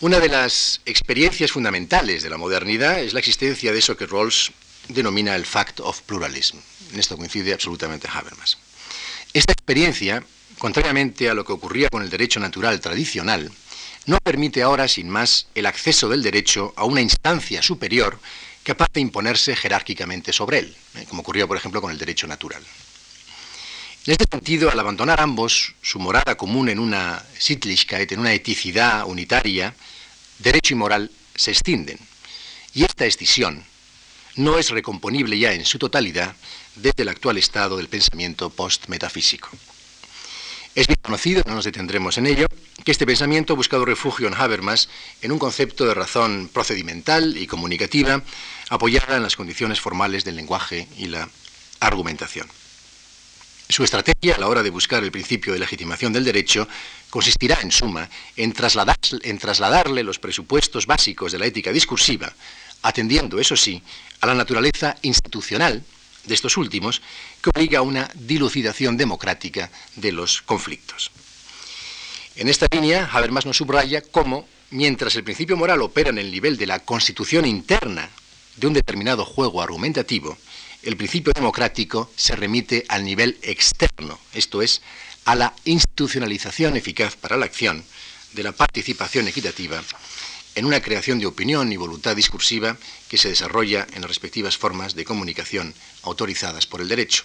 Una 0.00 0.20
de 0.20 0.28
las 0.28 0.80
experiencias 0.84 1.52
fundamentales 1.52 2.22
de 2.22 2.30
la 2.30 2.36
modernidad 2.36 3.00
es 3.00 3.12
la 3.12 3.20
existencia 3.20 3.72
de 3.72 3.78
eso 3.78 3.96
que 3.96 4.06
Rawls 4.06 4.52
denomina 4.88 5.34
el 5.34 5.46
fact 5.46 5.80
of 5.80 6.02
pluralism. 6.02 6.58
En 6.92 7.00
esto 7.00 7.16
coincide 7.16 7.54
absolutamente 7.54 8.08
Habermas. 8.12 8.58
Esta 9.32 9.52
experiencia, 9.52 10.22
contrariamente 10.58 11.30
a 11.30 11.34
lo 11.34 11.44
que 11.44 11.52
ocurría 11.52 11.88
con 11.88 12.02
el 12.02 12.10
derecho 12.10 12.38
natural 12.38 12.80
tradicional, 12.80 13.50
no 14.06 14.18
permite 14.18 14.62
ahora, 14.62 14.88
sin 14.88 15.08
más, 15.08 15.46
el 15.54 15.66
acceso 15.66 16.08
del 16.08 16.22
derecho 16.22 16.74
a 16.76 16.84
una 16.84 17.00
instancia 17.00 17.62
superior 17.62 18.20
capaz 18.62 18.88
de 18.92 19.00
imponerse 19.00 19.56
jerárquicamente 19.56 20.32
sobre 20.32 20.58
él, 20.58 20.76
¿eh? 20.96 21.06
como 21.08 21.22
ocurrió, 21.22 21.48
por 21.48 21.56
ejemplo, 21.56 21.80
con 21.80 21.90
el 21.90 21.98
derecho 21.98 22.26
natural. 22.26 22.62
En 24.06 24.12
este 24.12 24.26
sentido, 24.30 24.70
al 24.70 24.78
abandonar 24.78 25.18
ambos 25.22 25.74
su 25.80 25.98
morada 25.98 26.36
común 26.36 26.68
en 26.68 26.78
una 26.78 27.24
Sittlichkeit, 27.38 28.12
en 28.12 28.20
una 28.20 28.34
eticidad 28.34 29.06
unitaria, 29.06 29.74
derecho 30.40 30.74
y 30.74 30.76
moral 30.76 31.10
se 31.34 31.52
extienden. 31.52 31.98
Y 32.74 32.84
esta 32.84 33.06
escisión 33.06 33.64
no 34.36 34.58
es 34.58 34.68
recomponible 34.68 35.38
ya 35.38 35.54
en 35.54 35.64
su 35.64 35.78
totalidad 35.78 36.36
desde 36.76 37.02
el 37.02 37.08
actual 37.08 37.38
estado 37.38 37.78
del 37.78 37.88
pensamiento 37.88 38.50
post-metafísico. 38.50 39.48
Es 40.74 40.86
bien 40.86 41.00
conocido, 41.00 41.42
no 41.46 41.54
nos 41.54 41.64
detendremos 41.64 42.18
en 42.18 42.26
ello, 42.26 42.46
que 42.84 42.92
este 42.92 43.06
pensamiento 43.06 43.54
ha 43.54 43.56
buscado 43.56 43.86
refugio 43.86 44.28
en 44.28 44.34
Habermas 44.34 44.90
en 45.22 45.32
un 45.32 45.38
concepto 45.38 45.86
de 45.86 45.94
razón 45.94 46.50
procedimental 46.52 47.38
y 47.38 47.46
comunicativa 47.46 48.22
apoyada 48.68 49.16
en 49.16 49.22
las 49.22 49.36
condiciones 49.36 49.80
formales 49.80 50.24
del 50.24 50.36
lenguaje 50.36 50.88
y 50.98 51.06
la 51.06 51.30
argumentación. 51.80 52.46
Su 53.68 53.82
estrategia 53.82 54.34
a 54.34 54.38
la 54.38 54.48
hora 54.48 54.62
de 54.62 54.70
buscar 54.70 55.02
el 55.02 55.10
principio 55.10 55.52
de 55.52 55.58
legitimación 55.58 56.12
del 56.12 56.24
derecho 56.24 56.68
consistirá, 57.08 57.60
en 57.62 57.72
suma, 57.72 58.08
en, 58.36 58.52
trasladarle 58.52 60.02
los 60.02 60.18
presupuestos 60.18 60.86
básicos 60.86 61.32
de 61.32 61.38
la 61.38 61.46
ética 61.46 61.72
discursiva, 61.72 62.32
atendiendo, 62.82 63.40
eso 63.40 63.56
sí, 63.56 63.82
a 64.20 64.26
la 64.26 64.34
naturaleza 64.34 64.96
institucional 65.02 65.82
de 66.24 66.34
estos 66.34 66.56
últimos, 66.56 67.00
que 67.42 67.50
obliga 67.50 67.78
a 67.78 67.82
una 67.82 68.10
dilucidación 68.14 68.96
democrática 68.96 69.70
de 69.96 70.12
los 70.12 70.42
conflictos. 70.42 71.10
En 72.36 72.48
esta 72.48 72.66
línea, 72.70 73.08
Habermas 73.12 73.46
nos 73.46 73.56
subraya 73.56 74.02
cómo, 74.02 74.46
mientras 74.70 75.14
el 75.16 75.24
principio 75.24 75.56
moral 75.56 75.82
opera 75.82 76.10
en 76.10 76.18
el 76.18 76.30
nivel 76.30 76.56
de 76.56 76.66
la 76.66 76.80
constitución 76.80 77.46
interna 77.46 78.10
de 78.56 78.66
un 78.66 78.74
determinado 78.74 79.24
juego 79.24 79.62
argumentativo, 79.62 80.36
el 80.84 80.96
principio 80.96 81.32
democrático 81.34 82.10
se 82.16 82.36
remite 82.36 82.84
al 82.88 83.04
nivel 83.04 83.38
externo, 83.42 84.18
esto 84.32 84.62
es, 84.62 84.82
a 85.24 85.34
la 85.34 85.54
institucionalización 85.64 86.76
eficaz 86.76 87.16
para 87.16 87.36
la 87.36 87.46
acción 87.46 87.84
de 88.32 88.42
la 88.42 88.52
participación 88.52 89.26
equitativa 89.28 89.82
en 90.54 90.66
una 90.66 90.80
creación 90.80 91.18
de 91.18 91.26
opinión 91.26 91.72
y 91.72 91.76
voluntad 91.76 92.14
discursiva 92.14 92.76
que 93.08 93.18
se 93.18 93.28
desarrolla 93.28 93.86
en 93.92 94.02
las 94.02 94.10
respectivas 94.10 94.56
formas 94.56 94.94
de 94.94 95.04
comunicación 95.04 95.74
autorizadas 96.02 96.66
por 96.66 96.80
el 96.80 96.88
derecho. 96.88 97.24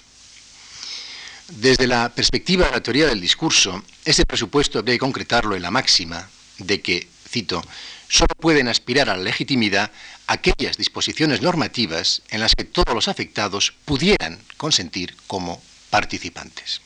Desde 1.49 1.87
la 1.87 2.09
perspectiva 2.13 2.65
de 2.65 2.71
la 2.71 2.83
teoría 2.83 3.07
del 3.07 3.21
discurso, 3.21 3.83
ese 4.05 4.25
presupuesto 4.25 4.81
debe 4.81 4.99
concretarlo 4.99 5.55
en 5.55 5.61
la 5.61 5.71
máxima 5.71 6.29
de 6.59 6.81
que, 6.81 7.07
cito, 7.27 7.63
solo 8.09 8.33
pueden 8.39 8.67
aspirar 8.67 9.09
a 9.09 9.15
la 9.15 9.23
legitimidad 9.23 9.91
aquellas 10.27 10.77
disposiciones 10.77 11.41
normativas 11.41 12.23
en 12.29 12.41
las 12.41 12.55
que 12.55 12.65
todos 12.65 12.93
los 12.93 13.07
afectados 13.07 13.73
pudieran 13.85 14.39
consentir 14.57 15.15
como 15.27 15.61
participantes. 15.89 16.81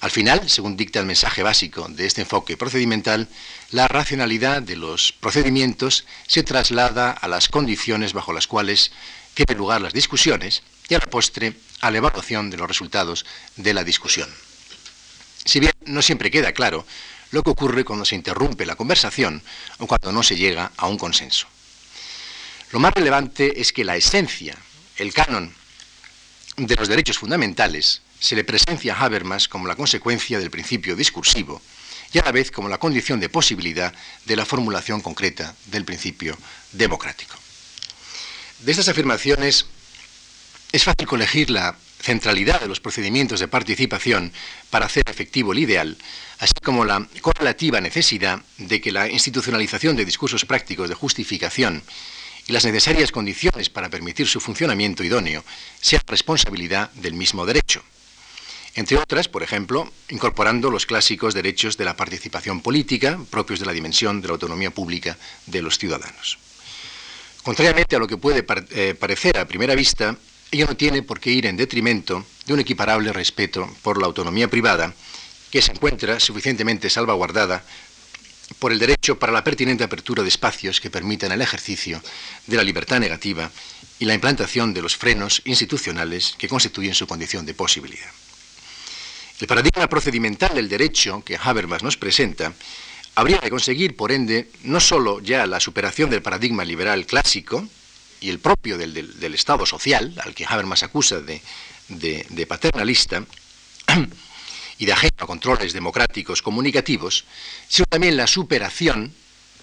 Al 0.00 0.10
final, 0.10 0.48
según 0.48 0.76
dicta 0.76 1.00
el 1.00 1.06
mensaje 1.06 1.42
básico 1.42 1.88
de 1.88 2.06
este 2.06 2.20
enfoque 2.20 2.56
procedimental, 2.56 3.28
la 3.70 3.88
racionalidad 3.88 4.60
de 4.60 4.76
los 4.76 5.12
procedimientos 5.12 6.04
se 6.26 6.42
traslada 6.42 7.10
a 7.10 7.26
las 7.28 7.48
condiciones 7.48 8.12
bajo 8.12 8.34
las 8.34 8.46
cuales 8.46 8.92
tienen 9.34 9.56
lugar 9.56 9.80
las 9.80 9.94
discusiones 9.94 10.62
y 10.88 10.94
a 10.94 10.98
la 10.98 11.06
postre 11.06 11.54
a 11.80 11.90
la 11.90 11.98
evaluación 11.98 12.50
de 12.50 12.58
los 12.58 12.68
resultados 12.68 13.24
de 13.56 13.74
la 13.74 13.84
discusión. 13.84 14.28
Si 15.44 15.60
bien 15.60 15.72
no 15.86 16.02
siempre 16.02 16.30
queda 16.30 16.52
claro 16.52 16.86
lo 17.30 17.42
que 17.42 17.50
ocurre 17.50 17.84
cuando 17.84 18.04
se 18.04 18.14
interrumpe 18.14 18.66
la 18.66 18.76
conversación 18.76 19.42
o 19.78 19.86
cuando 19.86 20.12
no 20.12 20.22
se 20.22 20.36
llega 20.36 20.72
a 20.76 20.86
un 20.86 20.98
consenso. 20.98 21.46
Lo 22.72 22.80
más 22.80 22.92
relevante 22.94 23.60
es 23.60 23.72
que 23.72 23.84
la 23.84 23.96
esencia, 23.96 24.56
el 24.96 25.12
canon 25.12 25.54
de 26.56 26.76
los 26.76 26.88
derechos 26.88 27.18
fundamentales, 27.18 28.02
se 28.18 28.34
le 28.34 28.44
presencia 28.44 28.94
a 28.94 29.04
Habermas 29.04 29.48
como 29.48 29.68
la 29.68 29.76
consecuencia 29.76 30.38
del 30.38 30.50
principio 30.50 30.96
discursivo 30.96 31.60
y 32.12 32.18
a 32.18 32.24
la 32.24 32.32
vez 32.32 32.50
como 32.50 32.68
la 32.68 32.78
condición 32.78 33.20
de 33.20 33.28
posibilidad 33.28 33.92
de 34.24 34.36
la 34.36 34.46
formulación 34.46 35.00
concreta 35.00 35.54
del 35.66 35.84
principio 35.84 36.36
democrático. 36.72 37.36
De 38.60 38.72
estas 38.72 38.88
afirmaciones 38.88 39.66
es 40.72 40.84
fácil 40.84 41.06
colegir 41.06 41.50
la 41.50 41.76
centralidad 42.00 42.60
de 42.60 42.68
los 42.68 42.80
procedimientos 42.80 43.40
de 43.40 43.48
participación 43.48 44.32
para 44.70 44.86
hacer 44.86 45.04
efectivo 45.06 45.52
el 45.52 45.58
ideal, 45.58 45.96
así 46.38 46.54
como 46.62 46.84
la 46.84 47.06
correlativa 47.20 47.80
necesidad 47.80 48.42
de 48.58 48.80
que 48.80 48.92
la 48.92 49.08
institucionalización 49.08 49.96
de 49.96 50.04
discursos 50.04 50.44
prácticos 50.44 50.88
de 50.88 50.94
justificación 50.94 51.82
y 52.46 52.52
las 52.52 52.64
necesarias 52.64 53.10
condiciones 53.10 53.70
para 53.70 53.90
permitir 53.90 54.28
su 54.28 54.40
funcionamiento 54.40 55.02
idóneo 55.02 55.44
sea 55.80 56.00
responsabilidad 56.06 56.90
del 56.92 57.14
mismo 57.14 57.44
derecho. 57.44 57.82
Entre 58.76 58.98
otras, 58.98 59.26
por 59.28 59.42
ejemplo, 59.42 59.90
incorporando 60.10 60.70
los 60.70 60.84
clásicos 60.84 61.32
derechos 61.32 61.78
de 61.78 61.86
la 61.86 61.96
participación 61.96 62.60
política 62.60 63.18
propios 63.30 63.58
de 63.58 63.66
la 63.66 63.72
dimensión 63.72 64.20
de 64.20 64.28
la 64.28 64.34
autonomía 64.34 64.70
pública 64.70 65.16
de 65.46 65.62
los 65.62 65.78
ciudadanos. 65.78 66.38
Contrariamente 67.42 67.96
a 67.96 67.98
lo 67.98 68.06
que 68.06 68.18
puede 68.18 68.44
eh, 68.70 68.94
parecer 68.94 69.38
a 69.38 69.46
primera 69.46 69.74
vista, 69.74 70.16
ello 70.50 70.66
no 70.66 70.76
tiene 70.76 71.02
por 71.02 71.20
qué 71.20 71.30
ir 71.30 71.46
en 71.46 71.56
detrimento 71.56 72.24
de 72.46 72.54
un 72.54 72.60
equiparable 72.60 73.12
respeto 73.12 73.68
por 73.82 73.98
la 73.98 74.06
autonomía 74.06 74.48
privada 74.48 74.94
que 75.50 75.62
se 75.62 75.72
encuentra 75.72 76.20
suficientemente 76.20 76.90
salvaguardada 76.90 77.64
por 78.58 78.72
el 78.72 78.78
derecho 78.78 79.18
para 79.18 79.32
la 79.32 79.42
pertinente 79.42 79.84
apertura 79.84 80.22
de 80.22 80.28
espacios 80.28 80.80
que 80.80 80.90
permitan 80.90 81.32
el 81.32 81.42
ejercicio 81.42 82.00
de 82.46 82.56
la 82.56 82.62
libertad 82.62 83.00
negativa 83.00 83.50
y 83.98 84.04
la 84.04 84.14
implantación 84.14 84.72
de 84.72 84.82
los 84.82 84.96
frenos 84.96 85.42
institucionales 85.44 86.34
que 86.38 86.48
constituyen 86.48 86.94
su 86.94 87.06
condición 87.06 87.44
de 87.44 87.54
posibilidad. 87.54 88.10
El 89.40 89.46
paradigma 89.48 89.88
procedimental 89.88 90.54
del 90.54 90.68
derecho 90.68 91.22
que 91.24 91.38
Habermas 91.42 91.82
nos 91.82 91.96
presenta 91.96 92.52
habría 93.14 93.38
de 93.38 93.50
conseguir, 93.50 93.96
por 93.96 94.12
ende, 94.12 94.50
no 94.62 94.78
sólo 94.78 95.20
ya 95.20 95.46
la 95.46 95.58
superación 95.58 96.10
del 96.10 96.22
paradigma 96.22 96.64
liberal 96.64 97.06
clásico 97.06 97.66
y 98.20 98.30
el 98.30 98.38
propio 98.38 98.78
del, 98.78 99.34
Estado 99.34 99.66
social, 99.66 100.14
al 100.24 100.34
que 100.34 100.46
Habermas 100.46 100.82
acusa 100.82 101.20
de, 101.20 101.40
de 101.88 102.46
paternalista, 102.46 103.24
y 104.78 104.86
de 104.86 104.92
ajeno 104.92 105.16
a 105.18 105.26
controles 105.26 105.72
democráticos 105.72 106.42
comunicativos, 106.42 107.24
sino 107.68 107.86
también 107.86 108.16
la 108.16 108.26
superación, 108.26 109.14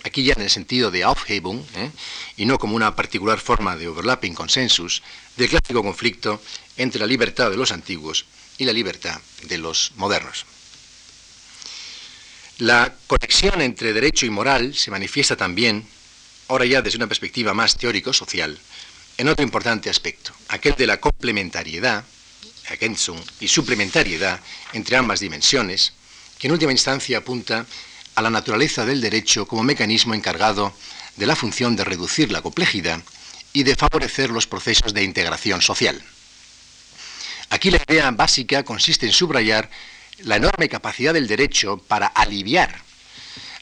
aquí 0.04 0.24
ya 0.24 0.34
en 0.34 0.42
el 0.42 0.50
sentido 0.50 0.92
de 0.92 1.04
Aufhebung, 1.04 1.64
¿eh? 1.76 1.92
y 2.38 2.46
no 2.46 2.58
como 2.58 2.76
una 2.76 2.96
particular 2.96 3.40
forma 3.40 3.76
de 3.76 3.88
overlapping 3.88 4.34
consensus, 4.34 5.04
del 5.38 5.50
clásico 5.50 5.84
conflicto 5.84 6.42
entre 6.78 7.00
la 7.00 7.08
libertad 7.08 7.50
de 7.52 7.58
los 7.58 7.72
antiguos 7.72 8.26
y 8.58 8.66
la 8.66 8.74
libertad 8.74 9.20
de 9.44 9.58
los 9.58 9.92
modernos. 9.96 10.46
La 12.60 12.94
conexión 13.08 13.62
entre 13.62 13.94
derecho 13.94 14.26
y 14.26 14.30
moral 14.30 14.76
se 14.76 14.92
manifiesta 14.92 15.36
también, 15.36 15.88
ahora 16.48 16.66
ya 16.66 16.82
desde 16.82 16.98
una 16.98 17.08
perspectiva 17.08 17.54
más 17.54 17.78
teórico-social, 17.78 18.60
en 19.18 19.28
otro 19.28 19.44
importante 19.44 19.90
aspecto, 19.90 20.34
aquel 20.48 20.76
de 20.76 20.88
la 20.88 21.00
complementariedad 21.00 22.04
y 23.40 23.48
suplementariedad 23.48 24.40
entre 24.74 24.98
ambas 24.98 25.20
dimensiones, 25.20 25.94
que 26.40 26.48
en 26.48 26.54
última 26.54 26.72
instancia 26.72 27.20
apunta 27.20 27.66
a 28.16 28.22
la 28.22 28.30
naturaleza 28.30 28.86
del 28.86 29.02
derecho 29.02 29.48
como 29.48 29.64
mecanismo 29.64 30.14
encargado 30.14 30.74
de 31.16 31.26
la 31.26 31.36
función 31.36 31.76
de 31.76 31.84
reducir 31.84 32.32
la 32.32 32.42
complejidad 32.42 33.02
y 33.54 33.64
de 33.64 33.76
favorecer 33.76 34.30
los 34.32 34.48
procesos 34.48 34.94
de 34.94 35.04
integración 35.04 35.62
social. 35.62 36.02
Aquí 37.50 37.70
la 37.70 37.82
idea 37.88 38.10
básica 38.12 38.64
consiste 38.64 39.06
en 39.06 39.12
subrayar 39.12 39.70
la 40.20 40.38
enorme 40.38 40.70
capacidad 40.70 41.14
del 41.14 41.28
derecho 41.28 41.78
para 41.78 42.08
aliviar 42.08 42.82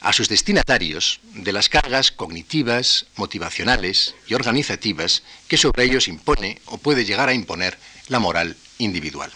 a 0.02 0.14
sus 0.14 0.30
destinatarios 0.30 1.20
de 1.36 1.54
las 1.54 1.70
cargas 1.70 2.12
cognitivas, 2.12 3.06
motivacionales 3.16 4.16
y 4.28 4.34
organizativas 4.34 5.22
que 5.48 5.58
sobre 5.58 5.84
ellos 5.84 6.08
impone 6.08 6.60
o 6.66 6.80
puede 6.80 7.06
llegar 7.06 7.30
a 7.30 7.34
imponer 7.34 7.78
la 8.08 8.20
moral 8.20 8.58
individual. 8.80 9.32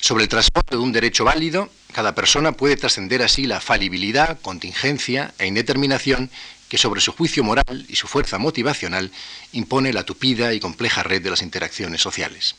Sobre 0.00 0.24
el 0.24 0.28
transporte 0.28 0.74
de 0.74 0.82
un 0.82 0.90
derecho 0.90 1.24
válido, 1.24 1.70
cada 1.92 2.14
persona 2.14 2.52
puede 2.52 2.76
trascender 2.76 3.22
así 3.22 3.44
la 3.44 3.60
falibilidad, 3.60 4.40
contingencia 4.40 5.32
e 5.38 5.46
indeterminación 5.46 6.30
que 6.68 6.78
sobre 6.78 7.02
su 7.02 7.12
juicio 7.12 7.44
moral 7.44 7.84
y 7.88 7.96
su 7.96 8.08
fuerza 8.08 8.38
motivacional 8.38 9.12
impone 9.52 9.92
la 9.92 10.04
tupida 10.04 10.54
y 10.54 10.60
compleja 10.60 11.02
red 11.02 11.22
de 11.22 11.30
las 11.30 11.42
interacciones 11.42 12.00
sociales. 12.00 12.56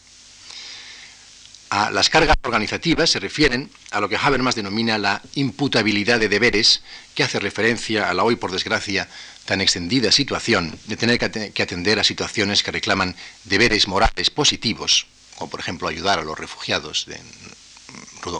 A 1.75 1.89
las 1.89 2.11
cargas 2.11 2.37
organizativas 2.43 3.09
se 3.09 3.19
refieren 3.19 3.67
a 3.89 3.99
lo 3.99 4.07
que 4.07 4.15
Habermas 4.15 4.53
denomina 4.53 4.99
la 4.99 5.23
imputabilidad 5.33 6.19
de 6.19 6.29
deberes, 6.29 6.83
que 7.15 7.23
hace 7.23 7.39
referencia 7.39 8.11
a 8.11 8.13
la 8.13 8.23
hoy, 8.23 8.35
por 8.35 8.51
desgracia, 8.51 9.09
tan 9.45 9.59
extendida 9.59 10.11
situación 10.11 10.77
de 10.85 10.97
tener 10.97 11.17
que 11.17 11.63
atender 11.63 11.97
a 11.97 12.03
situaciones 12.03 12.61
que 12.61 12.69
reclaman 12.69 13.15
deberes 13.45 13.87
morales 13.87 14.29
positivos, 14.29 15.07
como 15.35 15.49
por 15.49 15.61
ejemplo 15.61 15.87
ayudar 15.87 16.19
a 16.19 16.23
los 16.23 16.37
refugiados 16.37 17.07
de, 17.07 17.19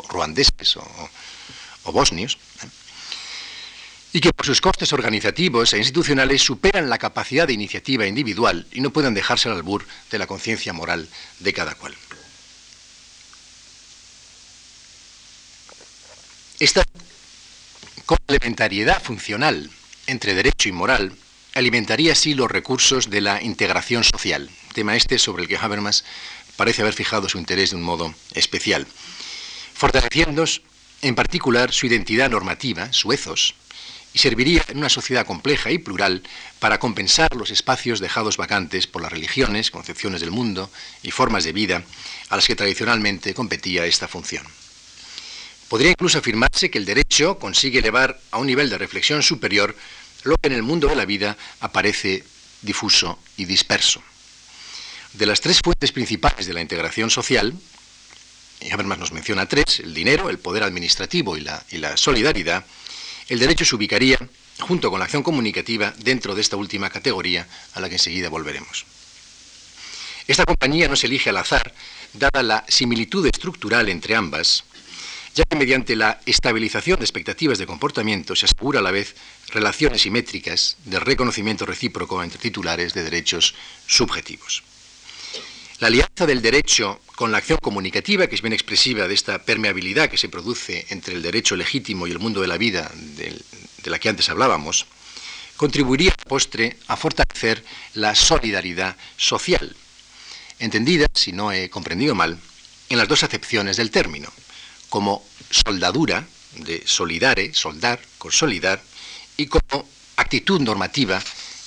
ruandeses 0.09 0.77
o, 0.77 1.91
bosnios, 1.91 2.37
¿eh? 2.63 2.67
y 4.13 4.19
que 4.19 4.31
por 4.31 4.45
sus 4.45 4.61
costes 4.61 4.93
organizativos 4.93 5.73
e 5.73 5.79
institucionales 5.79 6.43
superan 6.43 6.87
la 6.87 6.99
capacidad 6.99 7.47
de 7.47 7.53
iniciativa 7.53 8.05
individual 8.05 8.67
y 8.71 8.81
no 8.81 8.91
pueden 8.91 9.15
dejarse 9.15 9.49
al 9.49 9.55
albur 9.55 9.87
de 10.11 10.19
la 10.19 10.27
conciencia 10.27 10.71
moral 10.71 11.09
de 11.39 11.51
cada 11.51 11.73
cual. 11.73 11.95
Esta 16.63 16.85
complementariedad 18.05 19.03
funcional 19.03 19.69
entre 20.07 20.33
derecho 20.33 20.69
y 20.69 20.71
moral 20.71 21.11
alimentaría 21.55 22.13
así 22.13 22.35
los 22.35 22.49
recursos 22.49 23.09
de 23.09 23.19
la 23.19 23.43
integración 23.43 24.05
social, 24.05 24.49
tema 24.73 24.95
este 24.95 25.19
sobre 25.19 25.43
el 25.43 25.49
que 25.49 25.57
Habermas 25.57 26.05
parece 26.55 26.81
haber 26.81 26.93
fijado 26.93 27.27
su 27.27 27.37
interés 27.37 27.71
de 27.71 27.75
un 27.75 27.81
modo 27.81 28.15
especial, 28.33 28.87
fortaleciendo 29.73 30.45
en 31.01 31.15
particular 31.15 31.73
su 31.73 31.85
identidad 31.85 32.29
normativa, 32.29 32.93
su 32.93 33.11
y 33.11 34.19
serviría 34.19 34.63
en 34.69 34.77
una 34.77 34.87
sociedad 34.87 35.25
compleja 35.25 35.69
y 35.69 35.79
plural 35.79 36.23
para 36.59 36.79
compensar 36.79 37.35
los 37.35 37.51
espacios 37.51 37.99
dejados 37.99 38.37
vacantes 38.37 38.87
por 38.87 39.01
las 39.01 39.11
religiones, 39.11 39.69
concepciones 39.69 40.21
del 40.21 40.31
mundo 40.31 40.71
y 41.01 41.11
formas 41.11 41.43
de 41.43 41.51
vida 41.51 41.83
a 42.29 42.37
las 42.37 42.47
que 42.47 42.55
tradicionalmente 42.55 43.33
competía 43.33 43.85
esta 43.85 44.07
función. 44.07 44.45
Podría 45.67 45.91
incluso 45.91 46.19
afirmarse 46.19 46.69
que 46.69 46.77
el 46.77 46.85
derecho 46.85 47.39
consigue 47.39 47.79
elevar 47.79 48.19
a 48.31 48.37
un 48.37 48.47
nivel 48.47 48.69
de 48.69 48.77
reflexión 48.77 49.23
superior 49.23 49.75
lo 50.23 50.35
que 50.37 50.47
en 50.47 50.53
el 50.53 50.63
mundo 50.63 50.87
de 50.87 50.95
la 50.95 51.05
vida 51.05 51.37
aparece 51.59 52.23
difuso 52.61 53.19
y 53.37 53.45
disperso. 53.45 54.01
De 55.13 55.25
las 55.25 55.41
tres 55.41 55.59
fuentes 55.63 55.91
principales 55.91 56.47
de 56.47 56.53
la 56.53 56.61
integración 56.61 57.09
social, 57.09 57.53
y 58.61 58.71
Habermas 58.71 58.99
nos 58.99 59.11
menciona 59.11 59.47
tres, 59.47 59.79
el 59.79 59.93
dinero, 59.93 60.29
el 60.29 60.39
poder 60.39 60.63
administrativo 60.63 61.37
y 61.37 61.41
la, 61.41 61.63
y 61.69 61.77
la 61.77 61.97
solidaridad, 61.97 62.65
el 63.27 63.39
derecho 63.39 63.65
se 63.65 63.75
ubicaría, 63.75 64.17
junto 64.59 64.89
con 64.89 64.99
la 64.99 65.05
acción 65.05 65.23
comunicativa, 65.23 65.93
dentro 65.99 66.35
de 66.35 66.41
esta 66.41 66.55
última 66.55 66.89
categoría 66.89 67.47
a 67.73 67.79
la 67.79 67.89
que 67.89 67.95
enseguida 67.95 68.29
volveremos. 68.29 68.85
Esta 70.27 70.45
compañía 70.45 70.87
no 70.87 70.95
se 70.95 71.07
elige 71.07 71.29
al 71.29 71.37
azar, 71.37 71.73
dada 72.13 72.41
la 72.43 72.65
similitud 72.67 73.25
estructural 73.25 73.89
entre 73.89 74.15
ambas, 74.15 74.63
ya 75.35 75.43
que 75.45 75.55
mediante 75.55 75.95
la 75.95 76.19
estabilización 76.25 76.99
de 76.99 77.05
expectativas 77.05 77.57
de 77.57 77.65
comportamiento 77.65 78.35
se 78.35 78.45
asegura 78.45 78.79
a 78.79 78.83
la 78.83 78.91
vez 78.91 79.15
relaciones 79.49 80.01
simétricas 80.01 80.77
de 80.85 80.99
reconocimiento 80.99 81.65
recíproco 81.65 82.23
entre 82.23 82.39
titulares 82.39 82.93
de 82.93 83.03
derechos 83.03 83.55
subjetivos. 83.87 84.63
La 85.79 85.87
alianza 85.87 86.25
del 86.27 86.41
derecho 86.41 87.01
con 87.15 87.31
la 87.31 87.39
acción 87.39 87.57
comunicativa, 87.61 88.27
que 88.27 88.35
es 88.35 88.41
bien 88.41 88.53
expresiva 88.53 89.07
de 89.07 89.13
esta 89.13 89.43
permeabilidad 89.43 90.09
que 90.09 90.17
se 90.17 90.29
produce 90.29 90.85
entre 90.89 91.15
el 91.15 91.21
derecho 91.21 91.55
legítimo 91.55 92.07
y 92.07 92.11
el 92.11 92.19
mundo 92.19 92.41
de 92.41 92.47
la 92.47 92.57
vida 92.57 92.89
de, 92.95 93.35
la 93.85 93.99
que 93.99 94.09
antes 94.09 94.29
hablábamos, 94.29 94.85
contribuiría 95.57 96.11
a 96.11 96.29
postre 96.29 96.77
a 96.87 96.95
fortalecer 96.95 97.63
la 97.95 98.15
solidaridad 98.15 98.95
social, 99.17 99.75
entendida, 100.59 101.07
si 101.13 101.31
no 101.31 101.51
he 101.51 101.69
comprendido 101.69 102.15
mal, 102.15 102.39
en 102.89 102.97
las 102.97 103.07
dos 103.07 103.23
acepciones 103.23 103.77
del 103.77 103.91
término, 103.91 104.31
como 104.93 105.25
soldadura, 105.49 106.23
de 106.53 106.83
solidare, 106.85 107.51
soldar, 107.55 107.99
consolidar, 108.19 108.79
y 109.37 109.47
como 109.47 109.89
actitud 110.17 110.61
normativa 110.61 111.19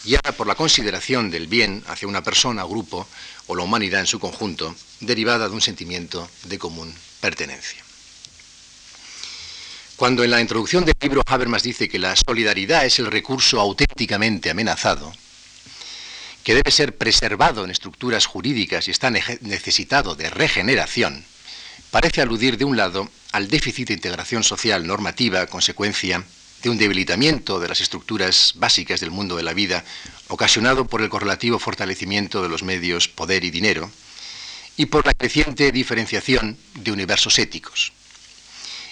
guiada 0.05 0.31
por 0.31 0.47
la 0.47 0.55
consideración 0.55 1.29
del 1.29 1.49
bien 1.49 1.83
hacia 1.89 2.07
una 2.07 2.22
persona, 2.22 2.62
grupo 2.62 3.09
o 3.49 3.57
la 3.57 3.64
humanidad 3.64 3.99
en 3.99 4.07
su 4.07 4.20
conjunto, 4.20 4.77
derivada 5.01 5.49
de 5.49 5.55
un 5.57 5.61
sentimiento 5.61 6.31
de 6.45 6.57
común 6.57 6.95
pertenencia. 7.20 7.83
Cuando 9.97 10.22
en 10.22 10.31
la 10.31 10.41
introducción 10.41 10.85
del 10.85 10.95
libro 11.01 11.22
Habermas 11.27 11.64
dice 11.64 11.89
que 11.89 11.99
la 11.99 12.14
solidaridad 12.14 12.87
es 12.87 13.01
el 13.01 13.07
recurso 13.07 13.61
auténticamente 13.61 14.51
amenazado, 14.51 15.12
que 16.45 16.55
debe 16.55 16.70
ser 16.70 16.97
preservado 16.97 17.64
en 17.64 17.72
estructuras 17.72 18.24
jurídicas 18.24 18.87
y 18.87 18.93
está 18.93 19.11
necesitado 19.11 20.14
de 20.14 20.31
regeneración, 20.31 21.24
parece 21.97 22.20
aludir 22.20 22.59
de 22.59 22.66
un 22.66 22.76
lado 22.76 23.09
al 23.32 23.49
déficit 23.49 23.88
de 23.88 23.94
integración 23.94 24.44
social 24.44 24.86
normativa 24.86 25.47
consecuencia 25.47 26.22
de 26.62 26.68
un 26.68 26.76
debilitamiento 26.76 27.59
de 27.59 27.68
las 27.68 27.80
estructuras 27.80 28.53
básicas 28.57 29.01
del 29.01 29.11
mundo 29.11 29.34
de 29.34 29.42
la 29.42 29.55
vida, 29.55 29.82
ocasionado 30.28 30.86
por 30.86 31.01
el 31.01 31.09
correlativo 31.09 31.59
fortalecimiento 31.59 32.42
de 32.42 32.51
los 32.51 32.62
medios 32.62 33.09
poder 33.09 33.44
y 33.44 33.51
dinero, 33.51 33.90
y 34.76 34.84
por 34.84 35.07
la 35.07 35.14
creciente 35.14 35.72
diferenciación 35.72 36.59
de 36.74 36.92
universos 36.92 37.38
éticos. 37.38 37.94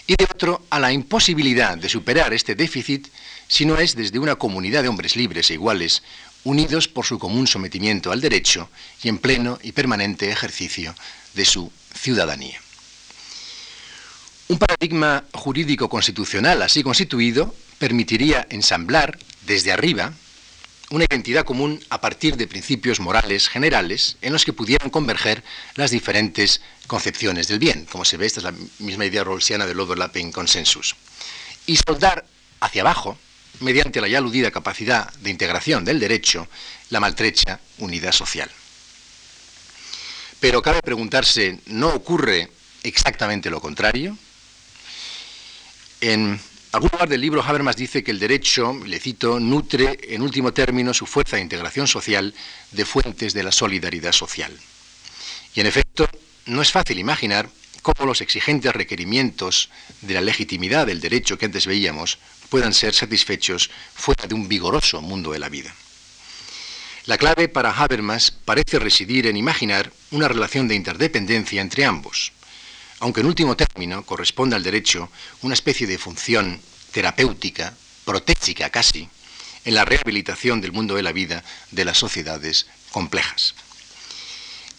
Y 0.06 0.14
de 0.16 0.24
otro, 0.24 0.64
a 0.70 0.80
la 0.80 0.90
imposibilidad 0.90 1.76
de 1.76 1.90
superar 1.90 2.32
este 2.32 2.54
déficit 2.54 3.08
si 3.48 3.66
no 3.66 3.76
es 3.76 3.96
desde 3.96 4.18
una 4.18 4.36
comunidad 4.36 4.82
de 4.82 4.88
hombres 4.88 5.14
libres 5.14 5.50
e 5.50 5.54
iguales, 5.60 6.02
unidos 6.42 6.88
por 6.88 7.04
su 7.04 7.18
común 7.18 7.46
sometimiento 7.46 8.12
al 8.12 8.22
derecho 8.22 8.70
y 9.02 9.10
en 9.10 9.18
pleno 9.18 9.58
y 9.62 9.72
permanente 9.72 10.30
ejercicio 10.30 10.94
de 11.34 11.44
su 11.44 11.70
ciudadanía. 11.92 12.63
Un 14.46 14.58
paradigma 14.58 15.24
jurídico 15.32 15.88
constitucional 15.88 16.60
así 16.60 16.82
constituido 16.82 17.54
permitiría 17.78 18.46
ensamblar 18.50 19.18
desde 19.46 19.72
arriba 19.72 20.12
una 20.90 21.04
identidad 21.04 21.46
común 21.46 21.82
a 21.88 22.02
partir 22.02 22.36
de 22.36 22.46
principios 22.46 23.00
morales 23.00 23.48
generales 23.48 24.18
en 24.20 24.34
los 24.34 24.44
que 24.44 24.52
pudieran 24.52 24.90
converger 24.90 25.42
las 25.76 25.90
diferentes 25.90 26.60
concepciones 26.86 27.48
del 27.48 27.58
bien. 27.58 27.86
Como 27.90 28.04
se 28.04 28.18
ve, 28.18 28.26
esta 28.26 28.40
es 28.40 28.44
la 28.44 28.54
misma 28.80 29.06
idea 29.06 29.24
rolsiana 29.24 29.64
del 29.64 29.80
overlapping 29.80 30.30
consensus. 30.30 30.94
Y 31.66 31.76
soldar 31.76 32.26
hacia 32.60 32.82
abajo, 32.82 33.16
mediante 33.60 34.02
la 34.02 34.08
ya 34.08 34.18
aludida 34.18 34.50
capacidad 34.50 35.10
de 35.14 35.30
integración 35.30 35.86
del 35.86 35.98
derecho, 35.98 36.46
la 36.90 37.00
maltrecha 37.00 37.60
unidad 37.78 38.12
social. 38.12 38.50
Pero 40.38 40.60
cabe 40.60 40.82
preguntarse, 40.82 41.60
¿no 41.66 41.88
ocurre 41.88 42.50
exactamente 42.82 43.48
lo 43.48 43.62
contrario? 43.62 44.18
En 46.04 46.38
algún 46.72 46.90
lugar 46.92 47.08
del 47.08 47.22
libro 47.22 47.42
Habermas 47.42 47.76
dice 47.76 48.04
que 48.04 48.10
el 48.10 48.18
derecho, 48.18 48.78
le 48.84 49.00
cito, 49.00 49.40
nutre 49.40 49.98
en 50.02 50.20
último 50.20 50.52
término 50.52 50.92
su 50.92 51.06
fuerza 51.06 51.36
de 51.36 51.42
integración 51.42 51.88
social 51.88 52.34
de 52.72 52.84
fuentes 52.84 53.32
de 53.32 53.42
la 53.42 53.50
solidaridad 53.50 54.12
social. 54.12 54.52
Y 55.54 55.60
en 55.60 55.66
efecto, 55.66 56.06
no 56.44 56.60
es 56.60 56.70
fácil 56.70 56.98
imaginar 56.98 57.48
cómo 57.80 58.04
los 58.04 58.20
exigentes 58.20 58.70
requerimientos 58.74 59.70
de 60.02 60.12
la 60.12 60.20
legitimidad 60.20 60.86
del 60.86 61.00
derecho 61.00 61.38
que 61.38 61.46
antes 61.46 61.66
veíamos 61.66 62.18
puedan 62.50 62.74
ser 62.74 62.92
satisfechos 62.92 63.70
fuera 63.94 64.26
de 64.26 64.34
un 64.34 64.46
vigoroso 64.46 65.00
mundo 65.00 65.32
de 65.32 65.38
la 65.38 65.48
vida. 65.48 65.74
La 67.06 67.16
clave 67.16 67.48
para 67.48 67.72
Habermas 67.72 68.30
parece 68.30 68.78
residir 68.78 69.26
en 69.26 69.38
imaginar 69.38 69.90
una 70.10 70.28
relación 70.28 70.68
de 70.68 70.74
interdependencia 70.74 71.62
entre 71.62 71.86
ambos, 71.86 72.32
aunque 73.04 73.20
en 73.20 73.26
último 73.26 73.54
término 73.54 74.02
corresponde 74.06 74.56
al 74.56 74.62
derecho 74.62 75.10
una 75.42 75.52
especie 75.52 75.86
de 75.86 75.98
función 75.98 76.58
terapéutica, 76.90 77.74
protésica 78.06 78.70
casi, 78.70 79.06
en 79.66 79.74
la 79.74 79.84
rehabilitación 79.84 80.62
del 80.62 80.72
mundo 80.72 80.94
de 80.94 81.02
la 81.02 81.12
vida 81.12 81.44
de 81.70 81.84
las 81.84 81.98
sociedades 81.98 82.66
complejas. 82.92 83.56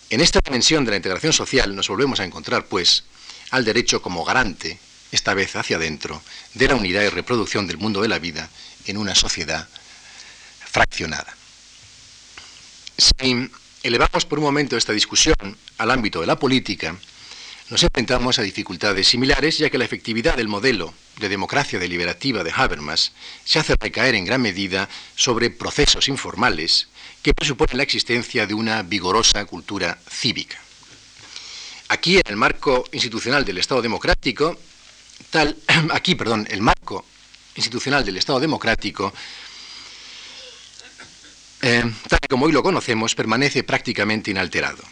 En 0.10 0.22
esta 0.22 0.40
dimensión 0.44 0.86
de 0.86 0.90
la 0.90 0.98
integración 0.98 1.34
social 1.34 1.76
nos 1.76 1.88
volvemos 1.88 2.20
a 2.20 2.24
encontrar, 2.24 2.66
pues, 2.66 3.04
al 3.52 3.64
derecho 3.64 4.02
como 4.02 4.26
garante, 4.26 4.80
esta 5.12 5.36
vez 5.36 5.56
hacia 5.56 5.78
adentro, 5.78 6.20
de 6.56 6.68
la 6.68 6.74
unidad 6.74 7.04
y 7.04 7.10
reproducción 7.10 7.68
del 7.68 7.78
mundo 7.78 8.02
de 8.02 8.08
la 8.08 8.18
vida 8.18 8.50
en 8.88 8.98
una 8.98 9.14
sociedad 9.14 9.70
fraccionada. 10.66 11.32
Si 12.98 13.52
elevamos 13.84 14.26
por 14.26 14.40
un 14.40 14.46
momento 14.46 14.78
esta 14.78 14.94
discusión 14.94 15.36
al 15.78 15.92
ámbito 15.92 16.22
de 16.22 16.26
la 16.26 16.40
política, 16.40 16.98
nos 17.70 17.84
enfrentamos 17.84 18.38
a 18.38 18.44
dificultades 18.44 19.08
similares, 19.08 19.58
ya 19.58 19.70
que 19.70 19.78
la 19.78 19.86
efectividad 19.86 20.38
del 20.38 20.48
modelo 20.48 20.94
de 21.20 21.30
democracia 21.30 21.80
deliberativa 21.80 22.44
de 22.44 22.52
Habermas 22.56 23.14
se 23.44 23.60
hace 23.60 23.76
recaer 23.80 24.16
en 24.16 24.26
gran 24.26 24.42
medida 24.42 24.88
sobre 25.16 25.50
procesos 25.50 26.08
informales 26.08 26.88
que 27.22 27.34
presuponen 27.34 27.78
la 27.78 27.84
existencia 27.84 28.46
de 28.46 28.54
una 28.54 28.84
vigorosa 28.84 29.46
cultura 29.46 29.98
cívica. 30.08 30.58
Aquí, 31.90 32.18
en 32.18 32.24
el 32.26 32.36
marco 32.36 32.86
institucional 32.92 33.46
del 33.46 33.58
Estado 33.58 33.82
democrático, 33.82 34.58
tal, 35.30 35.58
aquí, 35.92 36.16
perdón, 36.16 36.48
el 36.50 36.62
marco 36.62 37.06
institucional 37.56 38.06
del 38.06 38.18
Estado 38.18 38.40
democrático 38.40 39.14
eh, 41.62 41.84
tal 42.08 42.20
como 42.30 42.46
hoy 42.46 42.52
lo 42.52 42.62
conocemos, 42.62 43.16
permanece 43.16 43.64
prácticamente 43.64 44.30
inalterado. 44.30 44.84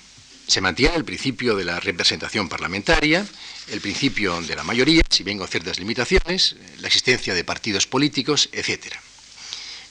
Se 0.48 0.62
mantiene 0.62 0.96
el 0.96 1.06
principio 1.06 1.56
de 1.56 1.66
la 1.66 1.80
representación 1.80 2.50
parlamentaria, 2.50 3.26
el 3.72 3.82
principio 3.82 4.42
de 4.42 4.56
la 4.56 4.64
mayoría, 4.64 5.02
si 5.10 5.24
bien 5.24 5.38
con 5.38 5.48
ciertas 5.48 5.80
limitaciones, 5.80 6.56
la 6.80 6.88
existencia 6.88 7.34
de 7.34 7.44
partidos 7.44 7.88
políticos, 7.88 8.50
etc. 8.52 8.94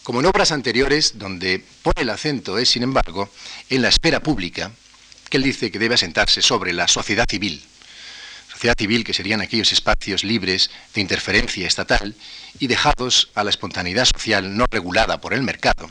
Como 0.02 0.20
en 0.20 0.26
obras 0.26 0.52
anteriores, 0.52 1.18
donde 1.18 1.64
pone 1.82 2.02
el 2.02 2.10
acento 2.10 2.58
es, 2.58 2.68
sin 2.68 2.82
embargo, 2.82 3.30
en 3.70 3.82
la 3.82 3.88
esfera 3.88 4.20
pública, 4.20 4.72
que 5.30 5.38
él 5.38 5.42
dice 5.42 5.70
que 5.70 5.78
debe 5.78 5.94
asentarse 5.94 6.42
sobre 6.42 6.72
la 6.72 6.88
sociedad 6.88 7.26
civil. 7.28 7.64
Sociedad 8.50 8.76
civil 8.76 9.04
que 9.04 9.14
serían 9.14 9.40
aquellos 9.40 9.72
espacios 9.72 10.24
libres 10.24 10.70
de 10.94 11.00
interferencia 11.00 11.66
estatal 11.66 12.14
y 12.58 12.66
dejados 12.66 13.30
a 13.34 13.42
la 13.42 13.50
espontaneidad 13.50 14.04
social 14.04 14.56
no 14.56 14.66
regulada 14.70 15.20
por 15.20 15.32
el 15.32 15.42
mercado 15.42 15.90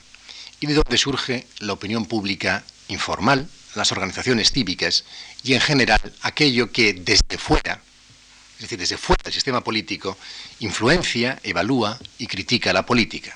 y 0.60 0.68
de 0.68 0.76
donde 0.76 0.98
surge 0.98 1.48
la 1.60 1.74
opinión 1.74 2.06
pública 2.06 2.64
informal, 2.88 3.50
las 3.76 3.92
organizaciones 3.92 4.52
cívicas 4.52 5.04
y 5.44 5.54
en 5.54 5.62
general 5.62 6.00
aquello 6.22 6.72
que 6.72 6.94
desde 6.94 7.38
fuera, 7.38 7.82
es 8.56 8.62
decir, 8.62 8.80
desde 8.80 8.98
fuera 8.98 9.24
del 9.24 9.34
sistema 9.34 9.62
político, 9.62 10.18
influencia, 10.60 11.40
evalúa 11.44 12.00
y 12.18 12.28
critica 12.28 12.74
la 12.74 12.86
política. 12.86 13.36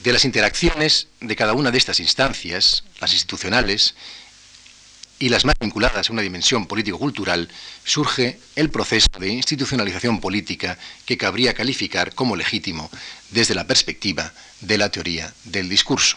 De 0.00 0.12
las 0.12 0.24
interacciones 0.24 1.08
de 1.20 1.36
cada 1.36 1.52
una 1.52 1.70
de 1.70 1.78
estas 1.78 2.00
instancias, 2.00 2.84
las 3.00 3.12
institucionales, 3.12 3.94
y 5.22 5.28
las 5.28 5.44
más 5.44 5.54
vinculadas 5.60 6.10
a 6.10 6.12
una 6.12 6.22
dimensión 6.22 6.66
político-cultural, 6.66 7.48
surge 7.84 8.40
el 8.56 8.70
proceso 8.70 9.06
de 9.20 9.28
institucionalización 9.28 10.20
política 10.20 10.76
que 11.06 11.16
cabría 11.16 11.54
calificar 11.54 12.12
como 12.12 12.34
legítimo 12.34 12.90
desde 13.30 13.54
la 13.54 13.68
perspectiva 13.68 14.32
de 14.62 14.78
la 14.78 14.90
teoría 14.90 15.32
del 15.44 15.68
discurso. 15.68 16.16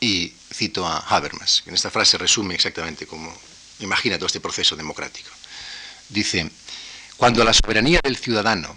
Y 0.00 0.32
cito 0.52 0.86
a 0.86 0.98
Habermas, 0.98 1.62
que 1.62 1.70
en 1.70 1.74
esta 1.74 1.90
frase 1.90 2.18
resume 2.18 2.54
exactamente 2.54 3.06
cómo 3.06 3.32
imagina 3.80 4.16
todo 4.16 4.26
este 4.26 4.40
proceso 4.40 4.76
democrático. 4.76 5.30
Dice, 6.08 6.50
cuando 7.16 7.44
la 7.44 7.52
soberanía 7.52 8.00
del 8.02 8.16
ciudadano, 8.16 8.76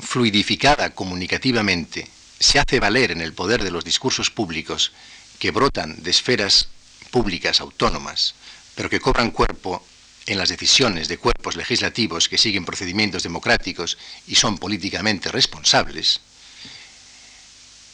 fluidificada 0.00 0.90
comunicativamente, 0.90 2.08
se 2.38 2.58
hace 2.58 2.80
valer 2.80 3.10
en 3.12 3.20
el 3.20 3.32
poder 3.32 3.62
de 3.62 3.70
los 3.70 3.84
discursos 3.84 4.30
públicos 4.30 4.92
que 5.38 5.50
brotan 5.50 6.02
de 6.02 6.10
esferas 6.10 6.68
públicas 7.10 7.60
autónomas, 7.60 8.34
pero 8.74 8.90
que 8.90 9.00
cobran 9.00 9.30
cuerpo 9.30 9.84
en 10.26 10.38
las 10.38 10.48
decisiones 10.48 11.08
de 11.08 11.18
cuerpos 11.18 11.56
legislativos 11.56 12.28
que 12.28 12.38
siguen 12.38 12.64
procedimientos 12.64 13.22
democráticos 13.22 13.96
y 14.26 14.34
son 14.34 14.58
políticamente 14.58 15.30
responsables, 15.30 16.20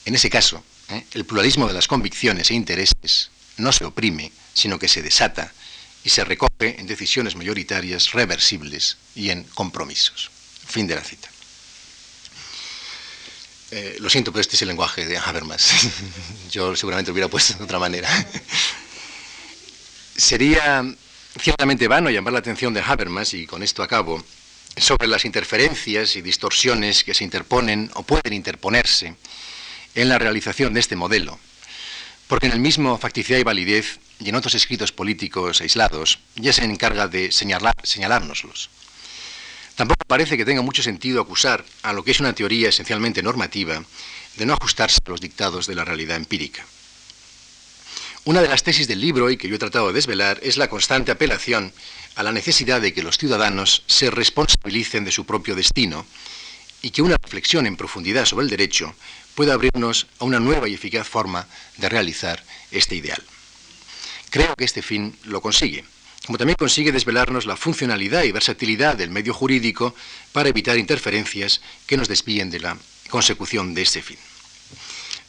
en 0.04 0.14
ese 0.14 0.30
caso, 0.30 0.64
¿eh? 0.96 1.06
el 1.12 1.24
pluralismo 1.24 1.66
de 1.66 1.74
las 1.74 1.88
convicciones 1.88 2.50
e 2.50 2.54
intereses 2.54 3.30
no 3.56 3.72
se 3.72 3.84
oprime, 3.84 4.32
sino 4.54 4.78
que 4.78 4.88
se 4.88 5.02
desata 5.02 5.52
y 6.04 6.10
se 6.10 6.24
recoge 6.24 6.80
en 6.80 6.86
decisiones 6.86 7.36
mayoritarias 7.36 8.12
reversibles 8.12 8.96
y 9.14 9.30
en 9.30 9.44
compromisos. 9.44 10.30
Fin 10.66 10.86
de 10.86 10.94
la 10.94 11.02
cita. 11.02 11.28
Eh, 13.70 13.96
lo 14.00 14.10
siento, 14.10 14.32
pero 14.32 14.42
este 14.42 14.56
es 14.56 14.62
el 14.62 14.68
lenguaje 14.68 15.06
de 15.06 15.16
Habermas. 15.16 15.70
Yo 16.50 16.76
seguramente 16.76 17.10
lo 17.10 17.14
hubiera 17.14 17.28
puesto 17.28 17.54
de 17.54 17.64
otra 17.64 17.78
manera. 17.78 18.08
Sería 20.16 20.84
ciertamente 21.40 21.88
vano 21.88 22.10
llamar 22.10 22.34
la 22.34 22.40
atención 22.40 22.74
de 22.74 22.82
Habermas, 22.82 23.32
y 23.32 23.46
con 23.46 23.62
esto 23.62 23.82
acabo, 23.82 24.22
sobre 24.76 25.06
las 25.06 25.24
interferencias 25.24 26.16
y 26.16 26.22
distorsiones 26.22 27.04
que 27.04 27.14
se 27.14 27.24
interponen 27.24 27.90
o 27.94 28.02
pueden 28.02 28.32
interponerse 28.32 29.14
en 29.94 30.08
la 30.08 30.18
realización 30.18 30.74
de 30.74 30.80
este 30.80 30.96
modelo, 30.96 31.38
porque 32.28 32.46
en 32.46 32.52
el 32.52 32.60
mismo 32.60 32.98
Facticidad 32.98 33.38
y 33.38 33.44
Validez 33.44 33.98
y 34.20 34.28
en 34.28 34.34
otros 34.34 34.54
escritos 34.54 34.92
políticos 34.92 35.60
aislados 35.60 36.18
ya 36.36 36.52
se 36.52 36.64
encarga 36.64 37.08
de 37.08 37.32
señalar, 37.32 37.74
señalárnoslos. 37.82 38.70
Tampoco 39.74 40.04
parece 40.06 40.36
que 40.36 40.44
tenga 40.44 40.62
mucho 40.62 40.82
sentido 40.82 41.20
acusar 41.20 41.64
a 41.82 41.92
lo 41.92 42.04
que 42.04 42.10
es 42.10 42.20
una 42.20 42.34
teoría 42.34 42.68
esencialmente 42.68 43.22
normativa 43.22 43.82
de 44.36 44.46
no 44.46 44.54
ajustarse 44.54 44.98
a 45.04 45.10
los 45.10 45.20
dictados 45.20 45.66
de 45.66 45.74
la 45.74 45.84
realidad 45.84 46.16
empírica. 46.16 46.64
Una 48.24 48.40
de 48.40 48.48
las 48.48 48.62
tesis 48.62 48.86
del 48.86 49.00
libro 49.00 49.30
y 49.30 49.36
que 49.36 49.48
yo 49.48 49.56
he 49.56 49.58
tratado 49.58 49.88
de 49.88 49.94
desvelar 49.94 50.38
es 50.42 50.56
la 50.56 50.68
constante 50.68 51.10
apelación 51.10 51.72
a 52.14 52.22
la 52.22 52.30
necesidad 52.30 52.80
de 52.80 52.92
que 52.92 53.02
los 53.02 53.18
ciudadanos 53.18 53.82
se 53.86 54.10
responsabilicen 54.10 55.04
de 55.04 55.10
su 55.10 55.24
propio 55.24 55.56
destino 55.56 56.06
y 56.82 56.90
que 56.90 57.02
una 57.02 57.16
reflexión 57.20 57.66
en 57.66 57.76
profundidad 57.76 58.26
sobre 58.26 58.44
el 58.44 58.50
derecho 58.50 58.94
pueda 59.34 59.54
abrirnos 59.54 60.06
a 60.18 60.24
una 60.24 60.40
nueva 60.40 60.68
y 60.68 60.74
eficaz 60.74 61.08
forma 61.08 61.46
de 61.78 61.88
realizar 61.88 62.42
este 62.70 62.96
ideal. 62.96 63.22
Creo 64.30 64.54
que 64.56 64.64
este 64.64 64.82
fin 64.82 65.16
lo 65.24 65.40
consigue, 65.40 65.84
como 66.26 66.38
también 66.38 66.56
consigue 66.56 66.92
desvelarnos 66.92 67.46
la 67.46 67.56
funcionalidad 67.56 68.22
y 68.24 68.32
versatilidad 68.32 68.96
del 68.96 69.10
medio 69.10 69.34
jurídico 69.34 69.94
para 70.32 70.48
evitar 70.48 70.78
interferencias 70.78 71.60
que 71.86 71.96
nos 71.96 72.08
desvíen 72.08 72.50
de 72.50 72.60
la 72.60 72.76
consecución 73.10 73.74
de 73.74 73.82
este 73.82 74.02
fin. 74.02 74.18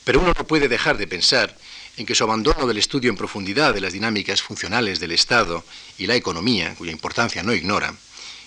Pero 0.04 0.20
uno 0.20 0.34
no 0.38 0.48
puede 0.48 0.68
dejar 0.68 0.98
de 0.98 1.08
pensar 1.08 1.58
en 1.98 2.06
que 2.06 2.16
su 2.16 2.24
abandono 2.24 2.68
del 2.68 2.78
estudio 2.78 3.10
en 3.10 3.18
profundidad 3.18 3.74
de 3.74 3.82
las 3.82 3.94
dinámicas 3.94 4.42
funcionales 4.42 5.00
del 5.00 5.12
Estado 5.12 5.64
y 5.98 6.08
la 6.08 6.16
economía, 6.16 6.74
cuya 6.76 6.92
importancia 6.92 7.44
no 7.44 7.54
ignora, 7.54 7.94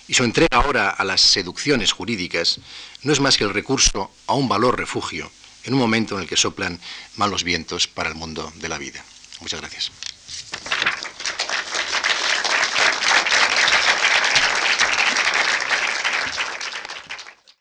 y 0.09 0.15
su 0.15 0.25
entrega 0.25 0.59
ahora 0.59 0.91
a 0.91 1.05
las 1.05 1.21
seducciones 1.21 1.93
jurídicas, 1.93 2.61
no 3.03 3.13
es 3.13 3.21
más 3.21 3.37
que 3.37 3.45
el 3.45 3.55
recurso 3.55 4.11
a 4.27 4.35
un 4.35 4.49
valor 4.49 4.79
refugio 4.79 5.31
en 5.67 5.75
un 5.75 5.81
momento 5.81 6.15
en 6.15 6.23
el 6.23 6.29
que 6.29 6.37
soplan 6.37 6.81
malos 7.17 7.45
vientos 7.45 7.87
para 7.89 8.09
el 8.09 8.15
mundo 8.15 8.53
de 8.57 8.69
la 8.69 8.79
vida. 8.79 9.05
Muchas 9.41 9.61
gracias. 9.61 9.91